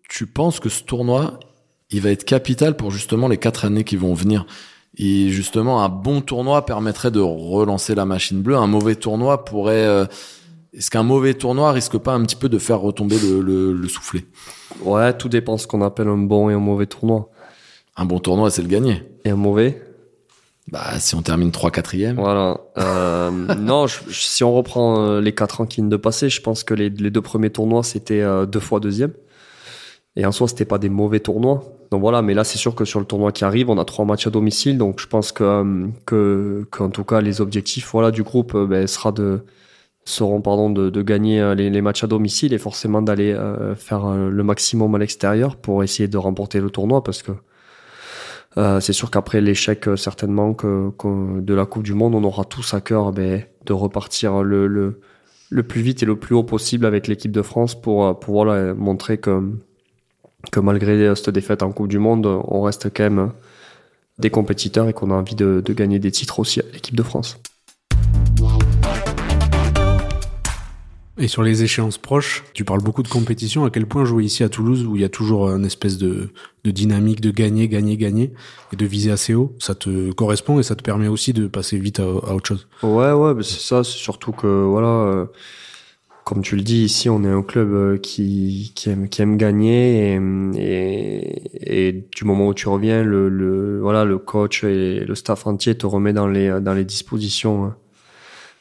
tu 0.10 0.28
penses 0.28 0.60
que 0.60 0.70
ce 0.70 0.84
tournoi, 0.84 1.40
il 1.90 2.02
va 2.02 2.12
être 2.12 2.26
capital 2.26 2.76
pour 2.76 2.92
justement 2.92 3.28
les 3.28 3.38
quatre 3.38 3.66
années 3.66 3.84
qui 3.84 3.96
vont 3.96 4.14
venir? 4.14 4.46
Et 4.98 5.30
justement, 5.30 5.84
un 5.84 5.90
bon 5.90 6.22
tournoi 6.22 6.66
permettrait 6.66 7.12
de 7.12 7.20
relancer 7.20 7.96
la 7.96 8.06
machine 8.06 8.42
bleue. 8.42 8.56
Un 8.56 8.68
mauvais 8.68 8.96
tournoi 8.96 9.46
pourrait. 9.46 9.86
Euh, 9.86 10.06
est-ce 10.76 10.92
qu'un 10.92 11.04
mauvais 11.04 11.34
tournoi 11.34 11.72
risque 11.72 11.98
pas 11.98 12.14
un 12.14 12.22
petit 12.24 12.36
peu 12.36 12.50
de 12.50 12.58
faire 12.58 12.82
retomber 12.82 13.18
le, 13.18 13.40
le, 13.40 13.72
le 13.72 13.88
soufflet? 13.88 14.26
Ouais, 14.82 15.14
tout 15.14 15.30
dépend 15.30 15.58
ce 15.58 15.68
qu'on 15.68 15.82
appelle 15.82 16.10
un 16.10 16.18
bon 16.18 16.50
et 16.50 16.54
un 16.54 16.60
mauvais 16.60 16.86
tournoi. 16.86 17.30
Un 17.96 18.04
bon 18.04 18.20
tournoi, 18.20 18.52
c'est 18.52 18.62
le 18.62 18.68
gagner. 18.68 19.04
Et 19.24 19.30
un 19.30 19.38
mauvais? 19.38 19.82
Bah, 20.70 21.00
si 21.00 21.16
on 21.16 21.22
termine 21.22 21.52
3 21.52 21.72
4 21.72 21.96
Voilà. 22.16 22.60
Euh, 22.78 23.32
non, 23.58 23.86
si 23.88 24.44
on 24.44 24.54
reprend 24.54 25.00
euh, 25.00 25.22
les 25.22 25.34
4 25.34 25.62
ans 25.62 25.66
qui 25.66 25.78
viennent 25.78 25.90
de 25.90 25.96
passer, 25.96 26.28
je 26.30 26.42
pense 26.42 26.66
que 26.66 26.74
les, 26.74 26.90
les 26.90 27.10
deux 27.10 27.22
premiers 27.22 27.52
tournois, 27.52 27.84
c'était 27.84 28.22
euh, 28.22 28.46
deux 28.46 28.60
fois 28.60 28.82
deuxième. 28.82 29.14
Et 30.18 30.26
en 30.26 30.34
soi, 30.34 30.50
c'était 30.50 30.66
pas 30.66 30.78
des 30.78 30.90
mauvais 30.90 31.22
tournois. 31.22 31.64
Donc 31.92 32.02
voilà, 32.02 32.22
mais 32.22 32.34
là, 32.34 32.44
c'est 32.44 32.58
sûr 32.58 32.76
que 32.76 32.84
sur 32.84 33.00
le 33.00 33.06
tournoi 33.06 33.32
qui 33.32 33.46
arrive, 33.46 33.70
on 33.70 33.78
a 33.78 33.86
trois 33.86 34.04
matchs 34.04 34.28
à 34.28 34.30
domicile. 34.30 34.78
Donc 34.78 35.00
je 35.00 35.08
pense 35.08 35.32
que, 35.32 35.88
que, 36.06 36.68
qu'en 36.70 36.90
tout 36.90 37.06
cas, 37.06 37.22
les 37.22 37.40
objectifs 37.40 37.92
voilà, 37.94 38.12
du 38.12 38.24
groupe 38.24 38.58
ben, 38.58 38.88
sera 38.88 39.14
de, 39.14 39.42
seront 40.06 40.42
pardon, 40.42 40.70
de, 40.70 40.90
de 40.90 41.02
gagner 41.02 41.56
les, 41.56 41.70
les, 41.70 41.82
matchs 41.82 42.04
à 42.04 42.08
domicile 42.08 42.54
et 42.54 42.58
forcément 42.58 43.02
d'aller 43.02 43.36
faire 43.76 44.08
le 44.08 44.44
maximum 44.44 44.94
à 44.96 45.00
l'extérieur 45.00 45.56
pour 45.56 45.84
essayer 45.84 46.08
de 46.08 46.18
remporter 46.18 46.60
le 46.60 46.70
tournoi 46.70 47.04
parce 47.04 47.24
que 47.24 47.32
euh, 48.58 48.80
c'est 48.80 48.94
sûr 48.94 49.12
qu'après 49.12 49.42
l'échec 49.42 49.88
euh, 49.88 49.98
certainement 49.98 50.54
que, 50.54 50.92
de 51.42 51.54
la 51.54 51.66
Coupe 51.66 51.84
du 51.84 51.94
Monde, 51.94 52.16
on 52.16 52.24
aura 52.24 52.46
tous 52.46 52.74
à 52.74 52.80
cœur 52.82 53.12
ben, 53.12 53.44
de 53.66 53.74
repartir 53.74 54.44
le, 54.44 54.68
le, 54.68 55.02
le, 55.50 55.64
plus 55.64 55.82
vite 55.82 56.04
et 56.04 56.06
le 56.06 56.18
plus 56.18 56.36
haut 56.36 56.44
possible 56.44 56.86
avec 56.86 57.08
l'équipe 57.08 57.32
de 57.32 57.42
France 57.42 57.80
pour, 57.80 58.06
euh, 58.06 58.14
pour 58.14 58.36
voilà, 58.36 58.74
montrer 58.74 59.18
que, 59.18 59.52
que 60.52 60.60
malgré 60.62 61.14
cette 61.16 61.32
défaite 61.32 61.64
en 61.64 61.72
Coupe 61.74 61.90
du 61.90 62.00
Monde, 62.00 62.26
on 62.26 62.62
reste 62.62 62.90
quand 62.96 63.04
même 63.04 63.32
des 64.20 64.30
compétiteurs 64.30 64.88
et 64.88 64.94
qu'on 64.94 65.12
a 65.12 65.16
envie 65.16 65.36
de, 65.36 65.62
de 65.64 65.74
gagner 65.74 66.00
des 66.00 66.12
titres 66.12 66.40
aussi 66.40 66.62
à 66.62 66.64
l'équipe 66.72 66.96
de 66.96 67.04
France. 67.04 67.38
Et 71.18 71.30
sur 71.30 71.44
les 71.44 71.64
échéances 71.64 71.98
proches, 71.98 72.44
tu 72.54 72.66
parles 72.66 72.82
beaucoup 72.82 73.02
de 73.02 73.08
compétition. 73.08 73.64
À 73.64 73.70
quel 73.70 73.86
point 73.86 74.04
jouer 74.04 74.26
ici 74.26 74.44
à 74.44 74.50
Toulouse, 74.50 74.86
où 74.86 74.98
il 74.98 75.02
y 75.02 75.06
a 75.06 75.10
toujours 75.10 75.48
une 75.50 75.66
espèce 75.66 75.98
de, 75.98 76.30
de 76.66 76.72
dynamique 76.72 77.22
de 77.22 77.32
gagner, 77.32 77.70
gagner, 77.70 77.96
gagner, 77.96 78.34
et 78.74 78.76
de 78.76 78.86
viser 78.86 79.12
assez 79.12 79.34
haut, 79.34 79.56
ça 79.60 79.76
te 79.76 80.12
correspond 80.12 80.60
et 80.60 80.64
ça 80.64 80.76
te 80.76 80.84
permet 80.84 81.08
aussi 81.08 81.32
de 81.32 81.48
passer 81.48 81.78
vite 81.78 82.02
à, 82.02 82.08
autre 82.08 82.48
chose. 82.48 82.68
Ouais, 82.84 83.14
ouais, 83.14 83.34
c'est 83.44 83.62
ça. 83.62 83.86
C'est 83.86 83.98
surtout 83.98 84.34
que 84.34 84.66
voilà, 84.66 84.88
euh, 84.88 85.26
comme 86.26 86.42
tu 86.42 86.58
le 86.58 86.64
dis, 86.64 86.84
ici 86.84 87.10
on 87.10 87.24
est 87.24 87.30
un 87.30 87.44
club 87.44 87.72
euh, 87.72 87.98
qui, 87.98 88.74
qui 88.76 88.90
aime, 88.90 89.08
qui 89.08 89.22
aime 89.22 89.38
gagner, 89.38 90.16
et, 90.16 90.20
et, 90.58 91.88
et, 91.88 92.08
du 92.14 92.26
moment 92.26 92.48
où 92.48 92.54
tu 92.54 92.68
reviens, 92.68 93.04
le, 93.04 93.30
le 93.30 93.80
voilà, 93.80 94.04
le 94.04 94.18
coach 94.18 94.66
et 94.66 95.00
le 95.00 95.16
staff 95.16 95.48
entier 95.48 95.78
te 95.78 95.86
remet 95.86 96.12
dans 96.12 96.28
les 96.28 96.60
dans 96.60 96.74
les 96.74 96.84
dispositions 96.84 97.74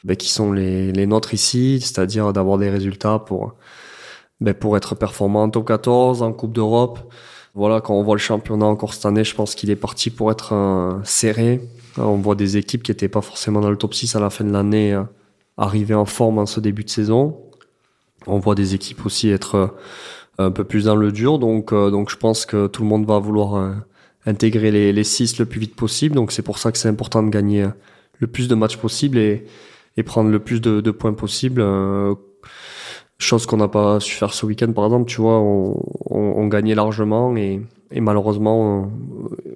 ben, 0.05 0.15
qui 0.15 0.29
sont 0.29 0.51
les, 0.51 0.91
les 0.91 1.07
nôtres 1.07 1.33
ici, 1.33 1.79
c'est-à-dire 1.81 2.31
d'avoir 2.31 2.59
des 2.59 2.69
résultats 2.69 3.19
pour, 3.19 3.55
ben, 4.39 4.53
pour 4.53 4.77
être 4.77 4.93
performant 4.95 5.43
en 5.43 5.49
top 5.49 5.67
14, 5.67 6.21
en 6.21 6.31
Coupe 6.31 6.53
d'Europe. 6.53 6.99
Voilà, 7.55 7.81
quand 7.81 7.95
on 7.95 8.03
voit 8.03 8.15
le 8.15 8.19
championnat 8.19 8.67
encore 8.67 8.93
cette 8.93 9.05
année, 9.07 9.23
je 9.23 9.33
pense 9.33 9.55
qu'il 9.55 9.71
est 9.71 9.75
parti 9.75 10.11
pour 10.11 10.31
être 10.31 10.53
un 10.53 11.01
serré. 11.03 11.61
On 11.97 12.17
voit 12.17 12.35
des 12.35 12.57
équipes 12.57 12.83
qui 12.83 12.91
n'étaient 12.91 13.07
pas 13.09 13.21
forcément 13.21 13.61
dans 13.61 13.71
le 13.71 13.77
top 13.77 13.95
6 13.95 14.15
à 14.15 14.19
la 14.19 14.29
fin 14.29 14.43
de 14.43 14.51
l'année 14.51 14.93
euh, 14.93 15.03
arriver 15.57 15.95
en 15.95 16.05
forme 16.05 16.37
en 16.37 16.45
ce 16.45 16.59
début 16.59 16.83
de 16.83 16.89
saison. 16.89 17.39
On 18.27 18.37
voit 18.37 18.53
des 18.53 18.75
équipes 18.75 19.05
aussi 19.07 19.29
être 19.29 19.55
euh, 19.55 19.67
un 20.37 20.51
peu 20.51 20.65
plus 20.65 20.85
dans 20.85 20.95
le 20.95 21.11
dur. 21.11 21.39
Donc, 21.39 21.73
euh, 21.73 21.89
donc 21.89 22.11
je 22.11 22.17
pense 22.17 22.45
que 22.45 22.67
tout 22.67 22.83
le 22.83 22.89
monde 22.89 23.07
va 23.07 23.17
vouloir 23.17 23.73
intégrer 24.27 24.69
les, 24.69 24.93
les 24.93 25.03
six 25.03 25.39
le 25.39 25.47
plus 25.47 25.61
vite 25.61 25.75
possible. 25.75 26.13
Donc 26.13 26.31
c'est 26.31 26.43
pour 26.43 26.59
ça 26.59 26.71
que 26.71 26.77
c'est 26.77 26.89
important 26.89 27.23
de 27.23 27.29
gagner 27.29 27.65
le 28.19 28.27
plus 28.27 28.47
de 28.47 28.53
matchs 28.53 28.77
possible. 28.77 29.17
Et, 29.17 29.47
et 29.97 30.03
prendre 30.03 30.29
le 30.29 30.39
plus 30.39 30.61
de, 30.61 30.81
de 30.81 30.91
points 30.91 31.13
possible. 31.13 31.61
Euh, 31.61 32.15
chose 33.17 33.45
qu'on 33.45 33.57
n'a 33.57 33.69
pas 33.69 33.99
su 33.99 34.15
faire 34.15 34.33
ce 34.33 34.45
week-end, 34.45 34.71
par 34.73 34.85
exemple. 34.85 35.09
Tu 35.09 35.21
vois, 35.21 35.39
on, 35.39 35.81
on, 36.09 36.19
on 36.19 36.47
gagnait 36.47 36.75
largement 36.75 37.35
et, 37.37 37.61
et 37.91 38.01
malheureusement, 38.01 38.91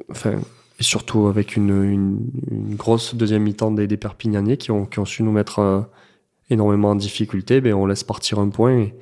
enfin, 0.10 0.36
et 0.80 0.84
surtout 0.84 1.28
avec 1.28 1.58
une, 1.58 1.84
une, 1.84 2.19
une 2.49 2.75
grosse 2.75 3.15
deuxième 3.15 3.43
mi-temps 3.43 3.71
des, 3.71 3.86
des 3.86 3.97
Perpignanais 3.97 4.56
qui 4.58 4.71
ont, 4.71 4.86
qui 4.86 4.99
ont 4.99 5.06
su 5.06 5.23
nous 5.23 5.32
mettre 5.32 5.60
euh, 5.60 5.82
énormément 6.49 6.91
en 6.91 6.95
difficulté, 6.95 7.60
ben 7.60 7.73
on 7.73 7.86
laisse 7.86 8.04
partir 8.04 8.39
un 8.39 8.49
point. 8.49 8.78
Et, 8.78 8.93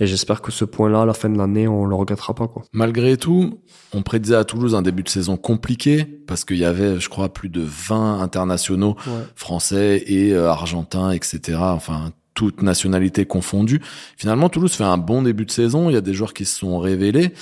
et 0.00 0.06
j'espère 0.06 0.42
que 0.42 0.52
ce 0.52 0.64
point-là, 0.64 1.02
à 1.02 1.06
la 1.06 1.14
fin 1.14 1.28
de 1.28 1.36
l'année, 1.36 1.66
on 1.66 1.84
le 1.84 1.94
regrettera 1.94 2.34
pas. 2.34 2.46
Quoi. 2.46 2.62
Malgré 2.72 3.16
tout, 3.16 3.60
on 3.92 4.02
prédisait 4.02 4.36
à 4.36 4.44
Toulouse 4.44 4.74
un 4.74 4.82
début 4.82 5.02
de 5.02 5.08
saison 5.08 5.36
compliqué 5.36 6.04
parce 6.04 6.44
qu'il 6.44 6.58
y 6.58 6.64
avait, 6.64 7.00
je 7.00 7.08
crois, 7.08 7.32
plus 7.32 7.48
de 7.48 7.62
20 7.62 8.20
internationaux 8.20 8.96
français 9.34 10.02
et 10.06 10.32
euh, 10.32 10.48
argentins, 10.48 11.10
etc. 11.10 11.58
Enfin, 11.60 12.12
toutes 12.34 12.62
nationalités 12.62 13.26
confondues. 13.26 13.80
Finalement, 14.16 14.48
Toulouse 14.48 14.72
fait 14.72 14.84
un 14.84 14.98
bon 14.98 15.22
début 15.22 15.44
de 15.44 15.50
saison. 15.50 15.90
Il 15.90 15.94
y 15.94 15.96
a 15.96 16.00
des 16.00 16.14
joueurs 16.14 16.34
qui 16.34 16.44
se 16.44 16.56
sont 16.56 16.78
révélés. 16.78 17.32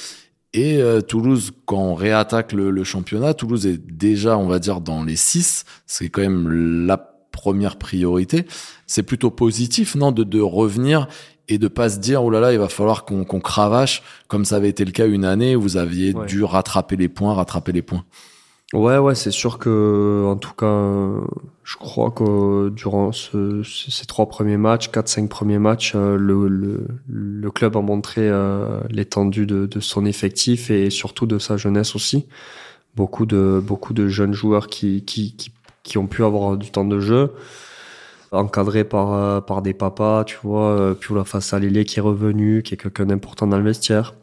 Et 0.55 0.79
euh, 0.79 1.03
Toulouse, 1.03 1.53
quand 1.67 1.77
on 1.77 1.95
réattaque 1.95 2.53
le, 2.53 2.71
le, 2.71 2.85
championnat, 2.85 3.35
Toulouse 3.35 3.67
est 3.67 3.77
déjà, 3.77 4.39
on 4.39 4.47
va 4.47 4.59
dire, 4.59 4.81
dans 4.81 5.05
les 5.05 5.17
six. 5.17 5.67
C'est 5.87 6.09
quand 6.09 6.23
même 6.23 6.87
la 6.87 6.97
première 6.97 7.77
priorité. 7.77 8.47
C'est 8.87 9.03
plutôt 9.03 9.31
positif, 9.31 9.95
non, 9.97 10.13
de, 10.13 10.25
de 10.25 10.41
revenir 10.41 11.09
et 11.49 11.59
de 11.59 11.69
pas 11.69 11.89
se 11.91 11.99
dire 11.99 12.23
oh 12.25 12.31
là 12.31 12.41
là 12.41 12.53
il 12.53 12.59
va 12.59 12.69
falloir 12.69 13.05
qu'on 13.05 13.25
cravache 13.41 14.03
comme 14.29 14.45
ça 14.45 14.57
avait 14.57 14.69
été 14.69 14.85
le 14.85 14.93
cas 14.93 15.07
une 15.07 15.25
année 15.25 15.57
où 15.57 15.61
vous 15.63 15.77
aviez 15.77 16.15
dû 16.27 16.43
rattraper 16.45 16.97
les 16.97 17.09
points 17.09 17.35
rattraper 17.35 17.73
les 17.73 17.83
points. 17.83 18.05
Ouais 18.73 18.99
ouais 18.99 19.15
c'est 19.15 19.31
sûr 19.31 19.59
que 19.59 20.25
en 20.27 20.37
tout 20.37 20.55
cas 20.55 21.25
je 21.63 21.77
crois 21.77 22.11
que 22.11 22.69
durant 22.71 23.13
ce, 23.13 23.63
ces 23.63 24.07
trois 24.07 24.27
premiers 24.29 24.57
matchs 24.57 24.91
quatre 24.91 25.09
cinq 25.09 25.29
premiers 25.29 25.61
matchs 25.61 25.93
euh, 25.95 26.17
le, 26.17 26.49
le, 26.49 26.87
le 27.09 27.51
club 27.53 27.77
a 27.77 27.81
montré 27.81 28.23
euh, 28.23 28.81
l'étendue 28.91 29.47
de, 29.47 29.67
de 29.67 29.81
son 29.81 30.05
effectif 30.05 30.71
et 30.71 30.91
surtout 30.91 31.27
de 31.27 31.39
sa 31.39 31.57
jeunesse 31.57 31.95
aussi. 31.95 32.27
Beaucoup 32.97 33.25
de 33.27 33.63
beaucoup 33.65 33.95
de 33.95 34.09
jeunes 34.09 34.33
joueurs 34.33 34.67
qui 34.67 35.05
qui 35.05 35.37
qui, 35.37 35.53
qui 35.85 35.99
ont 35.99 36.09
pu 36.09 36.25
avoir 36.25 36.57
du 36.57 36.71
temps 36.73 36.85
de 36.85 36.99
jeu 36.99 37.35
encadré 38.33 38.85
par 38.85 39.13
euh, 39.13 39.41
par 39.41 39.63
des 39.63 39.75
papas, 39.75 40.25
tu 40.25 40.39
vois, 40.43 40.71
euh, 40.71 40.95
puis 40.95 41.15
la 41.15 41.25
face 41.25 41.53
à 41.53 41.61
qui 41.61 41.99
est 41.99 42.03
revenu, 42.03 42.63
qui 42.63 42.75
est 42.75 42.77
quelqu'un 42.77 43.07
d'important 43.07 43.47
dans 43.47 43.59
le 43.59 43.65
vestiaire. 43.65 44.15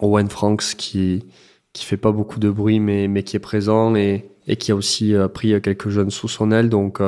Owen 0.00 0.28
Franks 0.28 0.74
qui 0.76 1.24
qui 1.72 1.84
fait 1.84 1.96
pas 1.96 2.12
beaucoup 2.12 2.40
de 2.40 2.50
bruit 2.50 2.80
mais 2.80 3.08
mais 3.08 3.22
qui 3.22 3.36
est 3.36 3.40
présent 3.40 3.94
et 3.94 4.30
et 4.46 4.56
qui 4.56 4.72
a 4.72 4.74
aussi 4.74 5.14
euh, 5.14 5.28
pris 5.28 5.60
quelques 5.62 5.90
jeunes 5.90 6.10
sous 6.10 6.28
son 6.28 6.50
aile. 6.52 6.68
Donc 6.68 7.00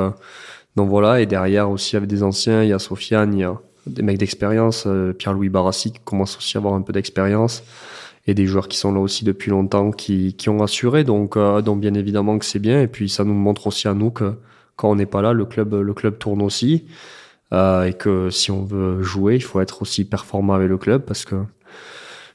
donc 0.75 0.89
voilà. 0.89 1.21
Et 1.21 1.25
derrière 1.25 1.69
aussi 1.69 1.95
avec 1.97 2.09
des 2.09 2.23
anciens, 2.23 2.63
il 2.63 2.69
y 2.69 2.73
a 2.73 2.79
Sofiane, 2.79 3.33
il 3.33 3.39
y 3.41 3.43
a 3.43 3.59
des 3.85 4.01
mecs 4.01 4.17
d'expérience, 4.17 4.87
Pierre-Louis 5.17 5.49
Barassi 5.49 5.91
qui 5.91 5.99
commence 6.05 6.37
aussi 6.37 6.57
à 6.57 6.59
avoir 6.59 6.73
un 6.75 6.81
peu 6.81 6.93
d'expérience. 6.93 7.63
Et 8.25 8.33
des 8.33 8.45
joueurs 8.45 8.69
qui 8.69 8.77
sont 8.77 8.93
là 8.93 9.01
aussi 9.01 9.25
depuis 9.25 9.51
longtemps 9.51 9.91
qui 9.91 10.33
qui 10.35 10.49
ont 10.49 10.63
assuré. 10.63 11.03
Donc 11.03 11.37
donc 11.37 11.79
bien 11.81 11.93
évidemment 11.95 12.37
que 12.39 12.45
c'est 12.45 12.59
bien. 12.59 12.81
Et 12.81 12.87
puis 12.87 13.09
ça 13.09 13.23
nous 13.25 13.33
montre 13.33 13.67
aussi 13.67 13.87
à 13.87 13.93
nous 13.93 14.11
que 14.11 14.35
quand 14.75 14.91
on 14.91 14.95
n'est 14.95 15.05
pas 15.05 15.21
là, 15.21 15.33
le 15.33 15.45
club, 15.45 15.73
le 15.73 15.93
club 15.93 16.17
tourne 16.17 16.41
aussi. 16.41 16.85
Euh, 17.51 17.83
et 17.83 17.93
que 17.93 18.29
si 18.29 18.49
on 18.49 18.63
veut 18.63 19.03
jouer, 19.03 19.35
il 19.35 19.43
faut 19.43 19.61
être 19.61 19.83
aussi 19.83 20.05
performant 20.05 20.53
avec 20.53 20.69
le 20.69 20.77
club 20.77 21.03
parce 21.03 21.23
que 21.23 21.35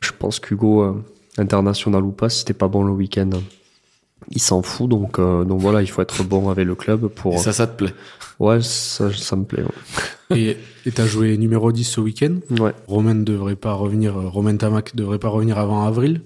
je 0.00 0.12
pense 0.16 0.38
qu'Hugo, 0.38 0.82
euh, 0.82 1.04
international 1.38 2.04
ou 2.04 2.12
pas, 2.12 2.28
c'était 2.28 2.54
pas 2.54 2.68
bon 2.68 2.84
le 2.84 2.92
week-end, 2.92 3.30
il 4.30 4.40
s'en 4.40 4.62
fout. 4.62 4.88
Donc, 4.88 5.18
donc 5.18 5.60
voilà, 5.60 5.82
il 5.82 5.88
faut 5.88 6.02
être 6.02 6.22
bon 6.22 6.50
avec 6.50 6.66
le 6.66 6.76
club 6.76 7.08
pour. 7.08 7.34
Et 7.34 7.38
ça, 7.38 7.52
ça 7.52 7.66
te 7.66 7.76
plaît? 7.76 7.94
Ouais, 8.38 8.60
ça, 8.60 9.12
ça 9.12 9.34
me 9.34 9.44
plaît. 9.44 9.64
Et 10.30 10.56
tu 10.84 11.00
as 11.00 11.06
joué 11.06 11.36
numéro 11.36 11.72
10 11.72 11.84
ce 11.84 12.00
week-end? 12.00 12.36
Ouais. 12.60 12.72
Romain 12.86 13.16
devrait 13.16 13.56
pas 13.56 13.72
revenir, 13.72 14.14
Romain 14.14 14.56
Tamac 14.56 14.94
devrait 14.94 15.18
pas 15.18 15.28
revenir 15.28 15.58
avant 15.58 15.84
avril. 15.84 16.20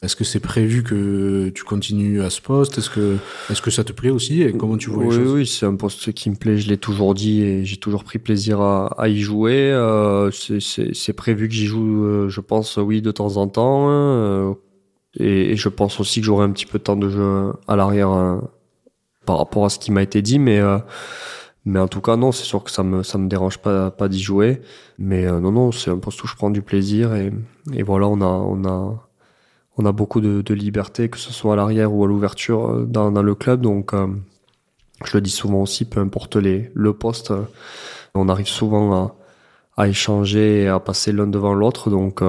Est-ce 0.00 0.14
que 0.14 0.22
c'est 0.22 0.40
prévu 0.40 0.84
que 0.84 1.48
tu 1.48 1.64
continues 1.64 2.22
à 2.22 2.30
ce 2.30 2.40
poste? 2.40 2.78
Est-ce 2.78 2.88
que, 2.88 3.16
est-ce 3.50 3.60
que 3.60 3.72
ça 3.72 3.82
te 3.82 3.92
plaît 3.92 4.10
aussi? 4.10 4.42
Et 4.42 4.52
comment 4.52 4.76
tu 4.76 4.90
vois 4.90 5.04
oui, 5.04 5.10
les 5.10 5.24
choses? 5.24 5.32
Oui, 5.32 5.46
c'est 5.46 5.66
un 5.66 5.74
poste 5.74 6.12
qui 6.12 6.30
me 6.30 6.36
plaît. 6.36 6.56
Je 6.56 6.68
l'ai 6.68 6.76
toujours 6.76 7.14
dit 7.14 7.42
et 7.42 7.64
j'ai 7.64 7.78
toujours 7.78 8.04
pris 8.04 8.20
plaisir 8.20 8.60
à, 8.60 8.86
à 8.96 9.08
y 9.08 9.18
jouer. 9.18 9.72
Euh, 9.72 10.30
c'est, 10.30 11.12
prévu 11.14 11.48
que 11.48 11.54
j'y 11.54 11.66
joue, 11.66 12.04
euh, 12.04 12.28
je 12.28 12.40
pense, 12.40 12.76
oui, 12.76 13.02
de 13.02 13.10
temps 13.10 13.38
en 13.38 13.48
temps. 13.48 13.90
Euh, 13.90 14.52
et, 15.18 15.52
et, 15.52 15.56
je 15.56 15.68
pense 15.68 15.98
aussi 15.98 16.20
que 16.20 16.26
j'aurai 16.26 16.44
un 16.44 16.52
petit 16.52 16.66
peu 16.66 16.78
de 16.78 16.84
temps 16.84 16.96
de 16.96 17.08
jeu 17.08 17.52
à 17.66 17.74
l'arrière 17.74 18.10
hein, 18.10 18.48
par 19.26 19.38
rapport 19.38 19.64
à 19.64 19.68
ce 19.68 19.80
qui 19.80 19.90
m'a 19.90 20.02
été 20.02 20.22
dit. 20.22 20.38
Mais, 20.38 20.60
euh, 20.60 20.78
mais 21.64 21.80
en 21.80 21.88
tout 21.88 22.00
cas, 22.00 22.14
non, 22.14 22.30
c'est 22.30 22.44
sûr 22.44 22.62
que 22.62 22.70
ça 22.70 22.84
me, 22.84 23.02
ça 23.02 23.18
me 23.18 23.28
dérange 23.28 23.58
pas, 23.58 23.90
pas 23.90 24.08
d'y 24.08 24.22
jouer. 24.22 24.60
Mais 24.96 25.26
euh, 25.26 25.40
non, 25.40 25.50
non, 25.50 25.72
c'est 25.72 25.90
un 25.90 25.98
poste 25.98 26.22
où 26.22 26.28
je 26.28 26.36
prends 26.36 26.50
du 26.50 26.62
plaisir. 26.62 27.16
Et, 27.16 27.32
et 27.72 27.82
voilà, 27.82 28.06
on 28.06 28.20
a, 28.20 28.26
on 28.26 28.64
a, 28.64 29.07
on 29.78 29.86
a 29.86 29.92
beaucoup 29.92 30.20
de, 30.20 30.54
liberté, 30.54 31.08
que 31.08 31.18
ce 31.18 31.32
soit 31.32 31.52
à 31.52 31.56
l'arrière 31.56 31.94
ou 31.94 32.04
à 32.04 32.08
l'ouverture 32.08 32.70
euh, 32.70 32.84
dans, 32.84 33.12
dans, 33.12 33.22
le 33.22 33.34
club. 33.36 33.60
Donc, 33.60 33.94
euh, 33.94 34.08
je 35.04 35.16
le 35.16 35.20
dis 35.20 35.30
souvent 35.30 35.62
aussi, 35.62 35.84
peu 35.84 36.00
importe 36.00 36.36
les, 36.36 36.70
le 36.74 36.92
poste, 36.92 37.30
euh, 37.30 37.42
on 38.14 38.28
arrive 38.28 38.48
souvent 38.48 39.14
à, 39.76 39.88
échanger 39.88 40.62
et 40.62 40.68
à 40.68 40.80
passer 40.80 41.12
l'un 41.12 41.28
devant 41.28 41.54
l'autre. 41.54 41.88
Donc, 41.88 42.20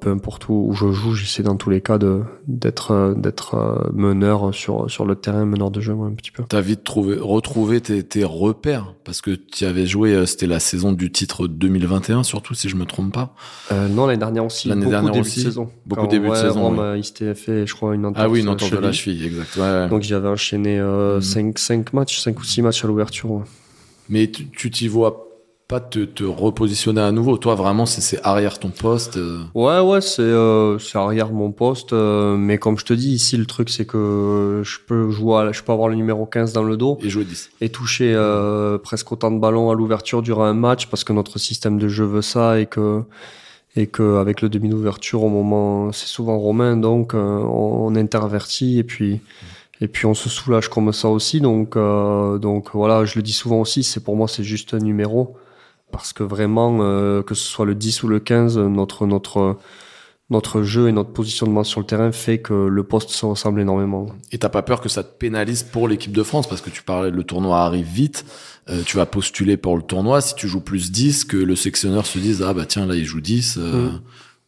peu 0.00 0.10
importe 0.10 0.48
où, 0.48 0.72
je 0.74 0.90
joue, 0.92 1.14
j'essaie 1.14 1.42
dans 1.42 1.56
tous 1.56 1.70
les 1.70 1.80
cas 1.80 1.98
de 1.98 2.22
d'être 2.46 3.14
d'être 3.16 3.90
meneur 3.92 4.54
sur 4.54 4.90
sur 4.90 5.04
le 5.04 5.14
terrain, 5.16 5.44
meneur 5.44 5.70
de 5.70 5.80
jeu 5.80 5.92
un 5.92 6.12
petit 6.12 6.30
peu. 6.30 6.42
T'as 6.48 6.60
vite 6.60 6.84
trouvé 6.84 7.16
retrouvé 7.18 7.80
tes, 7.80 8.02
tes 8.02 8.24
repères 8.24 8.94
parce 9.04 9.20
que 9.20 9.30
tu 9.32 9.64
avais 9.64 9.86
joué, 9.86 10.24
c'était 10.26 10.46
la 10.46 10.60
saison 10.60 10.92
du 10.92 11.10
titre 11.10 11.46
2021 11.46 12.22
surtout 12.22 12.54
si 12.54 12.68
je 12.68 12.76
me 12.76 12.84
trompe 12.84 13.12
pas. 13.12 13.34
Euh, 13.72 13.88
non 13.88 14.06
l'année 14.06 14.18
dernière 14.18 14.44
aussi. 14.44 14.68
L'année 14.68 14.86
dernière 14.86 15.12
début 15.12 15.26
aussi. 15.26 15.40
De 15.40 15.44
saison. 15.44 15.70
Beaucoup 15.86 16.02
Quand, 16.02 16.08
début 16.08 16.28
ouais, 16.28 16.36
de 16.42 16.48
saison. 16.48 16.62
Rome, 16.62 16.78
ouais. 16.78 17.00
il 17.00 17.04
s'était 17.04 17.34
fait, 17.34 17.66
je 17.66 17.74
crois, 17.74 17.94
une 17.94 18.04
entente. 18.06 18.22
Ah 18.24 18.28
oui, 18.28 18.40
une 18.40 18.48
entente 18.48 18.70
de 18.72 18.76
la 18.78 18.92
cheville, 18.92 19.24
exact. 19.24 19.56
Ouais, 19.56 19.62
ouais. 19.62 19.88
Donc 19.88 20.02
j'avais 20.02 20.28
enchaîné 20.28 20.76
5 20.76 20.82
euh, 20.82 21.16
Mhm. 21.16 21.52
cinq 21.56 21.92
matchs, 21.92 22.18
5 22.20 22.38
ou 22.38 22.44
6 22.44 22.62
matchs 22.62 22.84
à 22.84 22.88
l'ouverture. 22.88 23.30
Ouais. 23.30 23.42
Mais 24.08 24.30
tu 24.30 24.48
tu 24.48 24.70
t'y 24.70 24.88
vois 24.88 25.27
pas 25.68 25.80
te, 25.80 26.06
te 26.06 26.24
repositionner 26.24 27.02
à 27.02 27.12
nouveau. 27.12 27.36
Toi, 27.36 27.54
vraiment, 27.54 27.84
c'est- 27.84 28.00
c'est 28.00 28.18
arrière 28.24 28.58
ton 28.58 28.70
poste. 28.70 29.18
euh. 29.18 29.40
Ouais, 29.54 29.80
ouais, 29.80 30.00
c'est 30.00 30.22
euh, 30.22 30.78
c'est 30.78 30.96
arrière 30.96 31.30
mon 31.30 31.50
poste, 31.52 31.92
euh, 31.92 32.38
mais 32.38 32.56
comme 32.56 32.78
je 32.78 32.86
te 32.86 32.94
dis, 32.94 33.10
ici 33.12 33.36
le 33.36 33.44
truc 33.44 33.68
c'est 33.68 33.84
que 33.84 34.62
je 34.64 34.78
peux 34.86 35.10
jouer, 35.10 35.36
à- 35.36 35.52
je 35.52 35.62
peux 35.62 35.72
avoir 35.72 35.88
le 35.90 35.94
numéro 35.96 36.24
15 36.24 36.54
dans 36.54 36.62
le 36.62 36.78
dos 36.78 36.96
et 37.02 37.10
jouer 37.10 37.24
10. 37.24 37.50
et 37.60 37.68
toucher 37.68 38.14
euh, 38.14 38.78
presque 38.78 39.12
autant 39.12 39.30
de 39.30 39.38
ballons 39.38 39.70
à 39.70 39.74
l'ouverture 39.74 40.22
durant 40.22 40.44
un 40.44 40.54
match 40.54 40.86
parce 40.86 41.04
que 41.04 41.12
notre 41.12 41.38
système 41.38 41.78
de 41.78 41.86
jeu 41.88 42.06
veut 42.06 42.22
ça 42.22 42.58
et 42.58 42.64
que 42.64 43.02
et 43.76 43.86
que 43.88 44.16
avec 44.16 44.40
le 44.40 44.48
demi 44.48 44.70
d'ouverture 44.70 45.22
au 45.22 45.28
moment, 45.28 45.92
c'est 45.92 46.06
souvent 46.08 46.38
romain, 46.38 46.78
donc 46.78 47.12
euh, 47.14 47.18
on, 47.18 47.88
on 47.88 47.94
intervertit 47.94 48.78
et 48.78 48.84
puis 48.84 49.20
et 49.82 49.86
puis 49.88 50.06
on 50.06 50.14
se 50.14 50.30
soulage 50.30 50.68
comme 50.70 50.94
ça 50.94 51.08
aussi, 51.10 51.42
donc 51.42 51.76
euh, 51.76 52.38
donc 52.38 52.70
voilà, 52.72 53.04
je 53.04 53.16
le 53.16 53.22
dis 53.22 53.34
souvent 53.34 53.60
aussi, 53.60 53.82
c'est 53.84 54.00
pour 54.02 54.16
moi 54.16 54.28
c'est 54.28 54.42
juste 54.44 54.72
un 54.72 54.78
numéro 54.78 55.36
parce 55.90 56.12
que 56.12 56.22
vraiment, 56.22 56.78
euh, 56.80 57.22
que 57.22 57.34
ce 57.34 57.46
soit 57.46 57.66
le 57.66 57.74
10 57.74 58.02
ou 58.02 58.08
le 58.08 58.20
15, 58.20 58.58
notre, 58.58 59.06
notre, 59.06 59.56
notre 60.30 60.62
jeu 60.62 60.88
et 60.88 60.92
notre 60.92 61.10
positionnement 61.12 61.64
sur 61.64 61.80
le 61.80 61.86
terrain 61.86 62.12
fait 62.12 62.38
que 62.38 62.52
le 62.52 62.82
poste 62.84 63.10
se 63.10 63.24
ressemble 63.24 63.60
énormément. 63.60 64.06
Et 64.32 64.38
t'as 64.38 64.50
pas 64.50 64.62
peur 64.62 64.80
que 64.80 64.88
ça 64.88 65.02
te 65.02 65.16
pénalise 65.18 65.62
pour 65.62 65.88
l'équipe 65.88 66.12
de 66.12 66.22
France? 66.22 66.46
Parce 66.48 66.60
que 66.60 66.70
tu 66.70 66.82
parlais, 66.82 67.10
le 67.10 67.24
tournoi 67.24 67.60
arrive 67.60 67.86
vite. 67.86 68.24
euh, 68.68 68.82
tu 68.84 68.96
vas 68.98 69.06
postuler 69.06 69.56
pour 69.56 69.76
le 69.76 69.82
tournoi. 69.82 70.20
Si 70.20 70.34
tu 70.34 70.46
joues 70.48 70.60
plus 70.60 70.90
10, 70.92 71.24
que 71.24 71.36
le 71.38 71.56
sectionneur 71.56 72.04
se 72.04 72.18
dise 72.18 72.42
ah 72.46 72.52
bah 72.52 72.66
tiens 72.66 72.84
là 72.86 72.94
il 72.94 73.04
joue 73.04 73.20
10. 73.20 73.56
euh, 73.58 73.88
Mm. 73.90 74.00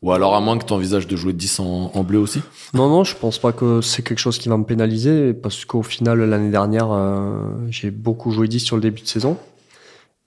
Ou 0.02 0.12
alors 0.12 0.34
à 0.34 0.40
moins 0.40 0.56
que 0.56 0.64
tu 0.64 0.72
envisages 0.72 1.06
de 1.06 1.14
jouer 1.14 1.34
10 1.34 1.60
en, 1.60 1.90
en 1.94 2.02
bleu 2.04 2.18
aussi? 2.18 2.40
Non, 2.72 2.88
non, 2.88 3.04
je 3.04 3.14
pense 3.14 3.38
pas 3.38 3.52
que 3.52 3.82
c'est 3.82 4.02
quelque 4.02 4.18
chose 4.18 4.38
qui 4.38 4.48
va 4.48 4.56
me 4.56 4.64
pénaliser 4.64 5.34
parce 5.34 5.66
qu'au 5.66 5.82
final, 5.82 6.20
l'année 6.20 6.48
dernière, 6.50 6.88
euh, 6.90 7.42
j'ai 7.68 7.90
beaucoup 7.90 8.30
joué 8.30 8.48
10 8.48 8.60
sur 8.60 8.76
le 8.76 8.82
début 8.82 9.02
de 9.02 9.06
saison. 9.06 9.36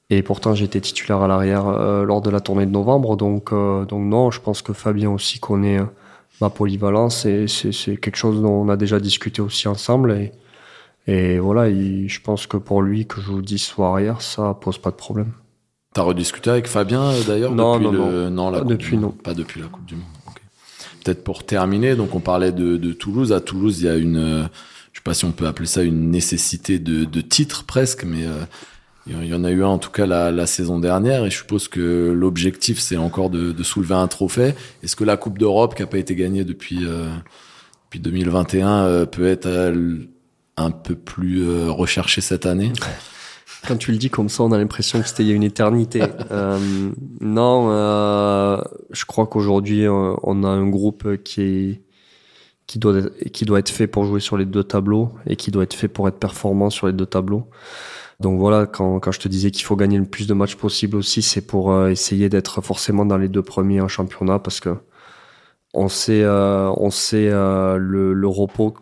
Et 0.09 0.21
pourtant, 0.21 0.53
été 0.53 0.79
titulaire 0.81 1.21
à 1.21 1.27
l'arrière 1.27 1.67
euh, 1.67 2.03
lors 2.03 2.21
de 2.21 2.29
la 2.29 2.39
tournée 2.39 2.65
de 2.65 2.71
novembre. 2.71 3.15
Donc, 3.17 3.51
euh, 3.51 3.85
donc 3.85 4.03
non, 4.03 4.31
je 4.31 4.39
pense 4.41 4.61
que 4.61 4.73
Fabien 4.73 5.09
aussi 5.09 5.39
connaît 5.39 5.79
euh, 5.79 5.85
ma 6.41 6.49
polyvalence 6.49 7.25
et 7.25 7.47
c'est 7.47 7.97
quelque 7.97 8.15
chose 8.17 8.41
dont 8.41 8.51
on 8.51 8.69
a 8.69 8.75
déjà 8.77 8.99
discuté 8.99 9.41
aussi 9.41 9.67
ensemble. 9.67 10.11
Et, 10.11 10.31
et 11.07 11.39
voilà, 11.39 11.69
il- 11.69 12.09
je 12.09 12.21
pense 12.21 12.47
que 12.47 12.57
pour 12.57 12.81
lui, 12.81 13.07
que 13.07 13.21
je 13.21 13.25
joue 13.27 13.41
10 13.41 13.75
ou 13.77 13.83
arrière, 13.85 14.21
ça 14.21 14.53
pose 14.59 14.77
pas 14.77 14.91
de 14.91 14.95
problème. 14.95 15.31
T'as 15.93 16.01
rediscuté 16.03 16.49
avec 16.49 16.67
Fabien 16.67 17.11
d'ailleurs 17.27 17.51
Non, 17.53 17.77
depuis 17.79 17.97
non, 17.97 18.09
le... 18.09 18.29
non. 18.29 18.49
la 18.49 18.59
Coupe 18.59 18.69
depuis, 18.69 18.97
non. 18.97 19.09
Pas 19.11 19.33
depuis 19.33 19.61
la 19.61 19.67
Coupe 19.67 19.85
du 19.85 19.95
Monde. 19.95 20.03
Peut-être 21.03 21.23
pour 21.23 21.43
terminer, 21.45 21.95
donc 21.95 22.15
on 22.15 22.19
parlait 22.19 22.51
de, 22.51 22.77
de 22.77 22.93
Toulouse. 22.93 23.31
À 23.33 23.41
Toulouse, 23.41 23.79
il 23.81 23.85
y 23.85 23.89
a 23.89 23.95
une, 23.97 24.47
je 24.91 24.99
sais 24.99 25.03
pas 25.03 25.13
si 25.13 25.25
on 25.25 25.31
peut 25.31 25.45
appeler 25.47 25.67
ça 25.67 25.83
une 25.83 26.09
nécessité 26.11 26.79
de, 26.79 27.03
de 27.05 27.21
titre 27.21 27.65
presque, 27.65 28.05
mais 28.05 28.25
il 29.07 29.25
y 29.25 29.33
en 29.33 29.43
a 29.43 29.51
eu 29.51 29.63
un 29.63 29.67
en 29.67 29.77
tout 29.77 29.91
cas 29.91 30.05
la, 30.05 30.31
la 30.31 30.45
saison 30.45 30.79
dernière. 30.79 31.25
Et 31.25 31.31
je 31.31 31.37
suppose 31.37 31.67
que 31.67 32.11
l'objectif 32.11 32.79
c'est 32.79 32.97
encore 32.97 33.29
de, 33.29 33.51
de 33.51 33.63
soulever 33.63 33.95
un 33.95 34.07
trophée. 34.07 34.53
Est-ce 34.81 34.95
que 34.95 35.03
la 35.03 35.17
Coupe 35.17 35.37
d'Europe 35.37 35.75
qui 35.75 35.83
a 35.83 35.87
pas 35.87 35.97
été 35.97 36.15
gagnée 36.15 36.43
depuis 36.43 36.85
euh, 36.85 37.09
depuis 37.85 37.99
2021 37.99 38.69
euh, 38.69 39.05
peut 39.05 39.27
être 39.27 39.47
euh, 39.47 39.97
un 40.57 40.71
peu 40.71 40.95
plus 40.95 41.45
recherchée 41.69 42.21
cette 42.21 42.45
année? 42.45 42.71
Quand 43.67 43.77
tu 43.77 43.91
le 43.91 43.97
dis 43.97 44.09
comme 44.09 44.27
ça, 44.27 44.43
on 44.43 44.51
a 44.51 44.57
l'impression 44.57 45.01
que 45.01 45.07
c'était 45.07 45.23
il 45.23 45.29
y 45.29 45.31
a 45.31 45.35
une 45.35 45.43
éternité. 45.43 46.03
Non, 47.21 47.69
je 48.91 49.05
crois 49.05 49.25
qu'aujourd'hui, 49.27 49.87
on 49.87 50.43
a 50.43 50.47
un 50.47 50.67
groupe 50.67 51.23
qui 51.23 51.41
est 51.41 51.81
qui 52.67 52.79
doit 52.79 52.97
être, 52.97 53.29
qui 53.31 53.45
doit 53.45 53.59
être 53.59 53.69
fait 53.69 53.87
pour 53.87 54.05
jouer 54.05 54.19
sur 54.19 54.37
les 54.37 54.45
deux 54.45 54.63
tableaux 54.63 55.11
et 55.27 55.35
qui 55.35 55.51
doit 55.51 55.63
être 55.63 55.73
fait 55.73 55.87
pour 55.87 56.07
être 56.07 56.17
performant 56.17 56.69
sur 56.69 56.87
les 56.87 56.93
deux 56.93 57.05
tableaux. 57.05 57.49
Donc 58.23 58.39
voilà, 58.39 58.65
quand, 58.65 59.11
je 59.11 59.19
te 59.19 59.27
disais 59.27 59.51
qu'il 59.51 59.65
faut 59.65 59.75
gagner 59.75 59.97
le 59.99 60.05
plus 60.05 60.27
de 60.27 60.33
matchs 60.33 60.55
possible 60.55 60.97
aussi, 60.97 61.21
c'est 61.21 61.45
pour 61.45 61.71
euh, 61.71 61.89
essayer 61.89 62.29
d'être 62.29 62.61
forcément 62.61 63.05
dans 63.05 63.17
les 63.17 63.27
deux 63.27 63.43
premiers 63.43 63.81
en 63.81 63.87
championnat 63.87 64.39
parce 64.39 64.59
que 64.61 64.77
on 65.73 65.89
sait, 65.89 66.21
euh, 66.23 66.71
euh, 67.13 67.77
le, 67.77 68.27
repos 68.27 68.75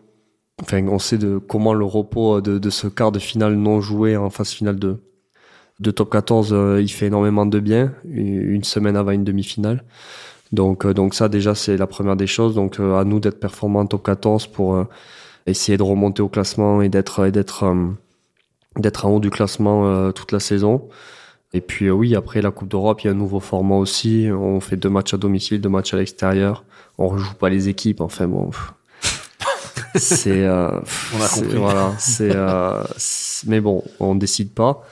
enfin, 0.61 0.85
on 0.87 0.99
sait 0.99 1.17
de 1.17 1.37
comment 1.37 1.73
le 1.73 1.85
repos 1.85 2.41
de, 2.41 2.69
ce 2.69 2.87
quart 2.87 3.11
de 3.11 3.19
finale 3.19 3.55
non 3.55 3.81
joué 3.81 4.17
en 4.17 4.29
phase 4.29 4.51
finale 4.51 4.77
de, 4.77 5.91
top 5.91 6.11
14, 6.11 6.53
euh, 6.53 6.81
il 6.81 6.89
fait 6.89 7.07
énormément 7.07 7.45
de 7.45 7.59
bien, 7.59 7.93
une 8.05 8.63
semaine 8.63 8.95
avant 8.95 9.11
une 9.11 9.23
demi-finale. 9.23 9.83
Donc, 10.51 10.85
donc 10.85 11.15
ça 11.15 11.29
déjà 11.29 11.55
c'est 11.55 11.77
la 11.77 11.87
première 11.87 12.17
des 12.17 12.27
choses. 12.27 12.55
Donc 12.55 12.79
à 12.79 13.03
nous 13.05 13.19
d'être 13.19 13.39
performants 13.39 13.79
en 13.81 13.87
top 13.87 14.03
14 14.03 14.47
pour 14.47 14.85
essayer 15.47 15.77
de 15.77 15.83
remonter 15.83 16.21
au 16.21 16.29
classement 16.29 16.81
et 16.81 16.89
d'être 16.89 17.27
d'être 17.29 17.63
d'être 18.77 19.05
en 19.05 19.09
haut 19.11 19.19
du 19.19 19.29
classement 19.29 19.85
euh, 19.87 20.11
toute 20.11 20.31
la 20.31 20.39
saison. 20.39 20.87
Et 21.53 21.59
puis 21.61 21.87
euh, 21.87 21.91
oui, 21.91 22.15
après 22.15 22.41
la 22.41 22.51
Coupe 22.51 22.69
d'Europe, 22.69 23.01
il 23.01 23.07
y 23.07 23.09
a 23.09 23.11
un 23.11 23.15
nouveau 23.15 23.39
format 23.39 23.75
aussi. 23.75 24.29
On 24.31 24.59
fait 24.61 24.77
deux 24.77 24.89
matchs 24.89 25.13
à 25.13 25.17
domicile, 25.17 25.59
deux 25.59 25.69
matchs 25.69 25.93
à 25.93 25.97
l'extérieur. 25.97 26.63
On 26.97 27.07
rejoue 27.09 27.33
pas 27.33 27.49
les 27.49 27.67
équipes. 27.67 27.99
Enfin 28.01 28.27
bon, 28.27 28.51
c'est 29.95 30.45
euh, 30.45 30.69
On 31.17 31.21
a 31.21 31.27
compris. 31.27 31.57
Voilà, 31.57 31.91
c'est 31.99 32.33
euh, 32.35 32.83
c'est- 32.97 33.47
mais 33.47 33.59
bon, 33.59 33.83
on 33.99 34.15
décide 34.15 34.51
pas. 34.53 34.85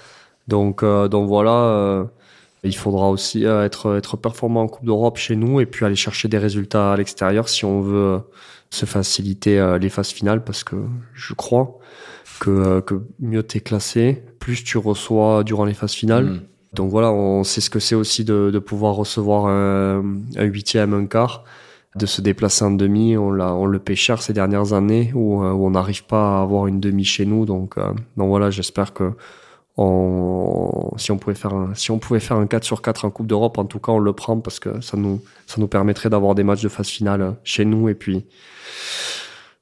Donc 0.48 0.84
euh, 0.84 1.08
donc 1.08 1.28
voilà, 1.28 1.52
euh, 1.54 2.04
il 2.64 2.76
faudra 2.76 3.10
aussi 3.10 3.46
être 3.46 3.96
être 3.98 4.18
performant 4.18 4.64
en 4.64 4.68
Coupe 4.68 4.86
d'Europe 4.86 5.18
chez 5.18 5.36
nous 5.36 5.62
et 5.62 5.66
puis 5.66 5.86
aller 5.86 5.96
chercher 5.96 6.28
des 6.28 6.38
résultats 6.40 6.92
à 6.92 6.98
l'extérieur 6.98 7.48
si 7.48 7.64
on 7.64 7.80
veut 7.82 8.20
se 8.72 8.86
faciliter 8.86 9.78
les 9.80 9.90
phases 9.90 10.10
finales 10.10 10.44
parce 10.44 10.64
que 10.64 10.76
je 11.14 11.34
crois 11.34 11.80
que 12.40 12.50
euh, 12.50 12.82
que 12.82 13.02
mieux 13.20 13.44
t'es 13.44 13.60
classé, 13.60 14.24
plus 14.40 14.64
tu 14.64 14.78
reçois 14.78 15.44
durant 15.44 15.66
les 15.66 15.74
phases 15.74 15.94
finales. 15.94 16.26
Mm. 16.26 16.42
Donc 16.74 16.92
voilà, 16.92 17.12
on 17.12 17.44
sait 17.44 17.62
ce 17.62 17.70
que 17.70 17.80
c'est 17.80 17.96
aussi 17.96 18.24
de, 18.24 18.52
de 18.52 18.60
pouvoir 18.60 18.96
recevoir 18.96 19.48
un, 19.48 20.04
un 20.36 20.44
huitième, 20.44 20.94
un 20.94 21.08
quart, 21.08 21.44
de 21.96 22.06
se 22.06 22.22
déplacer 22.22 22.64
en 22.64 22.72
demi. 22.72 23.18
On, 23.18 23.32
l'a, 23.32 23.54
on 23.56 23.66
le 23.66 23.80
paie 23.80 23.96
cher 23.96 24.22
ces 24.22 24.34
dernières 24.34 24.74
années 24.74 25.12
où, 25.16 25.44
euh, 25.44 25.52
où 25.52 25.66
on 25.66 25.72
n'arrive 25.72 26.06
pas 26.06 26.38
à 26.38 26.42
avoir 26.42 26.68
une 26.68 26.80
demi 26.80 27.06
chez 27.06 27.26
nous. 27.26 27.46
Donc, 27.46 27.78
euh, 27.78 27.92
donc 28.18 28.30
voilà, 28.30 28.52
j'espère 28.52 28.94
que 28.94 29.12
on, 29.78 30.92
si 30.98 31.12
on 31.12 31.18
pouvait 31.18 31.36
faire 31.36 31.54
un, 31.54 31.74
si 31.74 31.90
on 31.90 32.00
pouvait 32.00 32.20
faire 32.20 32.38
un 32.38 32.48
4 32.48 32.64
sur 32.64 32.82
4 32.82 33.06
en 33.06 33.10
Coupe 33.12 33.28
d'Europe, 33.28 33.58
en 33.58 33.66
tout 33.66 33.80
cas, 33.80 33.94
on 33.94 34.00
le 34.00 34.14
prend 34.14 34.38
parce 34.40 34.60
que 34.60 34.82
ça 34.82 34.98
nous, 34.98 35.22
ça 35.48 35.56
nous 35.60 35.68
permettrait 35.68 36.10
d'avoir 36.10 36.36
des 36.36 36.44
matchs 36.44 36.62
de 36.62 36.70
phase 36.70 36.90
finale 36.90 37.36
chez 37.44 37.66
nous 37.66 37.88
et 37.88 37.96
puis, 37.96 38.26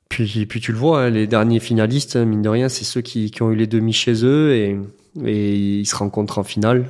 puis, 0.09 0.45
puis 0.45 0.59
tu 0.61 0.71
le 0.71 0.77
vois, 0.77 1.01
hein, 1.03 1.09
les 1.09 1.27
derniers 1.27 1.59
finalistes, 1.59 2.15
mine 2.15 2.41
de 2.41 2.49
rien, 2.49 2.69
c'est 2.69 2.83
ceux 2.85 3.01
qui, 3.01 3.31
qui 3.31 3.41
ont 3.41 3.51
eu 3.51 3.55
les 3.55 3.67
demi 3.67 3.93
chez 3.93 4.23
eux 4.25 4.53
et, 4.55 4.77
et 5.25 5.55
ils 5.55 5.85
se 5.85 5.95
rencontrent 5.95 6.39
en 6.39 6.43
finale. 6.43 6.85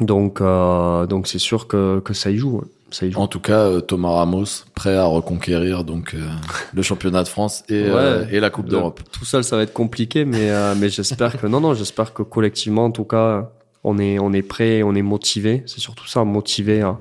Donc, 0.00 0.40
euh, 0.40 1.06
donc 1.06 1.26
c'est 1.26 1.40
sûr 1.40 1.66
que, 1.66 2.00
que 2.00 2.14
ça 2.14 2.30
y 2.30 2.36
joue. 2.36 2.58
ouais. 2.58 2.64
ça 2.90 3.04
y 3.06 3.10
joue. 3.10 3.18
En 3.20 3.26
tout 3.26 3.40
cas, 3.40 3.62
euh, 3.66 3.80
Thomas 3.80 4.10
Ramos, 4.12 4.44
prêt 4.74 4.94
à 4.94 5.04
reconquérir 5.06 5.82
donc 5.82 6.14
euh, 6.14 6.28
le 6.74 6.82
championnat 6.82 7.24
de 7.24 7.28
France 7.28 7.64
et, 7.68 7.90
Ouais. 7.90 8.28
et 8.30 8.38
la 8.38 8.50
Coupe 8.50 8.68
d'Europe. 8.68 9.00
Tout 9.10 9.24
seul, 9.24 9.42
ça 9.42 9.56
va 9.56 9.62
être 9.64 9.72
compliqué, 9.72 10.24
mais, 10.24 10.50
mais 10.76 10.88
j'espère 10.88 11.40
que 11.40 11.46
non, 11.48 11.60
non, 11.60 11.74
j'espère 11.74 12.14
que 12.14 12.22
collectivement, 12.22 12.84
en 12.84 12.90
tout 12.92 13.04
cas, 13.04 13.50
on 13.82 13.98
est, 13.98 14.18
on 14.20 14.32
est 14.32 14.42
prêt, 14.42 14.82
on 14.84 14.94
est 14.94 15.02
motivé. 15.02 15.64
C'est 15.66 15.80
surtout 15.80 16.06
ça, 16.06 16.22
motivé 16.24 16.82
à, 16.82 16.96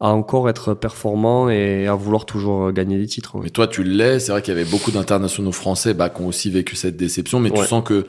à 0.00 0.10
encore 0.10 0.48
être 0.50 0.74
performant 0.74 1.48
et 1.48 1.86
à 1.86 1.94
vouloir 1.94 2.26
toujours 2.26 2.70
gagner 2.72 2.98
des 2.98 3.06
titres. 3.06 3.32
oui. 3.36 3.42
Mais 3.44 3.50
toi, 3.50 3.66
tu 3.66 3.82
l'es. 3.82 4.18
C'est 4.20 4.32
vrai 4.32 4.42
qu'il 4.42 4.52
y 4.54 4.56
avait 4.60 4.68
beaucoup 4.70 4.90
d'internationaux 4.90 5.52
français 5.52 5.94
bah, 5.94 6.10
qui 6.10 6.20
ont 6.22 6.26
aussi 6.26 6.50
vécu 6.50 6.76
cette 6.76 6.96
déception, 6.96 7.40
mais 7.40 7.50
tu 7.50 7.60
Ouais. 7.60 7.66
sens 7.66 7.82
que 7.82 8.06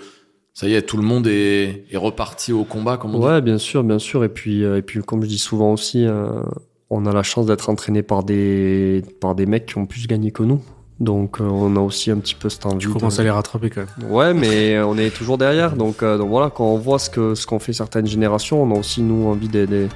ça 0.54 0.68
y 0.68 0.74
est, 0.74 0.82
tout 0.82 0.98
le 0.98 1.04
monde 1.04 1.28
est, 1.28 1.86
est 1.92 1.98
reparti 1.98 2.52
au 2.52 2.64
combat, 2.66 2.98
comme 2.98 3.16
on 3.16 3.20
dit. 3.20 3.26
Ouais, 3.26 3.42
bien 3.42 3.58
sûr, 3.58 3.84
bien 3.84 4.00
sûr. 4.00 4.24
Et 4.26 4.30
puis, 4.30 4.64
euh, 4.66 4.78
et 4.78 4.82
puis, 4.82 5.02
comme 5.02 5.22
je 5.24 5.28
dis 5.28 5.38
souvent 5.38 5.72
aussi, 5.72 6.06
euh, 6.06 6.42
on 6.90 7.06
a 7.06 7.14
la 7.14 7.24
chance 7.24 7.46
d'être 7.46 7.70
entraîné 7.70 8.02
par 8.04 8.24
des, 8.24 9.04
par 9.22 9.36
des 9.36 9.46
mecs 9.46 9.66
qui 9.68 9.78
ont 9.78 9.86
plus 9.86 10.08
gagné 10.08 10.32
que 10.32 10.44
nous. 10.44 10.62
Donc, 11.00 11.40
euh, 11.40 11.44
on 11.46 11.76
a 11.76 11.80
aussi 11.80 12.10
un 12.12 12.18
petit 12.18 12.34
peu 12.36 12.50
cette 12.50 12.66
envie. 12.66 12.80
Tu 12.80 12.90
commences 12.90 13.20
à 13.20 13.24
les 13.24 13.30
rattraper 13.30 13.70
quand 13.70 13.82
même. 14.02 14.12
Ouais, 14.12 14.34
mais 14.34 14.78
on 14.82 14.98
est 14.98 15.12
toujours 15.16 15.38
derrière. 15.38 15.76
Donc, 15.78 16.02
euh, 16.04 16.18
donc 16.18 16.28
voilà, 16.30 16.50
quand 16.50 16.66
on 16.66 16.78
voit 16.80 16.98
ce 17.00 17.10
que 17.12 17.36
ce 17.36 17.46
qu'ont 17.46 17.60
fait 17.60 17.72
certaines 17.74 18.08
générations, 18.08 18.62
on 18.64 18.76
a 18.76 18.80
aussi 18.80 19.02
nous 19.04 19.28
envie 19.28 19.48
de- 19.48 19.66
de- 19.68 19.88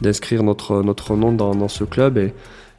d'inscrire 0.00 0.42
notre 0.42 0.82
notre 0.82 1.16
nom 1.16 1.32
dans, 1.32 1.54
dans 1.54 1.68
ce 1.68 1.84
club 1.84 2.18
et, 2.18 2.32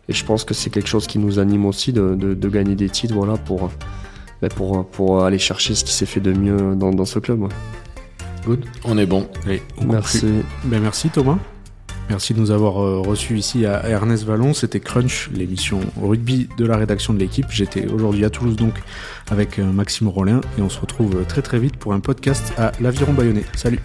et 0.08 0.14
je 0.14 0.26
pense 0.26 0.44
que 0.44 0.54
c'est 0.54 0.70
quelque 0.70 0.90
chose 0.90 1.08
qui 1.08 1.20
nous 1.20 1.40
anime 1.40 1.66
aussi 1.66 1.94
de, 1.94 2.16
de, 2.16 2.34
de 2.34 2.50
gagner 2.50 2.76
des 2.76 2.90
titres, 2.90 3.14
voilà, 3.14 3.38
pour 3.38 3.70
ben, 4.42 4.50
pour 4.50 4.88
pour 4.88 5.24
aller 5.24 5.40
chercher 5.40 5.76
ce 5.76 5.84
qui 5.84 5.94
s'est 5.94 6.06
fait 6.06 6.22
de 6.22 6.34
mieux 6.34 6.76
dans, 6.76 6.92
dans 6.92 7.06
ce 7.06 7.20
club. 7.20 7.42
ouais. 7.42 7.50
Good. 8.46 8.66
On 8.86 8.98
est 8.98 9.06
bon. 9.06 9.28
Allez, 9.46 9.62
on 9.78 9.86
Merci. 9.86 10.26
Ben, 10.64 10.82
merci 10.82 11.10
Thomas. 11.10 11.38
Merci 12.10 12.34
de 12.34 12.40
nous 12.40 12.50
avoir 12.50 12.82
euh, 12.82 13.00
reçus 13.00 13.38
ici 13.38 13.68
à 13.68 13.88
Ernest 13.88 14.24
Vallon. 14.24 14.54
C'était 14.56 14.80
Crunch, 14.80 15.30
l'émission 15.32 15.80
rugby 16.02 16.50
de 16.58 16.66
la 16.66 16.76
rédaction 16.76 17.14
de 17.14 17.20
l'équipe. 17.20 17.46
J'étais 17.52 17.86
aujourd'hui 17.86 18.26
à 18.26 18.32
Toulouse 18.32 18.56
donc 18.56 18.74
avec 19.30 19.60
euh, 19.60 19.72
Maxime 19.72 20.08
Rollin 20.08 20.42
et 20.58 20.62
on 20.64 20.70
se 20.70 20.80
retrouve 20.80 21.18
euh, 21.18 21.24
très 21.24 21.44
très 21.44 21.60
vite 21.60 21.78
pour 21.78 21.94
un 21.94 22.00
podcast 22.00 22.52
à 22.58 22.72
l'Aviron 22.82 23.14
Bayonnais. 23.14 23.46
Salut 23.56 23.80